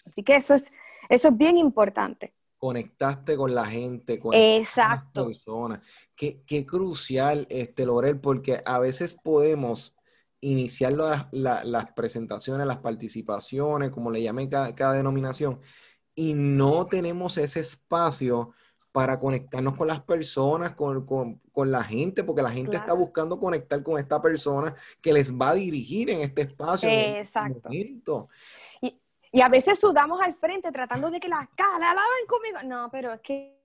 Así 0.07 0.23
que 0.23 0.37
eso 0.37 0.55
es, 0.55 0.73
eso 1.09 1.29
es 1.29 1.37
bien 1.37 1.57
importante 1.57 2.36
conectaste 2.59 3.37
con 3.37 3.55
la 3.55 3.67
gente, 3.67 4.19
con 4.19 4.33
las 4.33 5.07
personas. 5.13 5.81
Qué, 6.15 6.43
qué, 6.47 6.65
crucial, 6.67 7.47
este, 7.51 7.87
Lorel, 7.87 8.21
porque 8.21 8.63
a 8.65 8.79
veces 8.79 9.15
podemos 9.15 9.97
iniciar 10.41 10.93
las 10.93 11.93
presentaciones, 11.95 12.67
las 12.67 12.79
participaciones, 12.79 13.91
como 13.91 14.11
le 14.11 14.23
llame 14.23 14.49
cada, 14.49 14.93
denominación, 14.93 15.61
y 16.15 16.35
no 16.35 16.87
tenemos 16.87 17.37
ese 17.39 17.61
espacio 17.61 18.53
para 18.93 19.21
conectarnos 19.21 19.77
con 19.77 19.89
las 19.89 20.01
personas, 20.03 20.71
con, 20.71 21.41
la 21.71 21.85
gente, 21.85 22.25
porque 22.25 22.43
la 22.43 22.51
gente 22.51 22.77
está 22.77 22.95
buscando 22.95 23.39
conectar 23.39 23.83
con 23.83 23.99
esta 23.99 24.23
persona 24.23 24.75
que 25.03 25.13
les 25.13 25.31
va 25.31 25.51
a 25.51 25.55
dirigir 25.55 26.09
en 26.09 26.21
este 26.21 26.43
espacio. 26.43 26.89
Este 26.89 27.21
Exacto. 27.21 28.29
Y, 29.37 29.41
a 29.43 29.49
veces 29.49 29.79
sudamos 29.79 30.21
al 30.21 30.35
frente 30.35 30.73
tratando 30.73 31.11
de 31.11 31.21
que 31.21 31.29
las 31.29 31.49
caras 31.55 31.95
la 31.95 32.03
conmigo. 32.27 32.59
No, 32.65 32.89
pero 32.91 33.13
es 33.13 33.21
que 33.21 33.57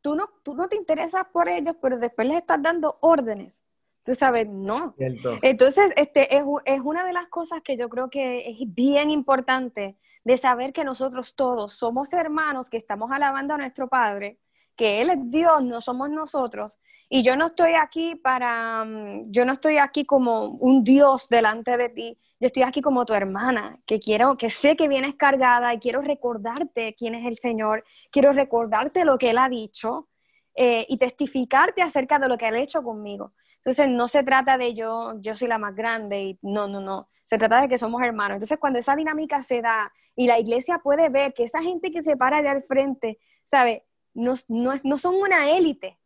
tú 0.00 0.14
no, 0.14 0.28
tú 0.42 0.54
no 0.54 0.68
te 0.68 0.76
interesas 0.76 1.26
por 1.32 1.48
ellos, 1.48 1.76
pero 1.80 1.98
después 1.98 2.28
les 2.28 2.38
estás 2.38 2.62
dando 2.62 2.98
órdenes. 3.00 3.64
Tú 4.04 4.14
sabes, 4.14 4.46
no. 4.48 4.94
Entonces, 5.42 5.92
este, 5.96 6.36
es, 6.36 6.44
es, 6.64 6.80
una 6.80 7.04
de 7.04 7.12
las 7.12 7.26
cosas 7.26 7.60
que 7.64 7.76
yo 7.76 7.88
creo 7.88 8.08
que 8.08 8.50
es 8.50 8.58
bien 8.72 9.10
importante 9.10 9.96
de 10.22 10.38
saber 10.38 10.72
que 10.72 10.84
nosotros 10.84 11.34
todos 11.34 11.72
somos 11.72 12.12
hermanos 12.12 12.70
que 12.70 12.76
estamos 12.76 13.10
alabando 13.10 13.54
a 13.54 13.58
nuestro 13.58 13.88
Padre, 13.88 14.38
que 14.76 15.00
Él 15.02 15.10
es 15.10 15.30
Dios, 15.30 15.62
no 15.64 15.80
somos 15.80 16.10
nosotros. 16.10 16.78
Y 17.08 17.22
yo 17.22 17.36
no 17.36 17.46
estoy 17.46 17.74
aquí 17.74 18.16
para, 18.16 18.84
mm, 18.84 19.30
yo 19.30 19.44
no 19.44 19.52
estoy 19.52 19.78
aquí 19.78 20.04
como 20.04 20.46
un 20.48 20.84
Dios 20.84 21.28
delante 21.28 21.76
de 21.76 21.88
ti, 21.88 22.18
yo 22.40 22.46
estoy 22.46 22.64
aquí 22.64 22.82
como 22.82 23.06
tu 23.06 23.14
hermana, 23.14 23.78
que 23.86 24.00
quiero, 24.00 24.36
que 24.36 24.50
sé 24.50 24.76
que 24.76 24.88
vienes 24.88 25.14
cargada 25.14 25.72
y 25.72 25.78
quiero 25.78 26.02
recordarte 26.02 26.94
quién 26.94 27.14
es 27.14 27.26
el 27.26 27.36
Señor, 27.38 27.84
quiero 28.10 28.32
recordarte 28.32 29.04
lo 29.04 29.18
que 29.18 29.30
Él 29.30 29.38
ha 29.38 29.48
dicho 29.48 30.08
eh, 30.54 30.84
y 30.88 30.98
testificarte 30.98 31.82
acerca 31.82 32.18
de 32.18 32.28
lo 32.28 32.36
que 32.36 32.48
Él 32.48 32.56
ha 32.56 32.62
hecho 32.62 32.82
conmigo. 32.82 33.32
Entonces, 33.58 33.88
no 33.88 34.06
se 34.08 34.22
trata 34.22 34.58
de 34.58 34.74
yo, 34.74 35.14
yo 35.20 35.34
soy 35.34 35.48
la 35.48 35.58
más 35.58 35.74
grande 35.74 36.22
y 36.22 36.38
no, 36.42 36.68
no, 36.68 36.80
no. 36.80 37.08
Se 37.26 37.38
trata 37.38 37.60
de 37.60 37.68
que 37.68 37.78
somos 37.78 38.00
hermanos. 38.02 38.36
Entonces, 38.36 38.58
cuando 38.58 38.78
esa 38.78 38.94
dinámica 38.94 39.42
se 39.42 39.60
da 39.60 39.92
y 40.14 40.26
la 40.26 40.38
iglesia 40.38 40.78
puede 40.78 41.08
ver 41.08 41.34
que 41.34 41.44
esa 41.44 41.62
gente 41.62 41.90
que 41.90 42.02
se 42.02 42.16
para 42.16 42.38
allá 42.38 42.52
al 42.52 42.62
frente, 42.62 43.18
¿sabe? 43.50 43.84
No, 44.16 44.34
no, 44.48 44.98
son 44.98 45.14
una 45.14 45.50
élite. 45.50 45.98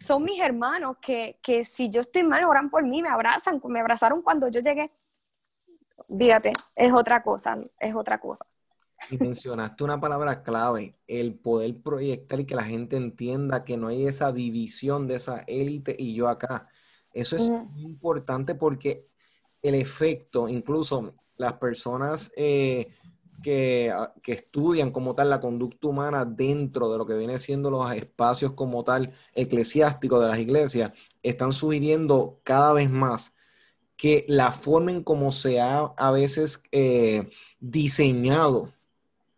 Son 0.00 0.22
mis 0.22 0.40
hermanos 0.40 0.98
que, 1.00 1.38
que 1.42 1.64
si 1.64 1.90
yo 1.90 2.02
estoy 2.02 2.22
mal, 2.22 2.44
oran 2.44 2.70
por 2.70 2.84
mí, 2.84 3.02
me 3.02 3.08
abrazan, 3.08 3.60
me 3.64 3.80
abrazaron 3.80 4.20
cuando 4.22 4.48
yo 4.48 4.60
llegué. 4.60 4.90
Dígate, 6.08 6.52
es 6.76 6.92
otra 6.92 7.22
cosa, 7.22 7.58
es 7.80 7.94
otra 7.94 8.20
cosa. 8.20 8.44
Y 9.10 9.16
mencionaste 9.16 9.84
una 9.84 10.00
palabra 10.00 10.42
clave, 10.42 10.96
el 11.06 11.34
poder 11.34 11.80
proyectar 11.82 12.40
y 12.40 12.44
que 12.44 12.54
la 12.54 12.64
gente 12.64 12.96
entienda 12.96 13.64
que 13.64 13.76
no 13.76 13.88
hay 13.88 14.06
esa 14.06 14.32
división 14.32 15.08
de 15.08 15.16
esa 15.16 15.38
élite 15.46 15.96
y 15.98 16.14
yo 16.14 16.28
acá. 16.28 16.68
Eso 17.12 17.36
es 17.36 17.50
importante 17.78 18.54
porque 18.54 19.08
el 19.62 19.74
efecto, 19.74 20.48
incluso 20.48 21.14
las 21.36 21.54
personas 21.54 22.30
eh, 22.36 22.94
que, 23.42 23.92
que, 24.22 24.32
estudian 24.32 24.90
como 24.90 25.12
tal 25.12 25.30
la 25.30 25.40
conducta 25.40 25.88
humana 25.88 26.24
dentro 26.24 26.90
de 26.90 26.98
lo 26.98 27.06
que 27.06 27.16
viene 27.16 27.38
siendo 27.38 27.70
los 27.70 27.92
espacios 27.92 28.52
como 28.52 28.84
tal 28.84 29.12
eclesiásticos 29.34 30.20
de 30.22 30.28
las 30.28 30.38
iglesias, 30.38 30.92
están 31.22 31.52
sugiriendo 31.52 32.40
cada 32.44 32.72
vez 32.72 32.90
más 32.90 33.34
que 33.96 34.24
la 34.28 34.52
forma 34.52 34.90
en 34.90 35.02
cómo 35.02 35.32
se 35.32 35.60
ha 35.60 35.80
a 35.80 36.10
veces 36.10 36.62
eh, 36.72 37.28
diseñado 37.60 38.72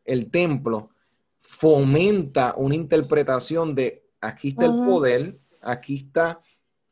el 0.05 0.31
templo 0.31 0.91
fomenta 1.39 2.55
una 2.57 2.75
interpretación 2.75 3.75
de 3.75 4.05
aquí 4.21 4.49
está 4.49 4.67
el 4.67 4.73
poder, 4.73 5.39
aquí 5.63 5.97
está 5.97 6.41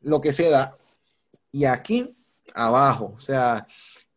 lo 0.01 0.21
que 0.21 0.33
se 0.33 0.49
da, 0.49 0.77
y 1.51 1.65
aquí 1.65 2.15
abajo, 2.53 3.13
o 3.15 3.19
sea, 3.19 3.67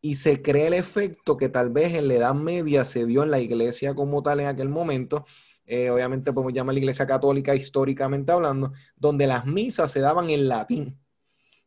y 0.07 0.15
se 0.15 0.41
crea 0.41 0.69
el 0.69 0.75
efecto 0.75 1.37
que 1.37 1.49
tal 1.49 1.71
vez 1.71 1.95
en 1.95 2.07
la 2.07 2.15
Edad 2.15 2.35
Media 2.35 2.85
se 2.85 3.07
dio 3.07 3.25
en 3.25 3.33
la 3.33 3.41
iglesia 3.41 3.93
como 3.93 4.23
tal 4.23 4.39
en 4.39 4.47
aquel 4.47 4.69
momento, 4.69 5.27
eh, 5.65 5.91
obviamente 5.91 6.33
podemos 6.33 6.53
llamar 6.53 6.75
la 6.75 6.79
iglesia 6.79 7.07
católica 7.07 7.57
históricamente 7.57 8.31
hablando, 8.31 8.73
donde 8.95 9.27
las 9.27 9.47
misas 9.47 9.91
se 9.91 9.99
daban 9.99 10.31
en 10.31 10.47
latín, 10.47 10.97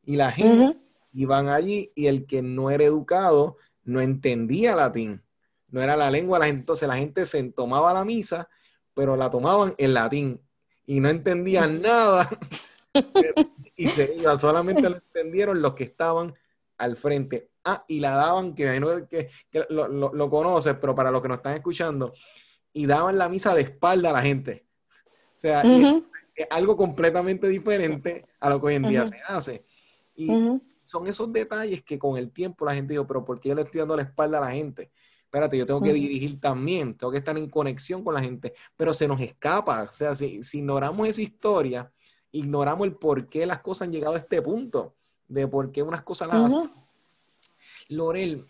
y 0.05 0.15
la 0.15 0.31
gente 0.31 0.79
iban 1.11 1.49
allí 1.49 1.91
y 1.95 2.05
el 2.05 2.25
que 2.25 2.41
no 2.41 2.71
era 2.71 2.85
educado 2.85 3.57
no 3.83 3.99
entendía 3.99 4.73
latín 4.73 5.21
no 5.67 5.81
era 5.81 5.97
la 5.97 6.09
lengua, 6.09 6.39
la 6.39 6.45
gente, 6.45 6.61
entonces 6.61 6.87
la 6.87 6.95
gente 6.95 7.25
se 7.25 7.43
tomaba 7.51 7.93
la 7.93 8.05
misa, 8.05 8.49
pero 8.93 9.15
la 9.15 9.29
tomaban 9.29 9.75
en 9.77 9.93
latín 9.93 10.41
y 10.85 11.01
no 11.01 11.09
entendían 11.09 11.81
nada. 11.81 12.29
y 13.75 13.87
se, 13.87 14.17
solamente 14.17 14.89
lo 14.89 14.95
entendieron 14.95 15.61
los 15.61 15.75
que 15.75 15.83
estaban 15.83 16.33
al 16.79 16.95
frente. 16.95 17.51
Ah, 17.63 17.85
y 17.87 17.99
la 17.99 18.11
daban, 18.15 18.55
que, 18.55 18.65
que, 19.09 19.29
que 19.51 19.65
lo, 19.69 19.87
lo, 19.87 20.29
conoces, 20.29 20.75
pero 20.79 20.95
para 20.95 21.11
los 21.11 21.21
que 21.21 21.27
nos 21.27 21.37
están 21.37 21.53
escuchando, 21.53 22.13
y 22.73 22.85
daban 22.85 23.17
la 23.17 23.29
misa 23.29 23.53
de 23.53 23.61
espalda 23.61 24.09
a 24.09 24.13
la 24.13 24.21
gente. 24.21 24.65
O 25.35 25.39
sea, 25.39 25.61
es, 25.61 26.47
algo 26.49 26.75
completamente 26.77 27.47
diferente 27.47 28.25
a 28.39 28.49
lo 28.49 28.59
que 28.59 28.67
hoy 28.67 28.75
en 28.75 28.87
día 28.87 29.05
se 29.05 29.21
hace. 29.27 29.63
Y 30.15 30.29
son 30.85 31.07
esos 31.07 31.31
detalles 31.31 31.83
que 31.83 31.99
con 31.99 32.17
el 32.17 32.31
tiempo 32.31 32.65
la 32.65 32.73
gente 32.73 32.93
dijo, 32.93 33.05
pero 33.05 33.23
¿por 33.23 33.39
qué 33.39 33.49
yo 33.49 33.55
le 33.55 33.63
estoy 33.63 33.79
dando 33.79 33.95
la 33.95 34.03
espalda 34.03 34.37
a 34.37 34.41
la 34.41 34.51
gente? 34.51 34.91
espérate, 35.29 35.59
yo 35.59 35.65
tengo 35.67 35.81
que 35.81 35.93
dirigir 35.93 36.41
también, 36.41 36.91
tengo 36.95 37.11
que 37.11 37.19
estar 37.19 37.37
en 37.37 37.47
conexión 37.49 38.03
con 38.03 38.15
la 38.15 38.21
gente, 38.21 38.53
pero 38.75 38.95
se 38.95 39.07
nos 39.07 39.21
escapa, 39.21 39.83
o 39.83 39.93
sea, 39.93 40.15
si, 40.15 40.41
ignoramos 40.53 41.07
esa 41.07 41.21
historia, 41.21 41.91
ignoramos 42.31 42.87
el 42.87 42.95
por 42.95 43.29
qué 43.29 43.45
las 43.45 43.59
cosas 43.59 43.83
han 43.83 43.91
llegado 43.91 44.15
a 44.15 44.17
este 44.17 44.41
punto, 44.41 44.95
de 45.29 45.47
por 45.47 45.71
qué 45.71 45.81
unas 45.81 46.01
cosas 46.01 46.27
las 46.27 46.45
hacen. 46.53 46.71
Lorel, 47.87 48.45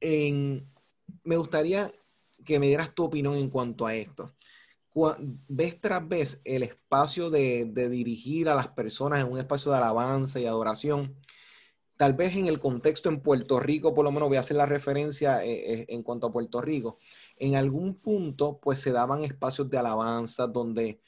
me 0.00 1.36
gustaría 1.36 1.92
que 2.44 2.58
me 2.58 2.66
dieras 2.66 2.94
tu 2.94 3.04
opinión 3.04 3.34
en 3.34 3.50
cuanto 3.50 3.86
a 3.86 3.94
esto. 3.94 4.32
Ves 5.48 5.80
tras 5.80 6.08
vez 6.08 6.40
el 6.44 6.62
espacio 6.62 7.30
de, 7.30 7.66
de 7.66 7.88
dirigir 7.88 8.48
a 8.48 8.54
las 8.54 8.68
personas 8.68 9.20
en 9.20 9.30
un 9.30 9.38
espacio 9.38 9.70
de 9.70 9.76
alabanza 9.76 10.40
y 10.40 10.46
adoración, 10.46 11.14
tal 11.96 12.14
vez 12.14 12.34
en 12.36 12.46
el 12.46 12.58
contexto 12.58 13.08
en 13.08 13.20
Puerto 13.20 13.60
Rico, 13.60 13.94
por 13.94 14.04
lo 14.04 14.12
menos 14.12 14.28
voy 14.28 14.36
a 14.36 14.40
hacer 14.40 14.56
la 14.56 14.66
referencia 14.66 15.44
eh, 15.44 15.72
eh, 15.72 15.86
en 15.88 16.02
cuanto 16.02 16.26
a 16.26 16.32
Puerto 16.32 16.60
Rico, 16.60 16.98
en 17.36 17.56
algún 17.56 17.94
punto 17.96 18.58
pues 18.60 18.80
se 18.80 18.92
daban 18.92 19.24
espacios 19.24 19.68
de 19.70 19.78
alabanza 19.78 20.46
donde 20.46 21.00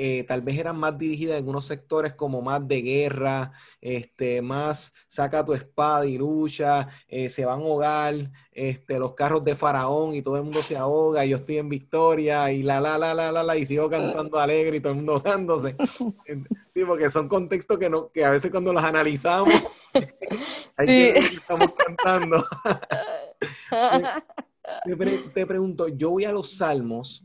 eh, 0.00 0.24
tal 0.24 0.42
vez 0.42 0.56
eran 0.56 0.78
más 0.78 0.96
dirigidas 0.96 1.40
en 1.40 1.48
unos 1.48 1.66
sectores 1.66 2.14
como 2.14 2.40
más 2.40 2.66
de 2.68 2.80
guerra, 2.80 3.52
este, 3.80 4.40
más 4.40 4.94
saca 5.08 5.44
tu 5.44 5.52
espada 5.52 6.06
y 6.06 6.16
lucha, 6.16 6.86
se 7.28 7.44
van 7.44 7.60
a 7.60 7.64
ahogar, 7.64 8.14
este, 8.52 8.98
los 8.98 9.14
carros 9.14 9.42
de 9.42 9.56
faraón 9.56 10.14
y 10.14 10.22
todo 10.22 10.36
el 10.36 10.44
mundo 10.44 10.62
se 10.62 10.76
ahoga 10.76 11.24
y 11.24 11.30
yo 11.30 11.38
estoy 11.38 11.58
en 11.58 11.68
victoria 11.68 12.52
y 12.52 12.62
la 12.62 12.80
la 12.80 12.96
la 12.96 13.14
la 13.14 13.32
la 13.32 13.42
la 13.42 13.56
y 13.56 13.66
sigo 13.66 13.90
cantando 13.90 14.38
alegre 14.38 14.76
y 14.76 14.80
todo 14.80 14.92
el 14.92 14.96
mundo 14.96 15.14
ahogándose. 15.14 15.76
Sí, 16.74 16.84
porque 16.84 17.10
son 17.10 17.26
contextos 17.26 17.76
que, 17.76 17.90
no, 17.90 18.08
que 18.12 18.24
a 18.24 18.30
veces 18.30 18.52
cuando 18.52 18.72
los 18.72 18.84
analizamos 18.84 19.52
estamos 20.78 21.72
cantando. 21.74 22.44
te, 25.34 25.46
pregunto, 25.46 25.88
yo 25.88 26.10
voy 26.10 26.24
a 26.24 26.32
los 26.32 26.56
salmos 26.56 27.24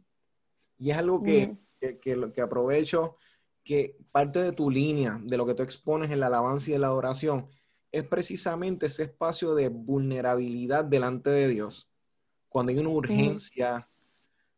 y 0.80 0.90
es 0.90 0.98
algo 0.98 1.22
que, 1.22 1.56
que, 2.00 2.42
aprovecho, 2.42 3.18
que 3.64 3.98
parte 4.12 4.40
de 4.40 4.52
tu 4.52 4.70
línea, 4.70 5.20
de 5.24 5.38
lo 5.38 5.46
que 5.46 5.54
tú 5.54 5.64
expones 5.64 6.12
en 6.12 6.20
la 6.20 6.28
alabanza 6.28 6.72
y 6.72 6.74
en 6.74 6.82
la 6.82 6.88
adoración, 6.88 7.48
es 7.92 8.04
precisamente 8.04 8.88
ese 8.88 9.04
espacio 9.04 9.54
de 9.56 9.70
vulnerabilidad 9.70 10.84
delante 10.86 11.30
de 11.30 11.48
Dios. 11.48 11.90
Cuando 12.50 12.72
hay 12.72 12.80
una 12.80 12.90
urgencia, 12.90 13.90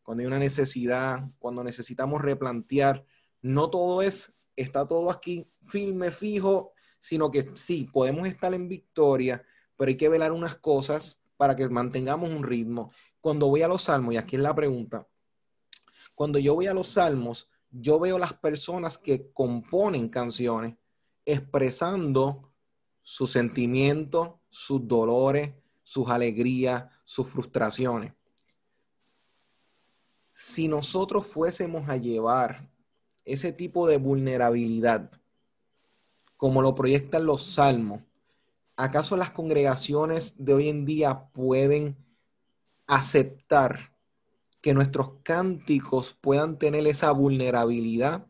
cuando 0.04 0.22
hay 0.22 0.28
una 0.28 0.40
necesidad, 0.40 1.30
cuando 1.40 1.64
necesitamos 1.64 2.22
replantear, 2.22 3.06
no 3.42 3.70
todo 3.70 4.02
es, 4.02 4.34
está 4.56 4.88
todo 4.88 5.12
aquí 5.12 5.50
firme, 5.66 6.12
fijo, 6.12 6.74
sino 7.00 7.30
que 7.30 7.46
sí, 7.56 7.90
podemos 7.92 8.28
estar 8.28 8.54
en 8.54 8.68
victoria, 8.68 9.44
pero 9.76 9.90
hay 9.90 9.98
que 9.98 10.10
velar 10.10 10.32
unas 10.32 10.56
cosas 10.56 11.20
para 11.38 11.56
que 11.56 11.68
mantengamos 11.70 12.32
un 12.32 12.44
ritmo. 12.44 12.92
Cuando 13.20 13.48
voy 13.48 13.62
a 13.62 13.68
los 13.68 13.84
salmos, 13.84 14.14
y 14.14 14.18
aquí 14.18 14.36
es 14.36 14.42
la 14.42 14.56
pregunta, 14.56 15.08
cuando 16.16 16.40
yo 16.40 16.56
voy 16.56 16.68
a 16.68 16.74
los 16.74 16.88
salmos, 16.88 17.50
yo 17.70 18.00
veo 18.00 18.18
las 18.18 18.34
personas 18.34 18.98
que 18.98 19.32
componen 19.32 20.08
canciones 20.08 20.76
expresando 21.26 22.50
sus 23.02 23.32
sentimientos, 23.32 24.32
sus 24.50 24.88
dolores, 24.88 25.54
sus 25.84 26.10
alegrías, 26.10 26.86
sus 27.04 27.28
frustraciones. 27.28 28.14
Si 30.34 30.68
nosotros 30.68 31.28
fuésemos 31.28 31.88
a 31.90 31.98
llevar 31.98 32.70
ese 33.26 33.52
tipo 33.52 33.88
de 33.88 33.98
vulnerabilidad 33.98 35.12
como 36.38 36.62
lo 36.62 36.76
proyectan 36.76 37.26
los 37.26 37.44
salmos, 37.44 38.02
¿acaso 38.76 39.18
las 39.18 39.32
congregaciones 39.32 40.36
de 40.38 40.54
hoy 40.54 40.70
en 40.70 40.86
día 40.86 41.30
pueden 41.32 41.98
aceptar 42.88 43.95
que 44.66 44.74
nuestros 44.74 45.12
cánticos 45.22 46.18
puedan 46.20 46.58
tener 46.58 46.88
esa 46.88 47.12
vulnerabilidad? 47.12 48.26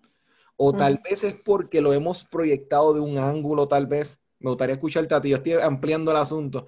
O 0.57 0.73
tal 0.73 0.99
vez 1.01 1.23
es 1.23 1.33
porque 1.33 1.79
lo 1.79 1.93
hemos 1.93 2.25
proyectado 2.25 2.93
de 2.93 2.99
un 2.99 3.17
ángulo, 3.17 3.69
tal 3.69 3.87
vez. 3.87 4.19
Me 4.39 4.49
gustaría 4.49 4.73
escucharte 4.73 5.15
a 5.15 5.21
ti, 5.21 5.29
yo 5.29 5.37
estoy 5.37 5.53
ampliando 5.53 6.11
el 6.11 6.17
asunto. 6.17 6.67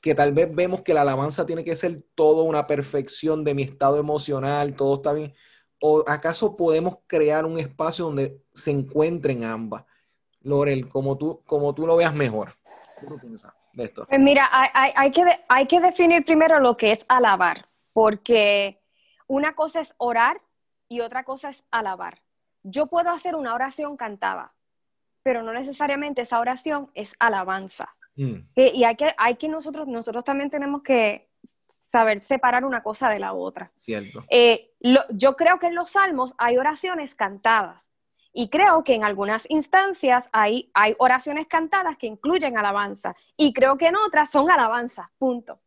Que 0.00 0.14
tal 0.14 0.32
vez 0.32 0.48
vemos 0.54 0.80
que 0.80 0.94
la 0.94 1.02
alabanza 1.02 1.44
tiene 1.44 1.62
que 1.62 1.76
ser 1.76 2.02
todo 2.14 2.44
una 2.44 2.66
perfección 2.66 3.44
de 3.44 3.52
mi 3.52 3.64
estado 3.64 3.98
emocional, 3.98 4.72
todo 4.72 4.94
está 4.94 5.12
bien. 5.12 5.34
¿O 5.78 6.02
acaso 6.06 6.56
podemos 6.56 7.00
crear 7.06 7.44
un 7.44 7.58
espacio 7.58 8.06
donde 8.06 8.40
se 8.54 8.70
encuentren 8.70 9.44
ambas? 9.44 9.84
Lorel, 10.40 10.88
como 10.88 11.18
tú, 11.18 11.42
como 11.44 11.74
tú 11.74 11.86
lo 11.86 11.96
veas 11.96 12.14
mejor. 12.14 12.54
¿Qué 12.98 13.06
tú 13.06 13.18
piensas 13.18 13.52
de 13.74 13.84
esto? 13.84 14.06
Pues 14.08 14.20
mira, 14.20 14.48
hay, 14.50 15.12
que 15.12 15.22
hay 15.50 15.66
que 15.66 15.80
definir 15.80 16.24
primero 16.24 16.60
lo 16.60 16.78
que 16.78 16.92
es 16.92 17.04
alabar, 17.08 17.66
porque 17.92 18.80
una 19.26 19.54
cosa 19.54 19.80
es 19.80 19.94
orar 19.98 20.40
y 20.88 21.00
otra 21.00 21.24
cosa 21.24 21.50
es 21.50 21.64
alabar. 21.70 22.22
Yo 22.62 22.86
puedo 22.86 23.10
hacer 23.10 23.34
una 23.36 23.54
oración 23.54 23.96
cantada, 23.96 24.52
pero 25.22 25.42
no 25.42 25.52
necesariamente 25.52 26.22
esa 26.22 26.40
oración 26.40 26.90
es 26.94 27.14
alabanza. 27.18 27.94
Mm. 28.16 28.50
y 28.56 28.84
hay 28.84 28.96
que, 28.96 29.14
hay 29.16 29.36
que 29.36 29.48
nosotros, 29.48 29.86
nosotros 29.86 30.24
también 30.24 30.50
tenemos 30.50 30.82
que 30.82 31.30
saber 31.68 32.22
separar 32.22 32.64
una 32.64 32.82
cosa 32.82 33.08
de 33.08 33.18
la 33.18 33.32
otra. 33.32 33.72
Cierto. 33.80 34.24
Eh, 34.28 34.72
yo 35.10 35.36
creo 35.36 35.58
que 35.58 35.68
en 35.68 35.74
los 35.74 35.90
salmos 35.90 36.34
hay 36.38 36.58
oraciones 36.58 37.14
cantadas 37.14 37.90
y 38.32 38.48
creo 38.48 38.84
que 38.84 38.94
en 38.94 39.04
algunas 39.04 39.48
instancias 39.50 40.28
hay, 40.32 40.70
hay 40.74 40.94
oraciones 40.98 41.48
cantadas 41.48 41.96
que 41.96 42.06
incluyen 42.06 42.56
alabanza 42.58 43.12
y 43.36 43.52
creo 43.52 43.76
que 43.76 43.86
en 43.86 43.96
otras 43.96 44.30
son 44.30 44.50
alabanzas, 44.50 45.08
punto. 45.18 45.58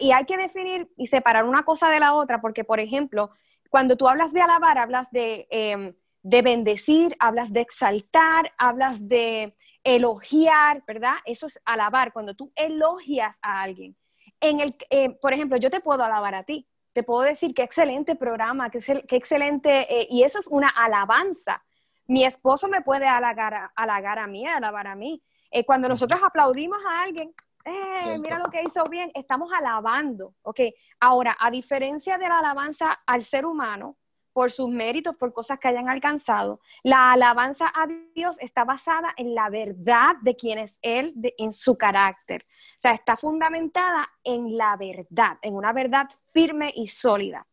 Y 0.00 0.12
hay 0.12 0.24
que 0.24 0.36
definir 0.36 0.88
y 0.96 1.06
separar 1.06 1.44
una 1.44 1.64
cosa 1.64 1.90
de 1.90 2.00
la 2.00 2.14
otra 2.14 2.40
porque, 2.40 2.64
por 2.64 2.80
ejemplo, 2.80 3.30
cuando 3.68 3.96
tú 3.96 4.08
hablas 4.08 4.32
de 4.32 4.40
alabar, 4.40 4.78
hablas 4.78 5.10
de, 5.10 5.46
em, 5.50 5.94
de 6.22 6.42
bendecir, 6.42 7.14
hablas 7.18 7.52
de 7.52 7.60
exaltar, 7.60 8.52
hablas 8.56 9.08
de 9.08 9.54
elogiar, 9.84 10.82
¿verdad? 10.86 11.16
Eso 11.26 11.46
es 11.46 11.60
alabar, 11.64 12.12
cuando 12.12 12.34
tú 12.34 12.50
elogias 12.56 13.36
a 13.42 13.62
alguien. 13.62 13.94
En 14.40 14.60
el, 14.60 14.76
eh, 14.90 15.10
por 15.20 15.32
ejemplo, 15.32 15.58
yo 15.58 15.70
te 15.70 15.80
puedo 15.80 16.02
alabar 16.02 16.34
a 16.34 16.44
ti, 16.44 16.66
te 16.92 17.02
puedo 17.02 17.22
decir 17.22 17.54
qué 17.54 17.62
excelente 17.62 18.14
programa, 18.14 18.70
qué, 18.70 18.80
qué 19.06 19.16
excelente, 19.16 19.94
eh, 19.94 20.06
y 20.10 20.22
eso 20.22 20.38
es 20.38 20.46
una 20.46 20.68
alabanza. 20.68 21.62
Mi 22.06 22.24
esposo 22.24 22.68
me 22.68 22.80
puede 22.80 23.06
halagar 23.06 23.54
a, 23.54 23.72
halagar 23.76 24.18
a 24.18 24.26
mí, 24.26 24.46
alabar 24.46 24.86
a 24.86 24.94
mí. 24.94 25.22
Eh, 25.50 25.64
cuando 25.64 25.88
nosotros 25.88 26.20
aplaudimos 26.22 26.82
a 26.84 27.02
alguien, 27.02 27.34
eh, 27.64 28.18
mira 28.18 28.38
lo 28.38 28.50
que 28.50 28.62
hizo 28.62 28.84
bien, 28.84 29.10
estamos 29.14 29.50
alabando, 29.52 30.34
¿ok? 30.42 30.60
Ahora, 31.00 31.36
a 31.38 31.50
diferencia 31.50 32.18
de 32.18 32.28
la 32.28 32.38
alabanza 32.38 33.00
al 33.06 33.24
ser 33.24 33.46
humano, 33.46 33.96
por 34.34 34.50
sus 34.50 34.68
méritos, 34.68 35.16
por 35.16 35.32
cosas 35.32 35.58
que 35.60 35.68
hayan 35.68 35.88
alcanzado, 35.88 36.60
la 36.82 37.12
alabanza 37.12 37.66
a 37.72 37.86
Dios 38.14 38.36
está 38.40 38.64
basada 38.64 39.14
en 39.16 39.34
la 39.34 39.48
verdad 39.48 40.16
de 40.22 40.34
quién 40.34 40.58
es 40.58 40.76
Él, 40.82 41.14
en 41.38 41.52
su 41.52 41.78
carácter. 41.78 42.44
O 42.78 42.80
sea, 42.82 42.92
está 42.92 43.16
fundamentada 43.16 44.10
en 44.24 44.58
la 44.58 44.76
verdad, 44.76 45.38
en 45.40 45.54
una 45.54 45.72
verdad 45.72 46.08
firme 46.32 46.72
y 46.74 46.88
sólida. 46.88 47.46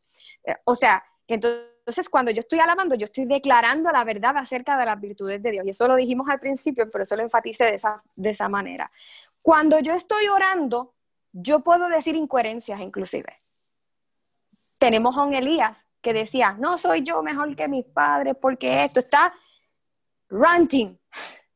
Eh, 0.44 0.56
o 0.66 0.74
sea, 0.74 1.04
entonces 1.28 2.10
cuando 2.10 2.32
yo 2.32 2.40
estoy 2.40 2.60
alabando, 2.60 2.96
yo 2.96 3.06
estoy 3.06 3.26
declarando 3.26 3.92
la 3.92 4.04
verdad 4.04 4.36
acerca 4.38 4.76
de 4.76 4.86
las 4.86 5.00
virtudes 5.00 5.42
de 5.42 5.52
Dios. 5.52 5.66
Y 5.68 5.70
eso 5.70 5.88
lo 5.88 5.96
dijimos 5.96 6.28
al 6.30 6.40
principio, 6.40 6.90
pero 6.90 7.04
eso 7.04 7.16
lo 7.16 7.22
enfatice 7.22 7.64
de 7.64 7.76
esa, 7.76 8.02
de 8.16 8.32
esa 8.32 8.50
manera. 8.50 8.92
Cuando 9.42 9.80
yo 9.80 9.94
estoy 9.94 10.28
orando, 10.28 10.94
yo 11.32 11.62
puedo 11.62 11.88
decir 11.88 12.16
incoherencias 12.16 12.80
inclusive. 12.80 13.42
Tenemos 14.78 15.18
a 15.18 15.24
un 15.24 15.34
Elías 15.34 15.78
que 16.02 16.14
decía, 16.14 16.54
no 16.54 16.78
soy 16.78 17.04
yo 17.04 17.22
mejor 17.22 17.56
que 17.56 17.68
mis 17.68 17.86
padres 17.86 18.36
porque 18.40 18.84
esto 18.84 19.00
está 19.00 19.32
ranting. 20.30 20.98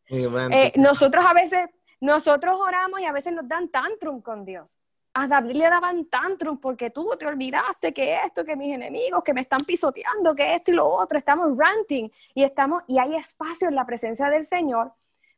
Eh, 0.07 0.73
nosotros 0.75 1.25
a 1.25 1.33
veces, 1.33 1.69
nosotros 1.99 2.55
oramos 2.59 2.99
y 2.99 3.05
a 3.05 3.11
veces 3.11 3.33
nos 3.33 3.47
dan 3.47 3.69
tantrum 3.69 4.21
con 4.21 4.45
Dios. 4.45 4.71
A 5.13 5.27
David 5.27 5.55
le 5.55 5.69
daban 5.69 6.05
tantrum 6.05 6.59
porque 6.59 6.89
tú 6.89 7.09
te 7.17 7.25
olvidaste 7.25 7.93
que 7.93 8.17
esto, 8.25 8.43
que 8.43 8.55
mis 8.55 8.73
enemigos, 8.75 9.23
que 9.23 9.33
me 9.33 9.41
están 9.41 9.61
pisoteando, 9.65 10.35
que 10.35 10.55
esto 10.55 10.71
y 10.71 10.75
lo 10.75 10.87
otro, 10.87 11.17
estamos 11.17 11.57
ranting 11.57 12.09
y 12.33 12.43
estamos 12.43 12.83
y 12.87 12.99
hay 12.99 13.15
espacio 13.15 13.69
en 13.69 13.75
la 13.75 13.85
presencia 13.85 14.29
del 14.29 14.45
Señor 14.45 14.91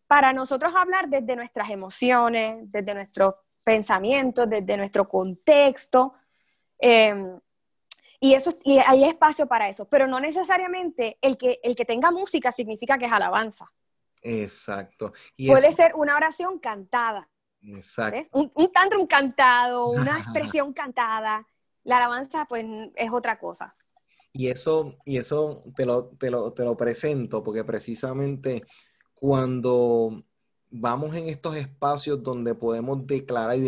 para 0.08 0.34
nosotros 0.34 0.74
hablar 0.76 1.10
desde 1.10 1.36
nuestras 1.36 1.70
emociones, 1.70 2.72
desde 2.72 2.94
nuestros 2.94 3.36
pensamientos, 3.64 4.50
desde 4.50 4.78
nuestro 4.78 5.08
contexto. 5.08 6.14
Em, 6.80 7.40
y, 8.20 8.34
eso, 8.34 8.58
y 8.64 8.80
hay 8.80 9.04
espacio 9.04 9.46
para 9.48 9.70
eso, 9.70 9.86
pero 9.86 10.08
no 10.08 10.20
necesariamente 10.20 11.18
el 11.22 11.38
que, 11.38 11.60
el 11.62 11.76
que 11.76 11.86
tenga 11.86 12.10
música 12.12 12.52
significa 12.52 12.98
que 12.98 13.06
es 13.06 13.12
alabanza. 13.12 13.72
Exacto. 14.22 15.14
Puede 15.38 15.72
ser 15.74 15.94
una 15.96 16.16
oración 16.16 16.60
cantada. 16.60 17.30
Exacto. 17.62 18.40
Un, 18.40 18.52
un 18.56 18.72
tantrum 18.72 19.06
cantado, 19.06 19.90
una 19.90 20.18
expresión 20.20 20.74
cantada. 20.74 21.46
La 21.84 21.98
alabanza, 21.98 22.46
pues, 22.46 22.66
es 22.96 23.12
otra 23.12 23.38
cosa. 23.40 23.76
Y 24.34 24.50
eso, 24.50 24.98
y 25.06 25.18
eso 25.18 25.64
te 25.76 25.86
lo, 25.86 26.10
te 26.10 26.30
lo, 26.30 26.54
te 26.54 26.64
lo 26.64 26.78
presento, 26.78 27.44
porque 27.44 27.64
precisamente 27.64 28.64
cuando 29.20 30.24
vamos 30.70 31.16
en 31.16 31.28
estos 31.28 31.56
espacios 31.56 32.22
donde 32.22 32.54
podemos 32.56 33.06
declarar 33.08 33.58
y, 33.58 33.62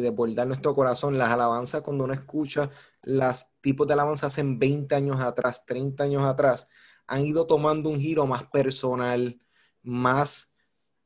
desbordar 0.00 0.46
nuestro 0.46 0.74
corazón, 0.74 1.18
las 1.18 1.30
alabanzas, 1.30 1.82
cuando 1.82 2.04
uno 2.04 2.14
escucha 2.14 2.70
los 3.02 3.46
tipos 3.60 3.86
de 3.86 3.92
alabanzas 3.92 4.32
hace 4.32 4.42
20 4.44 4.94
años 4.94 5.20
atrás, 5.20 5.66
30 5.66 6.04
años 6.04 6.22
atrás, 6.24 6.68
han 7.06 7.26
ido 7.26 7.46
tomando 7.46 7.90
un 7.90 8.00
giro 8.00 8.26
más 8.26 8.44
personal, 8.44 9.40
más 9.82 10.50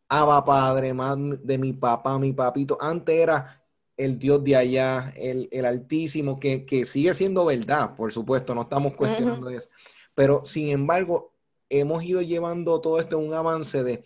Abba 0.08 0.44
Padre, 0.44 0.94
más 0.94 1.16
de 1.42 1.58
mi 1.58 1.72
papá, 1.72 2.18
mi 2.18 2.32
papito. 2.32 2.78
Antes 2.80 3.16
era 3.16 3.64
el 3.96 4.18
Dios 4.18 4.42
de 4.44 4.56
allá, 4.56 5.12
el, 5.16 5.48
Altísimo, 5.66 6.38
que, 6.38 6.84
sigue 6.84 7.12
siendo 7.14 7.44
verdad, 7.44 7.96
por 7.96 8.12
supuesto, 8.12 8.54
no 8.54 8.62
estamos 8.62 8.94
cuestionando 8.94 9.50
eso. 9.50 9.68
Pero 10.14 10.44
sin 10.44 10.68
embargo, 10.68 11.34
hemos 11.70 12.04
ido 12.04 12.22
llevando 12.22 12.80
todo 12.80 12.98
esto 12.98 13.18
en 13.18 13.28
un 13.28 13.34
avance 13.34 13.82
de 13.82 14.04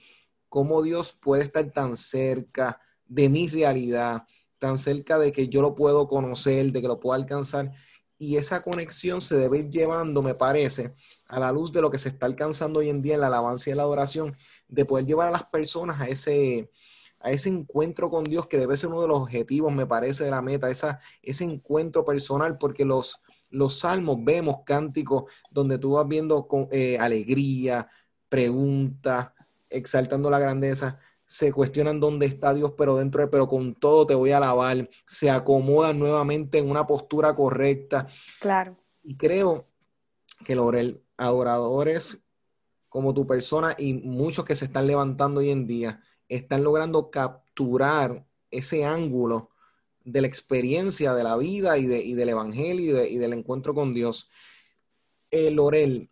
cómo 0.49 0.83
Dios 0.83 1.13
puede 1.13 1.45
estar 1.45 1.71
tan 1.73 1.97
cerca 1.97 2.81
de 3.07 3.29
mi 3.29 3.49
realidad, 3.49 4.25
tan 4.59 4.79
cerca 4.79 5.19
de 5.19 5.33
que 5.33 5.49
yo 5.49 5.63
lo 5.63 5.75
puedo 5.75 6.09
conocer, 6.09 6.73
de 6.73 6.81
que 6.81 6.89
lo 6.89 7.01
puedo 7.01 7.15
alcanzar. 7.15 7.73
Y 8.19 8.37
esa 8.37 8.63
conexión 8.63 9.21
se 9.21 9.37
debe 9.37 9.59
ir 9.59 9.71
llevando, 9.71 10.23
me 10.23 10.35
parece, 10.35 10.91
a 11.27 11.41
la 11.41 11.53
luz 11.53 11.73
de 11.73 11.81
lo 11.81 11.91
que 11.91 11.99
se 11.99 12.11
está 12.11 12.27
alcanzando 12.27 12.81
hoy 12.81 12.89
en 12.89 13.03
día 13.03 13.15
en 13.15 13.21
la 13.21 13.27
alabanza 13.29 13.71
y 13.71 13.75
la 13.75 13.83
adoración, 13.83 14.35
de 14.69 14.85
poder 14.85 15.07
llevar 15.07 15.29
a 15.29 15.33
las 15.33 15.47
personas 15.47 16.01
a 16.01 16.07
ese, 16.07 16.71
a 17.23 17.31
ese 17.31 17.49
encuentro 17.49 18.09
con 18.09 18.25
Dios, 18.25 18.47
que 18.49 18.59
debe 18.59 18.77
ser 18.77 18.91
uno 18.91 19.03
de 19.03 19.09
los 19.09 19.21
objetivos, 19.21 19.73
me 19.73 19.87
parece, 19.87 20.25
de 20.25 20.31
la 20.31 20.43
meta, 20.43 20.71
esa, 20.71 21.01
ese 21.23 21.45
encuentro 21.45 22.05
personal, 22.05 22.59
porque 22.59 22.85
los, 22.85 23.21
los 23.51 23.79
salmos 23.79 24.19
vemos 24.21 24.59
cánticos 24.67 25.31
donde 25.51 25.79
tú 25.79 25.93
vas 25.93 26.09
viendo 26.09 26.47
con, 26.49 26.69
eh, 26.73 26.99
alegría, 26.99 27.89
preguntas, 28.29 29.31
exaltando 29.71 30.31
la 30.31 30.39
grandeza, 30.39 30.99
se 31.27 31.53
cuestionan 31.53 32.01
dónde 32.01 32.27
está 32.27 32.53
Dios, 32.53 32.73
pero 32.77 32.97
dentro 32.97 33.23
de, 33.23 33.29
pero 33.29 33.49
con 33.49 33.75
todo 33.75 34.07
te 34.07 34.15
voy 34.15 34.33
a 34.33 34.37
alabar, 34.37 34.91
se 35.07 35.31
acomodan 35.31 35.99
nuevamente 35.99 36.59
en 36.59 36.69
una 36.69 36.87
postura 36.87 37.35
correcta. 37.35 38.07
Claro. 38.41 38.77
Y 39.03 39.17
creo 39.17 39.69
que 40.45 40.55
los 40.55 40.75
adoradores 41.17 42.23
como 42.89 43.15
tu 43.15 43.27
persona 43.27 43.75
y 43.79 43.95
muchos 43.95 44.45
que 44.45 44.55
se 44.55 44.67
están 44.67 44.87
levantando 44.87 45.41
hoy 45.41 45.51
en 45.51 45.67
día 45.67 46.03
están 46.29 46.65
logrando 46.65 47.11
capturar 47.11 48.27
ese 48.51 48.85
ángulo 48.85 49.51
de 50.05 50.21
la 50.21 50.27
experiencia 50.27 51.15
de 51.15 51.25
la 51.25 51.37
vida 51.37 51.79
y, 51.79 51.87
de, 51.87 52.15
del 52.15 52.29
evangelio 52.29 53.05
y, 53.05 53.19
del 53.19 53.33
encuentro 53.33 53.75
con 53.75 53.95
Dios. 53.95 54.31
Eh, 55.31 55.51
Lorel, 55.51 56.11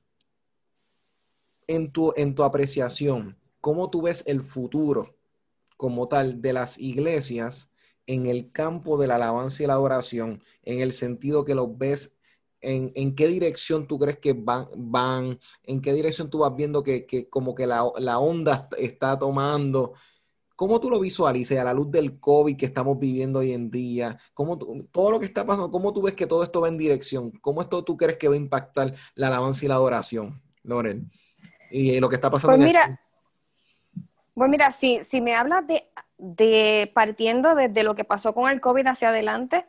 en 1.66 1.92
tu, 1.92 2.12
en 2.16 2.34
tu 2.34 2.44
apreciación, 2.44 3.36
¿cómo 3.60 3.90
tú 3.90 4.02
ves 4.02 4.22
el 4.26 4.42
futuro 4.42 5.16
como 5.76 6.08
tal 6.08 6.42
de 6.42 6.52
las 6.52 6.78
iglesias 6.78 7.70
en 8.06 8.26
el 8.26 8.50
campo 8.50 8.98
de 8.98 9.06
la 9.06 9.14
alabanza 9.16 9.62
y 9.62 9.66
la 9.66 9.74
adoración, 9.74 10.42
en 10.62 10.80
el 10.80 10.92
sentido 10.92 11.44
que 11.44 11.54
los 11.54 11.78
ves 11.78 12.16
en, 12.60 12.92
en, 12.94 13.14
qué 13.14 13.26
dirección 13.26 13.86
tú 13.86 13.98
crees 13.98 14.18
que 14.18 14.32
van, 14.32 14.68
van, 14.76 15.38
en 15.64 15.80
qué 15.80 15.92
dirección 15.92 16.30
tú 16.30 16.38
vas 16.38 16.54
viendo 16.54 16.82
que, 16.82 17.06
que 17.06 17.28
como 17.28 17.54
que 17.54 17.66
la, 17.66 17.90
la, 17.98 18.18
onda 18.18 18.68
está 18.78 19.18
tomando, 19.18 19.94
¿Cómo 20.60 20.78
tú 20.78 20.90
lo 20.90 21.00
visualizas 21.00 21.56
a 21.56 21.64
la 21.64 21.72
luz 21.72 21.90
del 21.90 22.20
COVID 22.20 22.54
que 22.54 22.66
estamos 22.66 22.98
viviendo 22.98 23.38
hoy 23.38 23.52
en 23.52 23.70
día? 23.70 24.18
¿Cómo 24.34 24.58
todo 24.58 25.10
lo 25.10 25.18
que 25.18 25.24
está 25.24 25.42
pasando, 25.46 25.70
¿cómo 25.70 25.90
tú 25.90 26.02
ves 26.02 26.12
que 26.12 26.26
todo 26.26 26.44
esto 26.44 26.60
va 26.60 26.68
en 26.68 26.76
dirección? 26.76 27.30
¿Cómo 27.40 27.62
esto 27.62 27.82
tú 27.82 27.96
crees 27.96 28.18
que 28.18 28.28
va 28.28 28.34
a 28.34 28.36
impactar 28.36 28.92
la 29.14 29.28
alabanza 29.28 29.64
y 29.64 29.68
la 29.68 29.76
adoración, 29.76 30.42
Lorel? 30.62 31.06
Y, 31.70 31.98
lo 31.98 32.10
que 32.10 32.16
está 32.16 32.28
pasando. 32.28 32.58
Pues 32.58 32.66
mira, 32.66 33.00
pues 34.34 34.50
mira, 34.50 34.70
si, 34.70 35.02
si 35.02 35.22
me 35.22 35.34
hablas 35.34 35.66
de, 35.66 35.88
de 36.18 36.92
partiendo 36.94 37.54
desde 37.54 37.82
lo 37.82 37.94
que 37.94 38.04
pasó 38.04 38.34
con 38.34 38.50
el 38.50 38.60
COVID 38.60 38.86
hacia 38.86 39.08
adelante, 39.08 39.64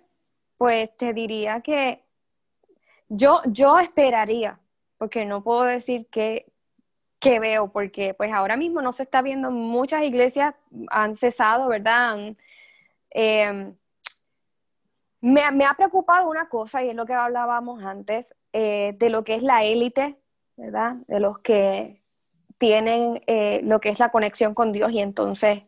pues 0.57 0.89
te 0.97 1.13
diría 1.13 1.61
que 1.61 2.03
yo, 3.13 3.41
yo 3.45 3.77
esperaría, 3.77 4.57
porque 4.97 5.25
no 5.25 5.43
puedo 5.43 5.63
decir 5.63 6.07
que, 6.07 6.45
que 7.19 7.39
veo, 7.39 7.71
porque 7.71 8.13
pues 8.13 8.31
ahora 8.31 8.55
mismo 8.55 8.81
no 8.81 8.93
se 8.93 9.03
está 9.03 9.21
viendo, 9.21 9.51
muchas 9.51 10.03
iglesias 10.03 10.55
han 10.89 11.13
cesado, 11.13 11.67
¿verdad? 11.67 12.35
Em, 13.09 13.75
me, 15.19 15.65
ha 15.65 15.73
preocupado 15.75 16.29
una 16.29 16.47
cosa 16.47 16.83
y 16.83 16.89
es 16.89 16.95
lo 16.95 17.05
que 17.05 17.13
hablábamos 17.13 17.83
antes. 17.83 18.33
eh, 18.53 18.95
de 18.97 19.09
lo 19.09 19.23
que 19.23 19.35
es 19.35 19.43
la 19.43 19.63
élite, 19.63 20.17
¿verdad? 20.57 20.95
De 21.07 21.19
los 21.19 21.39
que 21.39 22.01
tienen 22.57 23.21
eh, 23.27 23.61
lo 23.63 23.79
que 23.79 23.89
es 23.89 23.99
la 23.99 24.09
conexión 24.09 24.53
con 24.53 24.71
Dios 24.71 24.91
y 24.91 24.99
entonces, 24.99 25.63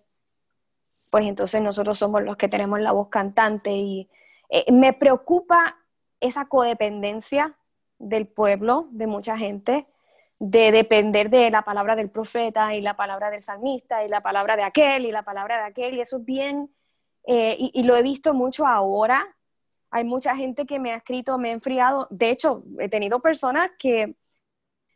pues 1.11 1.25
entonces 1.25 1.61
nosotros 1.61 1.97
somos 1.97 2.23
los 2.23 2.37
que 2.37 2.49
tenemos 2.49 2.79
la 2.79 2.91
voz 2.91 3.09
cantante 3.09 3.71
y 3.71 4.09
eh, 4.49 4.71
me 4.71 4.93
preocupa 4.93 5.82
esa 6.23 6.45
codependencia 6.45 7.55
del 7.99 8.27
pueblo, 8.27 8.87
de 8.91 9.07
mucha 9.07 9.37
gente, 9.37 9.87
de 10.39 10.71
depender 10.71 11.29
de 11.29 11.49
la 11.51 11.61
palabra 11.61 11.95
del 11.95 12.09
profeta 12.09 12.75
y 12.75 12.81
la 12.81 12.95
palabra 12.95 13.29
del 13.29 13.41
salmista 13.41 14.03
y 14.03 14.09
la 14.09 14.21
palabra 14.21 14.55
de 14.55 14.63
aquel 14.63 15.05
y 15.05 15.11
la 15.11 15.23
palabra 15.23 15.57
de 15.59 15.65
aquel 15.65 15.95
y 15.95 16.01
eso 16.01 16.17
es 16.17 16.25
bien, 16.25 16.69
y, 17.25 17.71
y 17.73 17.83
lo 17.83 17.95
he 17.95 18.01
visto 18.01 18.33
mucho 18.33 18.67
ahora 18.67 19.33
hay 19.93 20.03
mucha 20.03 20.35
gente 20.35 20.65
que 20.65 20.79
me 20.79 20.91
ha 20.91 20.97
escrito, 20.97 21.37
me 21.37 21.49
ha 21.49 21.53
enfriado. 21.53 22.07
De 22.09 22.31
hecho, 22.31 22.63
he 22.79 22.89
tenido 22.89 23.19
personas 23.19 23.69
que 23.77 24.15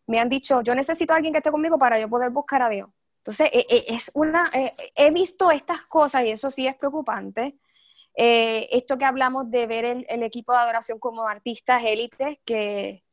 me 0.08 0.20
han 0.20 0.28
dicho, 0.28 0.62
yo 0.62 0.74
necesito 0.74 1.14
a 1.14 1.18
alguien 1.18 1.32
que 1.34 1.38
esté 1.38 1.52
conmigo 1.52 1.78
para 1.78 2.00
yo 2.00 2.10
poder 2.10 2.32
buscar 2.32 2.64
a 2.64 2.70
Dios. 2.70 2.90
Entonces, 3.20 3.48
e, 3.54 3.68
e, 3.70 3.86
es 3.94 4.10
una, 4.16 4.50
e, 4.52 4.72
he 4.96 5.12
visto 5.12 5.52
estas 5.52 5.88
cosas 5.88 6.24
y 6.26 6.32
eso 6.32 6.50
sí 6.50 6.66
es 6.66 6.76
preocupante. 6.76 7.60
Eh, 8.20 8.68
esto 8.72 8.97
que 8.97 9.05
hablamos 9.05 9.51
de 9.51 9.68
ver 9.68 9.86
el, 9.86 10.24
equipo 10.24 10.51
de 10.51 10.57
adoración 10.57 10.97
como 10.97 11.28
artistas 11.28 11.84
élites 11.86 12.39
que 12.43 13.03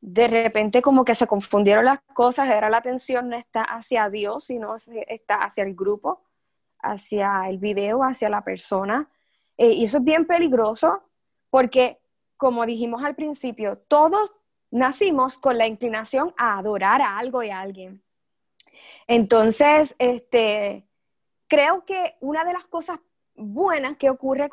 de 0.00 0.26
repente 0.26 0.80
como 0.80 1.04
que 1.04 1.14
se 1.14 1.26
confundieron 1.26 1.84
las 1.84 2.00
cosas, 2.14 2.48
era 2.48 2.70
la 2.70 2.78
atención 2.78 3.28
no 3.28 3.36
está 3.36 3.60
hacia 3.60 4.08
Dios, 4.08 4.44
sino 4.44 4.76
está 4.76 5.34
hacia 5.34 5.64
el 5.64 5.74
grupo, 5.74 6.22
hacia 6.80 7.46
el 7.50 7.58
video, 7.58 8.02
hacia 8.02 8.30
la 8.30 8.42
persona. 8.42 9.10
Eh, 9.58 9.72
y 9.72 9.84
eso 9.84 9.98
es 9.98 10.04
bien 10.04 10.24
peligroso 10.24 11.04
porque, 11.50 12.00
como 12.38 12.64
dijimos 12.64 13.04
al 13.04 13.14
principio, 13.14 13.82
todos 13.86 14.32
nacimos 14.70 15.36
con 15.36 15.58
la 15.58 15.66
inclinación 15.66 16.32
a 16.38 16.58
adorar 16.58 17.02
a 17.02 17.18
algo 17.18 17.42
y 17.42 17.50
a 17.50 17.60
alguien. 17.60 18.02
Entonces, 19.06 19.94
este, 19.98 20.86
creo 21.48 21.84
que 21.84 22.16
una 22.20 22.44
de 22.44 22.54
las 22.54 22.64
cosas 22.64 22.98
buenas 23.42 23.96
que, 23.96 24.10
ocurre, 24.10 24.48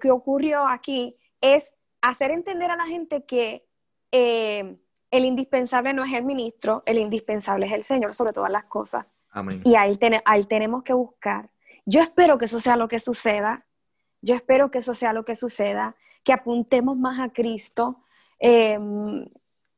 que 0.00 0.10
ocurrió 0.10 0.66
aquí 0.66 1.14
es 1.40 1.72
hacer 2.00 2.30
entender 2.30 2.70
a 2.70 2.76
la 2.76 2.86
gente 2.86 3.24
que 3.24 3.66
eh, 4.10 4.76
el 5.10 5.24
indispensable 5.24 5.92
no 5.92 6.04
es 6.04 6.12
el 6.12 6.24
ministro, 6.24 6.82
el 6.86 6.98
indispensable 6.98 7.66
es 7.66 7.72
el 7.72 7.82
Señor 7.84 8.14
sobre 8.14 8.32
todas 8.32 8.50
las 8.50 8.64
cosas. 8.64 9.06
Y 9.64 9.76
ahí, 9.76 9.98
ahí 10.24 10.44
tenemos 10.44 10.82
que 10.82 10.92
buscar. 10.92 11.50
Yo 11.86 12.00
espero 12.00 12.38
que 12.38 12.44
eso 12.44 12.60
sea 12.60 12.76
lo 12.76 12.88
que 12.88 12.98
suceda. 12.98 13.66
Yo 14.20 14.34
espero 14.34 14.68
que 14.68 14.78
eso 14.78 14.94
sea 14.94 15.12
lo 15.12 15.24
que 15.24 15.36
suceda, 15.36 15.96
que 16.22 16.32
apuntemos 16.32 16.96
más 16.96 17.18
a 17.18 17.30
Cristo 17.30 17.96
em, 18.38 19.26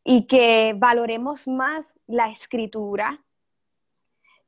y 0.05 0.27
que 0.27 0.75
valoremos 0.77 1.49
más 1.49 1.95
la 2.07 2.31
escritura, 2.31 3.25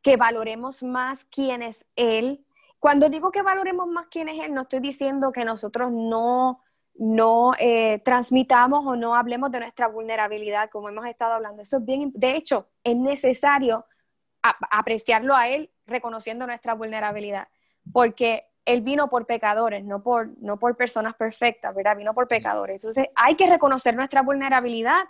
que 0.03 0.17
valoremos 0.17 0.83
más 0.83 1.25
quién 1.25 1.63
es 1.63 1.85
Él. 1.97 2.46
Cuando 2.87 3.09
digo 3.09 3.33
que 3.33 3.43
valoremos 3.43 3.89
más 3.89 4.07
quién 4.09 4.29
es 4.29 4.39
Él, 4.39 4.55
no 4.55 4.61
estoy 4.61 4.79
diciendo 4.79 5.33
que 5.33 5.45
nosotros 5.45 5.91
no, 5.91 6.63
no 6.95 7.51
eh, 7.59 7.99
transmitamos 8.05 8.87
o 8.87 8.95
no 8.95 9.17
hablemos 9.17 9.51
de 9.51 9.59
nuestra 9.59 9.89
vulnerabilidad, 9.89 10.71
como 10.71 10.89
hemos 10.89 11.05
estado 11.07 11.33
hablando. 11.33 11.63
Eso 11.63 11.79
es 11.79 11.85
bien, 11.85 12.13
de 12.15 12.37
hecho, 12.37 12.69
es 12.85 12.95
necesario 12.95 13.87
apreciarlo 14.41 15.35
a 15.35 15.49
Él 15.49 15.73
reconociendo 15.85 16.47
nuestra 16.47 16.75
vulnerabilidad, 16.75 17.49
porque 17.93 18.45
él 18.65 18.83
vino 18.83 19.11
por 19.11 19.27
pecadores, 19.27 19.85
no 19.85 20.05
por, 20.05 20.41
no 20.41 20.57
por 20.57 20.77
personas 20.77 21.17
perfectas, 21.17 21.75
¿verdad? 21.75 21.97
Vino 21.97 22.15
por 22.15 22.29
pecadores. 22.29 22.77
Entonces 22.77 23.09
hay 23.17 23.35
que 23.35 23.51
reconocer 23.51 23.97
nuestra 23.97 24.23
vulnerabilidad, 24.23 25.07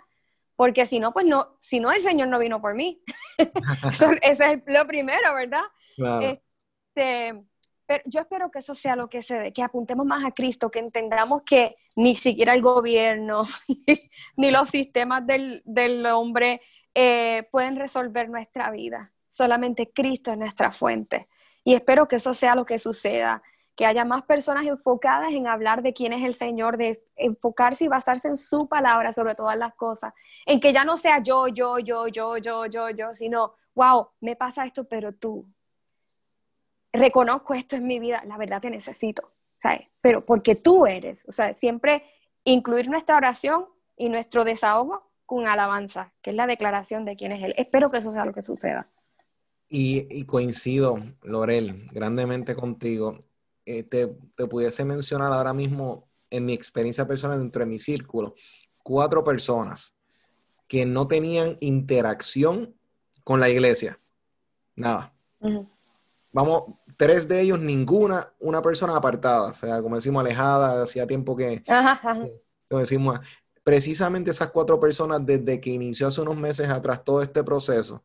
porque 0.55 0.87
si 0.87 0.99
no, 0.99 1.13
pues 1.13 1.27
no, 1.27 1.59
si 1.59 1.79
no, 1.79 1.91
el 1.91 1.99
Señor 1.99 2.27
no 2.29 2.39
vino 2.39 2.59
por 2.59 2.73
mí. 2.73 3.03
eso, 3.91 4.09
es 4.19 4.39
lo 4.65 4.87
primero, 4.87 5.35
¿verdad? 5.35 5.61
Este, 6.97 7.43
pero 7.87 8.03
yo 8.05 8.19
espero 8.19 8.51
que 8.51 8.59
eso 8.59 8.75
sea 8.75 8.97
lo 8.97 9.09
que 9.09 9.21
se 9.21 9.39
dé, 9.39 9.53
que 9.53 9.63
apuntemos 9.63 10.05
más 10.05 10.25
a 10.25 10.31
Cristo, 10.31 10.69
que 10.69 10.79
entendamos 10.79 11.43
que 11.43 11.77
ni 11.95 12.15
siquiera 12.15 12.53
el 12.53 12.61
gobierno 12.61 13.47
ni 14.35 14.51
los 14.51 14.69
sistemas 14.69 15.25
del, 15.25 15.61
del 15.65 16.05
hombre 16.05 16.61
eh, 16.93 17.47
pueden 17.49 17.77
resolver 17.77 18.29
nuestra 18.29 18.69
vida. 18.71 19.13
Solamente 19.29 19.89
Cristo 19.91 20.31
es 20.31 20.37
nuestra 20.37 20.71
fuente. 20.71 21.29
Y 21.63 21.75
espero 21.75 22.07
que 22.07 22.17
eso 22.17 22.33
sea 22.33 22.55
lo 22.55 22.65
que 22.65 22.77
suceda, 22.77 23.41
que 23.77 23.85
haya 23.85 24.03
más 24.03 24.23
personas 24.23 24.65
enfocadas 24.65 25.31
en 25.31 25.47
hablar 25.47 25.81
de 25.81 25.93
quién 25.93 26.11
es 26.11 26.25
el 26.25 26.33
Señor, 26.33 26.77
de 26.77 26.97
enfocarse 27.15 27.85
y 27.85 27.87
basarse 27.87 28.27
en 28.27 28.37
su 28.37 28.67
palabra 28.67 29.13
sobre 29.13 29.35
todas 29.35 29.57
las 29.57 29.73
cosas, 29.75 30.13
en 30.45 30.59
que 30.59 30.73
ya 30.73 30.83
no 30.83 30.97
sea 30.97 31.21
yo, 31.21 31.47
yo, 31.47 31.79
yo, 31.79 32.07
yo, 32.07 32.37
yo, 32.37 32.65
yo, 32.65 32.89
yo, 32.89 33.13
sino, 33.13 33.53
wow, 33.75 34.09
me 34.19 34.35
pasa 34.35 34.65
esto, 34.65 34.85
pero 34.85 35.13
tú, 35.13 35.47
reconozco 36.97 37.53
esto 37.53 37.75
en 37.75 37.87
mi 37.87 37.99
vida, 37.99 38.23
la 38.25 38.37
verdad 38.37 38.61
te 38.61 38.69
necesito, 38.69 39.29
¿sabes? 39.61 39.87
Pero 40.01 40.25
porque 40.25 40.55
tú 40.55 40.85
eres, 40.85 41.25
o 41.27 41.31
sea, 41.31 41.53
siempre 41.53 42.03
incluir 42.43 42.89
nuestra 42.89 43.17
oración 43.17 43.65
y 43.95 44.09
nuestro 44.09 44.43
desahogo 44.43 45.07
con 45.25 45.47
alabanza, 45.47 46.13
que 46.21 46.29
es 46.29 46.35
la 46.35 46.47
declaración 46.47 47.03
de 47.03 47.15
quién 47.15 47.33
es 47.33 47.43
Él. 47.43 47.53
Espero 47.57 47.91
que 47.91 47.97
eso 47.97 48.11
sea 48.11 48.25
lo 48.25 48.33
que 48.33 48.41
suceda. 48.41 48.89
Y, 49.69 50.23
coincido, 50.23 50.97
Lorel, 51.23 51.87
grandemente 51.91 52.55
contigo. 52.55 53.19
Eh, 53.65 53.83
te, 53.83 54.07
pudiese 54.47 54.85
mencionar 54.85 55.33
ahora 55.33 55.53
mismo, 55.53 56.07
en 56.29 56.45
mi 56.45 56.53
experiencia 56.53 57.05
personal 57.05 57.39
dentro 57.39 57.59
de 57.59 57.65
mi 57.65 57.79
círculo, 57.79 58.35
cuatro 58.81 59.25
personas 59.25 59.93
que 60.67 60.85
no 60.85 61.07
tenían 61.07 61.57
interacción 61.59 62.75
con 63.25 63.41
la 63.41 63.49
iglesia. 63.49 63.99
Nada. 64.75 65.13
Vamos, 66.31 66.63
tres 66.97 67.27
de 67.27 67.41
ellos, 67.41 67.59
ninguna, 67.59 68.33
una 68.39 68.61
persona 68.61 68.95
apartada, 68.95 69.51
o 69.51 69.53
sea, 69.53 69.81
como 69.81 69.95
decimos, 69.95 70.21
alejada, 70.21 70.83
hacía 70.83 71.07
tiempo 71.07 71.35
que, 71.35 71.63
decimos. 72.69 73.19
Precisamente 73.63 74.31
esas 74.31 74.49
cuatro 74.49 74.79
personas, 74.79 75.25
desde 75.25 75.59
que 75.59 75.69
inició 75.69 76.07
hace 76.07 76.21
unos 76.21 76.37
meses 76.37 76.69
atrás 76.69 77.03
todo 77.03 77.21
este 77.21 77.43
proceso, 77.43 78.03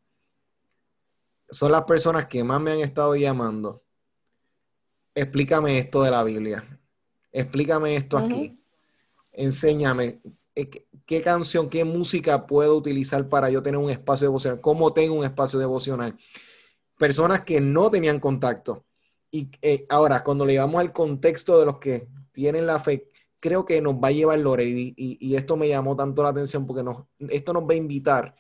son 1.50 1.70
las 1.70 1.82
personas 1.82 2.26
que 2.26 2.42
más 2.42 2.60
me 2.60 2.72
han 2.72 2.80
estado 2.80 3.14
llamando. 3.14 3.82
Explícame 5.14 5.78
esto 5.78 6.02
de 6.02 6.10
la 6.10 6.24
Biblia. 6.24 6.80
Explícame 7.30 7.96
esto 7.96 8.18
aquí. 8.18 8.54
Enséñame 9.34 10.20
eh, 10.54 10.68
qué 11.06 11.22
canción, 11.22 11.68
qué 11.68 11.84
música 11.84 12.46
puedo 12.46 12.76
utilizar 12.76 13.28
para 13.28 13.50
yo 13.50 13.62
tener 13.62 13.78
un 13.78 13.90
espacio 13.90 14.26
devocional. 14.26 14.60
¿Cómo 14.60 14.92
tengo 14.92 15.14
un 15.14 15.24
espacio 15.24 15.58
devocional? 15.58 16.16
Personas 17.02 17.40
que 17.40 17.60
no 17.60 17.90
tenían 17.90 18.20
contacto. 18.20 18.84
Y 19.28 19.50
eh, 19.60 19.86
ahora, 19.88 20.22
cuando 20.22 20.46
le 20.46 20.52
llevamos 20.52 20.80
al 20.80 20.92
contexto 20.92 21.58
de 21.58 21.66
los 21.66 21.78
que 21.78 22.06
tienen 22.30 22.64
la 22.64 22.78
fe, 22.78 23.08
creo 23.40 23.64
que 23.64 23.82
nos 23.82 23.94
va 23.94 24.06
a 24.06 24.12
llevar 24.12 24.38
Lore. 24.38 24.64
Y, 24.68 24.94
y 24.96 25.34
esto 25.34 25.56
me 25.56 25.66
llamó 25.66 25.96
tanto 25.96 26.22
la 26.22 26.28
atención 26.28 26.64
porque 26.64 26.84
esto 27.28 27.52
nos 27.52 27.64
va 27.64 27.72
a 27.72 27.74
invitar 27.74 28.36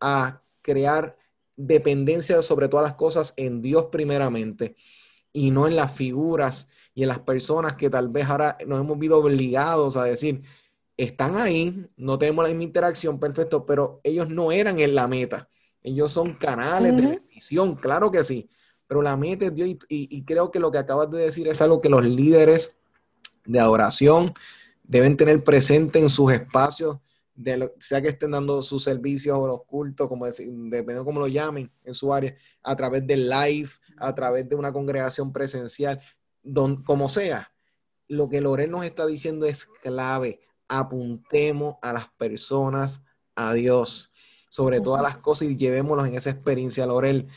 a 0.00 0.40
crear 0.62 1.16
dependencia 1.56 2.40
sobre 2.44 2.68
todas 2.68 2.84
las 2.84 2.94
cosas 2.94 3.34
en 3.36 3.60
Dios 3.60 3.86
primeramente 3.90 4.76
y 5.32 5.50
no 5.50 5.66
en 5.66 5.74
las 5.74 5.90
figuras 5.90 6.68
y 6.94 7.02
en 7.02 7.08
las 7.08 7.18
personas 7.18 7.74
que 7.74 7.90
tal 7.90 8.08
vez 8.08 8.26
ahora 8.26 8.56
nos 8.68 8.78
hemos 8.78 9.00
visto 9.00 9.18
obligados 9.18 9.96
a 9.96 10.04
decir, 10.04 10.44
están 10.96 11.36
ahí, 11.36 11.88
no 11.96 12.20
tenemos 12.20 12.44
la 12.44 12.50
misma 12.50 12.62
interacción, 12.62 13.18
perfecto, 13.18 13.66
pero 13.66 14.00
ellos 14.04 14.28
no 14.28 14.52
eran 14.52 14.78
en 14.78 14.94
la 14.94 15.08
meta. 15.08 15.48
Ellos 15.82 16.12
son 16.12 16.34
canales 16.34 17.22
claro 17.80 18.10
que 18.10 18.24
sí, 18.24 18.48
pero 18.86 19.02
la 19.02 19.16
meta 19.16 19.50
Dios 19.50 19.68
y, 19.88 20.24
creo 20.24 20.50
que 20.50 20.60
lo 20.60 20.70
que 20.70 20.78
acabas 20.78 21.10
de 21.10 21.18
decir 21.18 21.48
es 21.48 21.60
algo 21.60 21.80
que 21.80 21.88
los 21.88 22.04
líderes 22.04 22.76
de 23.44 23.60
adoración 23.60 24.32
deben 24.82 25.16
tener 25.16 25.42
presente 25.44 25.98
en 25.98 26.10
sus 26.10 26.32
espacios 26.32 26.98
sea 27.78 28.02
que 28.02 28.08
estén 28.08 28.32
dando 28.32 28.62
sus 28.62 28.84
servicios 28.84 29.36
o 29.36 29.46
los 29.46 29.64
cultos, 29.64 30.08
como 30.08 30.26
dependiendo 30.26 31.00
de 31.00 31.04
cómo 31.04 31.20
lo 31.20 31.28
llamen 31.28 31.70
en 31.84 31.94
su 31.94 32.12
área, 32.12 32.34
a 32.62 32.76
través 32.76 33.06
del 33.06 33.28
live, 33.28 33.70
a 33.96 34.14
través 34.14 34.48
de 34.48 34.56
una 34.56 34.72
congregación 34.72 35.32
presencial, 35.32 36.00
don, 36.42 36.82
como 36.82 37.08
sea. 37.08 37.52
Lo 38.08 38.28
que 38.28 38.40
Lorel 38.40 38.70
nos 38.70 38.84
está 38.84 39.06
diciendo 39.06 39.46
es 39.46 39.64
clave. 39.82 40.40
Apuntemos 40.68 41.76
a 41.82 41.92
las 41.92 42.08
personas 42.18 43.02
a 43.34 43.54
Dios 43.54 44.09
sobre 44.50 44.82
todas 44.82 45.02
las 45.02 45.16
cosas 45.16 45.48
y 45.48 45.56
llevémoslos 45.56 46.06
en 46.06 46.16
esa 46.16 46.28
experiencia, 46.28 46.84
Lorel. 46.84 47.28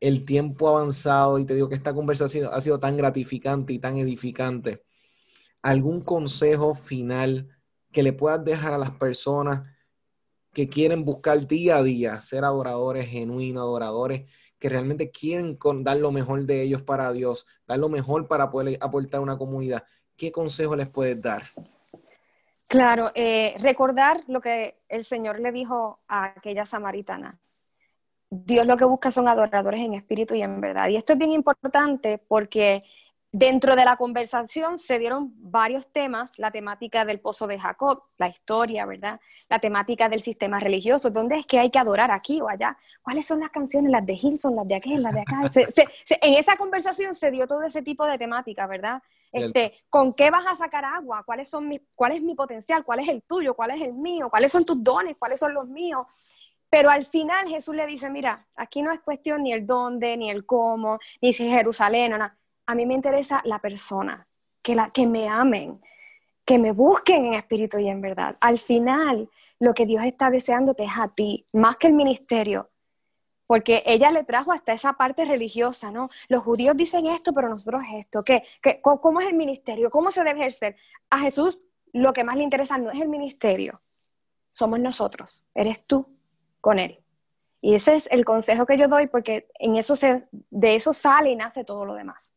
El 0.00 0.24
tiempo 0.24 0.68
avanzado 0.68 1.38
y 1.38 1.44
te 1.44 1.54
digo 1.54 1.68
que 1.68 1.76
esta 1.76 1.94
conversación 1.94 2.48
ha 2.52 2.60
sido 2.60 2.80
tan 2.80 2.96
gratificante 2.96 3.72
y 3.72 3.78
tan 3.78 3.96
edificante. 3.98 4.82
¿Algún 5.62 6.00
consejo 6.00 6.74
final? 6.74 7.56
que 7.96 8.02
le 8.02 8.12
puedas 8.12 8.44
dejar 8.44 8.74
a 8.74 8.78
las 8.78 8.90
personas 8.90 9.62
que 10.52 10.68
quieren 10.68 11.06
buscar 11.06 11.46
día 11.46 11.78
a 11.78 11.82
día 11.82 12.20
ser 12.20 12.44
adoradores 12.44 13.06
genuinos, 13.06 13.62
adoradores 13.62 14.30
que 14.58 14.68
realmente 14.68 15.10
quieren 15.10 15.58
dar 15.80 15.96
lo 15.96 16.12
mejor 16.12 16.44
de 16.44 16.60
ellos 16.60 16.82
para 16.82 17.10
Dios, 17.14 17.46
dar 17.66 17.78
lo 17.78 17.88
mejor 17.88 18.28
para 18.28 18.50
poder 18.50 18.76
aportar 18.82 19.20
a 19.20 19.22
una 19.22 19.38
comunidad. 19.38 19.84
¿Qué 20.14 20.30
consejo 20.30 20.76
les 20.76 20.90
puedes 20.90 21.18
dar? 21.22 21.44
Claro, 22.68 23.12
eh, 23.14 23.54
recordar 23.60 24.24
lo 24.26 24.40
que 24.40 24.80
el 24.88 25.04
Señor 25.04 25.38
le 25.38 25.52
dijo 25.52 26.00
a 26.08 26.24
aquella 26.24 26.66
samaritana. 26.66 27.38
Dios 28.28 28.66
lo 28.66 28.76
que 28.76 28.84
busca 28.84 29.12
son 29.12 29.28
adoradores 29.28 29.80
en 29.80 29.94
espíritu 29.94 30.34
y 30.34 30.42
en 30.42 30.60
verdad. 30.60 30.88
Y 30.88 30.96
esto 30.96 31.12
es 31.12 31.18
bien 31.18 31.30
importante 31.30 32.18
porque 32.18 32.82
Dentro 33.38 33.76
de 33.76 33.84
la 33.84 33.98
conversación 33.98 34.78
se 34.78 34.98
dieron 34.98 35.30
varios 35.36 35.92
temas, 35.92 36.32
la 36.38 36.50
temática 36.50 37.04
del 37.04 37.20
pozo 37.20 37.46
de 37.46 37.60
Jacob, 37.60 38.00
la 38.16 38.28
historia, 38.28 38.86
¿verdad? 38.86 39.20
La 39.50 39.58
temática 39.58 40.08
del 40.08 40.22
sistema 40.22 40.58
religioso, 40.58 41.10
¿dónde 41.10 41.40
es 41.40 41.46
que 41.46 41.58
hay 41.58 41.70
que 41.70 41.78
adorar 41.78 42.10
aquí 42.10 42.40
o 42.40 42.48
allá? 42.48 42.78
¿Cuáles 43.02 43.26
son 43.26 43.40
las 43.40 43.50
canciones, 43.50 43.92
las 43.92 44.06
de 44.06 44.14
Hilson, 44.14 44.56
las 44.56 44.66
de 44.66 44.76
aquel, 44.76 45.02
las 45.02 45.12
de 45.12 45.20
acá? 45.20 45.42
en 46.22 46.34
esa 46.34 46.56
conversación 46.56 47.14
se 47.14 47.30
dio 47.30 47.46
todo 47.46 47.62
ese 47.64 47.82
tipo 47.82 48.06
de 48.06 48.16
temática, 48.16 48.66
¿verdad? 48.66 49.02
Este, 49.30 49.84
¿Con 49.90 50.14
qué 50.14 50.30
vas 50.30 50.46
a 50.46 50.54
sacar 50.54 50.86
agua? 50.86 51.22
¿Cuáles 51.22 51.50
son 51.50 51.68
mi, 51.68 51.78
¿Cuál 51.94 52.12
es 52.12 52.22
mi 52.22 52.34
potencial? 52.34 52.84
¿Cuál 52.84 53.00
es 53.00 53.08
el 53.08 53.22
tuyo? 53.22 53.52
¿Cuál 53.52 53.72
es 53.72 53.82
el 53.82 53.92
mío? 53.92 54.30
¿Cuáles 54.30 54.50
son 54.50 54.64
tus 54.64 54.82
dones? 54.82 55.14
¿Cuáles 55.18 55.38
son 55.38 55.52
los 55.52 55.68
míos? 55.68 56.06
Pero 56.70 56.88
al 56.88 57.04
final 57.04 57.46
Jesús 57.48 57.76
le 57.76 57.86
dice, 57.86 58.08
mira, 58.08 58.46
aquí 58.56 58.80
no 58.80 58.92
es 58.92 59.00
cuestión 59.00 59.42
ni 59.42 59.52
el 59.52 59.66
dónde, 59.66 60.16
ni 60.16 60.30
el 60.30 60.46
cómo, 60.46 60.98
ni 61.20 61.34
si 61.34 61.50
Jerusalén, 61.50 62.12
no, 62.12 62.16
no 62.16 62.30
a 62.66 62.74
mí 62.74 62.86
me 62.86 62.94
interesa 62.94 63.40
la 63.44 63.60
persona, 63.60 64.26
que, 64.62 64.74
la, 64.74 64.90
que 64.90 65.06
me 65.06 65.28
amen, 65.28 65.80
que 66.44 66.58
me 66.58 66.72
busquen 66.72 67.26
en 67.26 67.34
espíritu 67.34 67.78
y 67.78 67.88
en 67.88 68.00
verdad. 68.00 68.36
Al 68.40 68.58
final, 68.58 69.28
lo 69.58 69.74
que 69.74 69.86
Dios 69.86 70.04
está 70.04 70.30
deseándote 70.30 70.84
es 70.84 70.98
a 70.98 71.08
ti, 71.08 71.46
más 71.52 71.76
que 71.76 71.86
el 71.86 71.92
ministerio, 71.92 72.70
porque 73.46 73.82
ella 73.86 74.10
le 74.10 74.24
trajo 74.24 74.52
hasta 74.52 74.72
esa 74.72 74.94
parte 74.94 75.24
religiosa, 75.24 75.90
¿no? 75.90 76.08
Los 76.28 76.42
judíos 76.42 76.76
dicen 76.76 77.06
esto, 77.06 77.32
pero 77.32 77.48
nosotros 77.48 77.82
esto. 77.94 78.20
¿Qué, 78.24 78.42
cómo 78.82 79.20
es 79.20 79.28
el 79.28 79.34
ministerio? 79.34 79.88
¿Cómo 79.88 80.10
se 80.10 80.24
debe 80.24 80.40
ejercer? 80.40 80.76
A 81.10 81.18
Jesús 81.18 81.58
lo 81.92 82.12
que 82.12 82.24
más 82.24 82.36
le 82.36 82.42
interesa 82.42 82.76
no 82.78 82.90
es 82.90 83.00
el 83.00 83.08
ministerio, 83.08 83.80
somos 84.52 84.80
nosotros, 84.80 85.42
eres 85.54 85.84
tú 85.86 86.06
con 86.60 86.78
Él. 86.78 87.00
Y 87.60 87.74
ese 87.74 87.96
es 87.96 88.08
el 88.10 88.24
consejo 88.24 88.66
que 88.66 88.76
yo 88.76 88.86
doy 88.86 89.06
porque 89.06 89.48
en 89.58 89.74
de 89.74 90.74
eso 90.74 90.92
sale 90.92 91.30
y 91.30 91.36
nace 91.36 91.64
todo 91.64 91.84
lo 91.84 91.94
demás. 91.94 92.32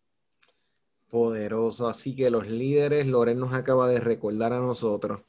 Poderoso. 1.10 1.88
Así 1.88 2.16
que 2.16 2.30
los 2.30 2.47
líderes, 2.47 3.07
Loren 3.07 3.39
nos 3.39 3.53
acaba 3.53 3.88
de 3.88 3.99
recordar 3.99 4.53
a 4.53 4.60
nosotros 4.60 5.22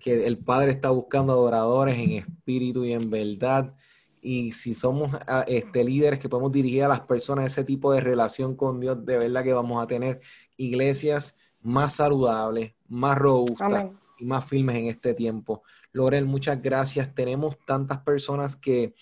que 0.00 0.26
el 0.26 0.38
Padre 0.38 0.72
está 0.72 0.90
buscando 0.90 1.32
adoradores 1.32 1.96
en 1.98 2.12
espíritu 2.12 2.84
y 2.84 2.92
en 2.92 3.08
verdad. 3.10 3.74
Y 4.20 4.52
si 4.52 4.74
somos 4.74 5.10
ah, 5.28 5.44
este, 5.46 5.84
líderes 5.84 6.18
que 6.18 6.28
podemos 6.28 6.50
dirigir 6.50 6.84
a 6.84 6.88
las 6.88 7.00
personas 7.02 7.46
ese 7.46 7.62
tipo 7.62 7.92
de 7.92 8.00
relación 8.00 8.56
con 8.56 8.80
Dios, 8.80 9.04
de 9.06 9.18
verdad 9.18 9.44
que 9.44 9.52
vamos 9.52 9.82
a 9.82 9.86
tener 9.86 10.20
iglesias 10.56 11.36
más 11.60 11.94
saludables, 11.94 12.74
más 12.88 13.16
robustas 13.16 13.90
y 14.18 14.24
más 14.24 14.44
firmes 14.44 14.76
en 14.76 14.86
este 14.86 15.14
tiempo. 15.14 15.62
Lorel, 15.92 16.26
muchas 16.26 16.60
gracias. 16.60 17.14
Tenemos 17.14 17.56
tantas 17.64 17.98
personas 17.98 18.56
que, 18.56 18.94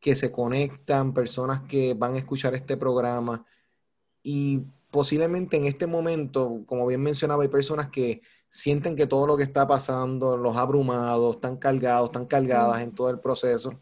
que 0.00 0.16
se 0.16 0.32
conectan, 0.32 1.14
personas 1.14 1.60
que 1.62 1.94
van 1.94 2.14
a 2.14 2.18
escuchar 2.18 2.54
este 2.54 2.76
programa 2.76 3.44
y 4.22 4.62
posiblemente 4.90 5.56
en 5.56 5.64
este 5.64 5.86
momento, 5.86 6.62
como 6.66 6.86
bien 6.86 7.00
mencionaba, 7.02 7.42
hay 7.42 7.48
personas 7.48 7.88
que 7.88 8.22
sienten 8.48 8.96
que 8.96 9.06
todo 9.06 9.26
lo 9.26 9.36
que 9.36 9.44
está 9.44 9.66
pasando 9.66 10.36
los 10.36 10.56
ha 10.56 10.62
abrumado, 10.62 11.32
están 11.32 11.56
cargados, 11.56 12.08
están 12.08 12.26
cargadas 12.26 12.82
en 12.82 12.92
todo 12.92 13.10
el 13.10 13.20
proceso. 13.20 13.72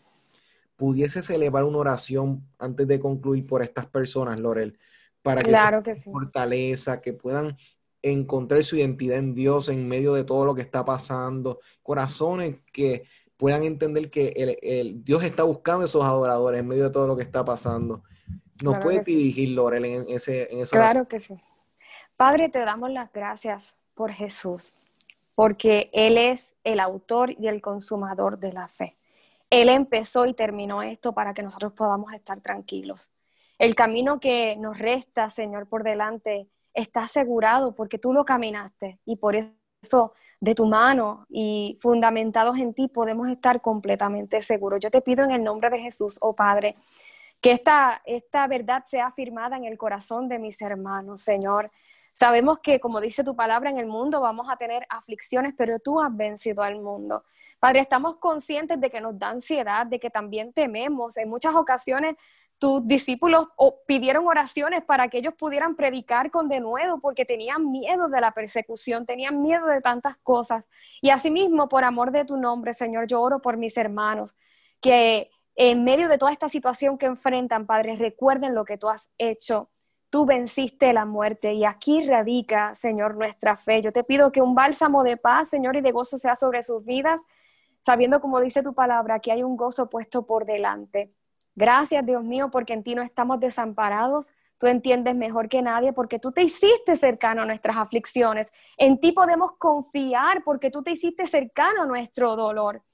¿Pudieses 0.76 1.28
elevar 1.30 1.64
una 1.64 1.78
oración 1.78 2.46
antes 2.58 2.86
de 2.86 3.00
concluir 3.00 3.46
por 3.46 3.62
estas 3.62 3.86
personas, 3.86 4.38
Lorel? 4.38 4.78
Para 5.22 5.42
que, 5.42 5.48
claro 5.48 5.82
que 5.82 5.96
fortaleza, 5.96 7.00
que 7.00 7.12
puedan 7.12 7.56
encontrar 8.02 8.62
su 8.62 8.76
identidad 8.76 9.18
en 9.18 9.34
Dios 9.34 9.68
en 9.68 9.88
medio 9.88 10.14
de 10.14 10.24
todo 10.24 10.44
lo 10.44 10.54
que 10.54 10.62
está 10.62 10.84
pasando. 10.84 11.58
Corazones 11.82 12.56
que 12.72 13.04
puedan 13.36 13.64
entender 13.64 14.10
que 14.10 14.58
el, 14.62 15.02
Dios 15.04 15.24
está 15.24 15.42
buscando 15.42 15.84
esos 15.84 16.04
adoradores 16.04 16.60
en 16.60 16.68
medio 16.68 16.84
de 16.84 16.90
todo 16.90 17.06
lo 17.06 17.16
que 17.16 17.22
está 17.22 17.44
pasando. 17.44 18.04
¿Nos 18.62 18.78
puede 18.78 19.00
dirigir, 19.00 19.50
Lorel, 19.50 19.84
en, 19.84 20.04
ese, 20.08 20.52
en 20.52 20.64
Claro 20.66 21.06
que 21.06 21.20
sí. 21.20 21.38
Padre, 22.16 22.48
te 22.48 22.60
damos 22.60 22.90
las 22.90 23.12
gracias 23.12 23.74
por 23.94 24.12
Jesús, 24.12 24.74
porque 25.34 25.90
Él 25.92 26.18
es 26.18 26.50
el 26.64 26.80
autor 26.80 27.30
y 27.38 27.48
el 27.48 27.60
consumador 27.60 28.38
de 28.38 28.52
la 28.52 28.68
fe. 28.68 28.96
Él 29.50 29.68
empezó 29.68 30.26
y 30.26 30.34
terminó 30.34 30.82
esto 30.82 31.12
para 31.12 31.32
que 31.32 31.42
nosotros 31.42 31.72
podamos 31.72 32.12
estar 32.12 32.40
tranquilos. 32.40 33.08
El 33.58 33.74
camino 33.74 34.20
que 34.20 34.56
nos 34.56 34.78
resta, 34.78 35.30
Señor, 35.30 35.66
por 35.66 35.82
delante, 35.82 36.48
está 36.74 37.02
asegurado 37.02 37.74
porque 37.74 37.98
tú 37.98 38.12
lo 38.12 38.24
caminaste 38.24 38.98
y 39.04 39.16
por 39.16 39.34
eso 39.36 40.12
de 40.40 40.54
tu 40.54 40.66
mano 40.66 41.26
y 41.28 41.78
fundamentados 41.80 42.56
en 42.58 42.74
ti 42.74 42.88
podemos 42.88 43.28
estar 43.28 43.60
completamente 43.60 44.42
seguros. 44.42 44.80
Yo 44.80 44.90
te 44.90 45.00
pido 45.00 45.24
en 45.24 45.32
el 45.32 45.42
nombre 45.42 45.70
de 45.70 45.80
Jesús, 45.80 46.18
oh 46.20 46.34
Padre, 46.34 46.76
que 47.40 47.52
esta, 47.52 48.02
esta 48.04 48.46
verdad 48.46 48.84
sea 48.86 49.06
afirmada 49.06 49.56
en 49.56 49.64
el 49.64 49.78
corazón 49.78 50.28
de 50.28 50.38
mis 50.38 50.60
hermanos, 50.60 51.20
Señor. 51.20 51.70
Sabemos 52.12 52.58
que, 52.58 52.80
como 52.80 53.00
dice 53.00 53.22
tu 53.22 53.36
palabra, 53.36 53.70
en 53.70 53.78
el 53.78 53.86
mundo 53.86 54.20
vamos 54.20 54.48
a 54.50 54.56
tener 54.56 54.84
aflicciones, 54.88 55.54
pero 55.56 55.78
tú 55.78 56.00
has 56.00 56.14
vencido 56.16 56.62
al 56.62 56.80
mundo. 56.80 57.24
Padre, 57.60 57.80
estamos 57.80 58.16
conscientes 58.16 58.80
de 58.80 58.90
que 58.90 59.00
nos 59.00 59.18
da 59.18 59.30
ansiedad, 59.30 59.86
de 59.86 60.00
que 60.00 60.10
también 60.10 60.52
tememos. 60.52 61.16
En 61.16 61.28
muchas 61.28 61.54
ocasiones 61.54 62.16
tus 62.58 62.86
discípulos 62.86 63.46
pidieron 63.86 64.26
oraciones 64.26 64.82
para 64.84 65.08
que 65.08 65.18
ellos 65.18 65.34
pudieran 65.34 65.76
predicar 65.76 66.30
con 66.30 66.48
denuedo 66.48 66.98
porque 67.00 67.24
tenían 67.24 67.70
miedo 67.70 68.08
de 68.08 68.20
la 68.20 68.32
persecución, 68.32 69.06
tenían 69.06 69.42
miedo 69.42 69.66
de 69.66 69.80
tantas 69.80 70.16
cosas. 70.18 70.64
Y 71.00 71.10
asimismo, 71.10 71.68
por 71.68 71.84
amor 71.84 72.10
de 72.10 72.24
tu 72.24 72.36
nombre, 72.36 72.74
Señor, 72.74 73.06
yo 73.06 73.22
oro 73.22 73.40
por 73.40 73.56
mis 73.56 73.76
hermanos, 73.76 74.34
que 74.80 75.30
en 75.60 75.82
medio 75.82 76.08
de 76.08 76.18
toda 76.18 76.30
esta 76.30 76.48
situación 76.48 76.98
que 76.98 77.06
enfrentan, 77.06 77.66
Padre, 77.66 77.96
recuerden 77.96 78.54
lo 78.54 78.64
que 78.64 78.78
tú 78.78 78.88
has 78.88 79.10
hecho. 79.18 79.68
Tú 80.08 80.24
venciste 80.24 80.92
la 80.92 81.04
muerte 81.04 81.52
y 81.52 81.64
aquí 81.64 82.06
radica, 82.06 82.76
Señor, 82.76 83.16
nuestra 83.16 83.56
fe. 83.56 83.82
Yo 83.82 83.92
te 83.92 84.04
pido 84.04 84.30
que 84.30 84.40
un 84.40 84.54
bálsamo 84.54 85.02
de 85.02 85.16
paz, 85.16 85.48
Señor, 85.48 85.74
y 85.74 85.80
de 85.80 85.90
gozo 85.90 86.16
sea 86.16 86.36
sobre 86.36 86.62
sus 86.62 86.86
vidas, 86.86 87.26
sabiendo, 87.80 88.20
como 88.20 88.40
dice 88.40 88.62
tu 88.62 88.72
palabra, 88.72 89.18
que 89.18 89.32
hay 89.32 89.42
un 89.42 89.56
gozo 89.56 89.90
puesto 89.90 90.24
por 90.24 90.46
delante. 90.46 91.12
Gracias, 91.56 92.06
Dios 92.06 92.22
mío, 92.22 92.50
porque 92.52 92.74
en 92.74 92.84
ti 92.84 92.94
no 92.94 93.02
estamos 93.02 93.40
desamparados. 93.40 94.32
Tú 94.58 94.68
entiendes 94.68 95.16
mejor 95.16 95.48
que 95.48 95.60
nadie 95.60 95.92
porque 95.92 96.20
tú 96.20 96.30
te 96.30 96.42
hiciste 96.42 96.94
cercano 96.94 97.42
a 97.42 97.46
nuestras 97.46 97.76
aflicciones. 97.76 98.46
En 98.76 99.00
ti 99.00 99.10
podemos 99.10 99.56
confiar 99.58 100.44
porque 100.44 100.70
tú 100.70 100.84
te 100.84 100.92
hiciste 100.92 101.26
cercano 101.26 101.82
a 101.82 101.86
nuestro 101.86 102.36
dolor. 102.36 102.84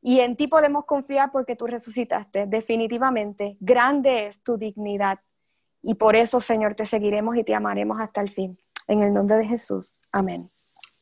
Y 0.00 0.20
en 0.20 0.36
ti 0.36 0.46
podemos 0.46 0.84
confiar 0.84 1.32
porque 1.32 1.56
tú 1.56 1.66
resucitaste. 1.66 2.46
Definitivamente, 2.46 3.56
grande 3.60 4.26
es 4.26 4.42
tu 4.42 4.56
dignidad. 4.56 5.18
Y 5.82 5.94
por 5.94 6.16
eso, 6.16 6.40
Señor, 6.40 6.74
te 6.74 6.86
seguiremos 6.86 7.36
y 7.36 7.44
te 7.44 7.54
amaremos 7.54 8.00
hasta 8.00 8.20
el 8.20 8.30
fin. 8.30 8.58
En 8.86 9.02
el 9.02 9.12
nombre 9.12 9.36
de 9.36 9.46
Jesús. 9.46 9.90
Amén. 10.12 10.48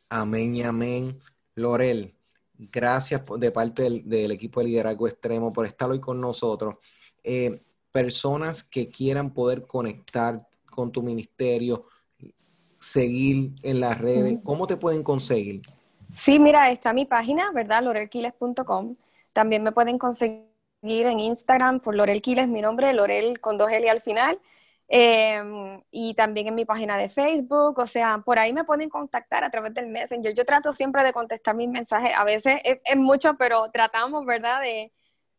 Amén 0.08 0.54
y 0.54 0.62
amén. 0.62 1.18
Lorel, 1.54 2.14
gracias 2.58 3.22
de 3.38 3.50
parte 3.50 4.02
del, 4.04 4.30
equipo 4.30 4.60
de 4.60 4.66
liderazgo 4.66 5.08
extremo 5.08 5.52
por 5.52 5.66
estar 5.66 5.90
hoy 5.90 6.00
con 6.00 6.20
nosotros. 6.20 6.76
Eh, 7.22 7.60
personas 7.90 8.62
que 8.62 8.88
quieran 8.88 9.32
poder 9.32 9.66
conectar 9.66 10.46
con 10.70 10.92
tu 10.92 11.02
ministerio, 11.02 11.86
seguir 12.78 13.52
en 13.62 13.80
las 13.80 13.98
redes, 13.98 14.38
¿cómo 14.44 14.66
te 14.66 14.76
pueden 14.76 15.02
conseguir? 15.02 15.62
Sí, 16.16 16.40
mira, 16.40 16.70
está 16.70 16.92
mi 16.92 17.04
página, 17.04 17.52
¿verdad? 17.52 17.82
lorelquiles.com. 17.82 18.96
También 19.32 19.62
me 19.62 19.72
pueden 19.72 19.98
conseguir 19.98 20.46
en 20.82 21.20
Instagram 21.20 21.80
por 21.80 21.94
Lorel 21.94 22.22
Quiles, 22.22 22.48
mi 22.48 22.62
nombre, 22.62 22.92
Lorel 22.94 23.40
con 23.40 23.58
dos 23.58 23.70
L 23.70 23.88
al 23.90 24.00
final. 24.02 24.40
Em, 24.88 25.82
y 25.90 26.14
también 26.14 26.46
en 26.48 26.54
mi 26.54 26.64
página 26.64 26.96
de 26.96 27.08
Facebook, 27.08 27.78
o 27.78 27.86
sea, 27.86 28.18
por 28.24 28.38
ahí 28.38 28.52
me 28.52 28.64
pueden 28.64 28.88
contactar 28.88 29.42
a 29.44 29.50
través 29.50 29.74
del 29.74 29.88
Messenger. 29.88 30.34
Yo 30.34 30.44
trato 30.44 30.72
siempre 30.72 31.02
de 31.04 31.12
contestar 31.12 31.54
mis 31.56 31.68
mensajes, 31.68 32.12
a 32.16 32.24
veces 32.24 32.60
es, 32.62 32.96
mucho, 32.96 33.34
pero 33.36 33.70
tratamos, 33.72 34.24
¿verdad?, 34.24 34.60
de, 34.62 34.92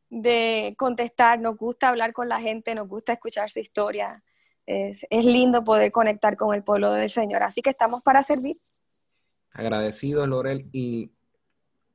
de, 0.09 0.75
contestar. 0.77 1.39
Nos 1.39 1.57
gusta 1.57 1.89
hablar 1.89 2.13
con 2.13 2.29
la 2.29 2.41
gente, 2.41 2.75
nos 2.75 2.87
gusta 2.89 3.13
escuchar 3.13 3.49
su 3.49 3.59
historia. 3.59 4.21
Es, 4.65 5.05
es 5.09 5.25
lindo 5.25 5.63
poder 5.63 5.91
conectar 5.91 6.35
con 6.37 6.53
el 6.53 6.63
pueblo 6.63 6.91
del 6.91 7.09
Señor, 7.09 7.43
así 7.43 7.61
que 7.61 7.69
estamos 7.71 8.03
para 8.03 8.21
servir. 8.23 8.55
Agradecidos, 9.57 10.27
Lorel, 10.27 10.69
y 10.71 11.11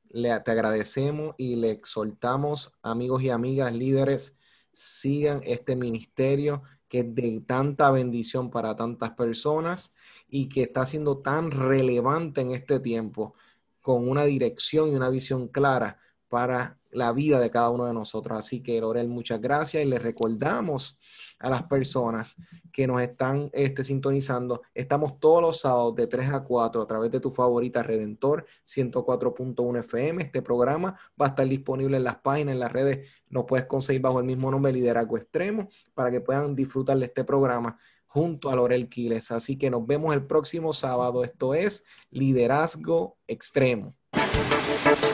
le, 0.09 0.37
te 0.41 0.51
agradecemos 0.51 1.33
y 1.37 1.55
le 1.55 1.71
exhortamos, 1.71 2.73
amigos 2.83 3.23
y 3.23 3.29
amigas, 3.29 3.73
líderes, 3.73 4.35
sigan 4.73 5.41
este 5.45 5.75
ministerio 5.75 6.63
que 6.89 6.99
es 6.99 7.15
de 7.15 7.41
tanta 7.47 7.89
bendición 7.89 8.51
para 8.51 8.75
tantas 8.75 9.11
personas 9.11 9.91
y 10.27 10.49
que 10.49 10.61
está 10.61 10.85
siendo 10.85 11.19
tan 11.19 11.49
relevante 11.49 12.41
en 12.41 12.51
este 12.51 12.79
tiempo, 12.79 13.33
con 13.81 14.07
una 14.07 14.25
dirección 14.25 14.91
y 14.91 14.95
una 14.95 15.09
visión 15.09 15.47
clara 15.47 15.99
para 16.29 16.79
la 16.91 17.13
vida 17.13 17.39
de 17.39 17.49
cada 17.49 17.69
uno 17.69 17.85
de 17.85 17.93
nosotros. 17.93 18.37
Así 18.37 18.61
que, 18.61 18.79
Lorel, 18.79 19.07
muchas 19.07 19.41
gracias 19.41 19.83
y 19.83 19.89
le 19.89 19.99
recordamos 19.99 20.99
a 21.43 21.49
las 21.49 21.63
personas 21.63 22.35
que 22.71 22.87
nos 22.87 23.01
están 23.01 23.49
este, 23.53 23.83
sintonizando. 23.83 24.61
Estamos 24.73 25.19
todos 25.19 25.41
los 25.41 25.59
sábados 25.59 25.93
de 25.95 26.07
3 26.07 26.29
a 26.31 26.43
4 26.43 26.81
a 26.81 26.87
través 26.87 27.11
de 27.11 27.19
tu 27.19 27.31
favorita 27.31 27.83
Redentor 27.83 28.45
104.1 28.65 29.79
FM. 29.79 30.23
Este 30.23 30.41
programa 30.41 30.97
va 31.21 31.27
a 31.27 31.29
estar 31.29 31.47
disponible 31.47 31.97
en 31.97 32.05
las 32.05 32.15
páginas, 32.15 32.53
en 32.53 32.59
las 32.59 32.71
redes. 32.71 33.07
Nos 33.29 33.43
puedes 33.45 33.65
conseguir 33.65 34.01
bajo 34.01 34.19
el 34.19 34.25
mismo 34.25 34.49
nombre 34.49 34.71
Liderazgo 34.71 35.17
Extremo 35.17 35.67
para 35.93 36.09
que 36.09 36.21
puedan 36.21 36.55
disfrutar 36.55 36.97
de 36.97 37.05
este 37.05 37.25
programa 37.25 37.77
junto 38.07 38.49
a 38.49 38.55
Lorel 38.55 38.87
Quiles. 38.87 39.31
Así 39.31 39.57
que 39.57 39.69
nos 39.69 39.85
vemos 39.85 40.13
el 40.13 40.25
próximo 40.25 40.71
sábado. 40.71 41.25
Esto 41.25 41.53
es 41.53 41.83
Liderazgo 42.09 43.17
Extremo. 43.27 43.95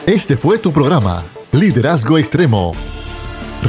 Este 0.06 0.36
fue 0.36 0.58
tu 0.58 0.72
programa, 0.72 1.24
Liderazgo 1.52 2.18
Extremo. 2.18 2.72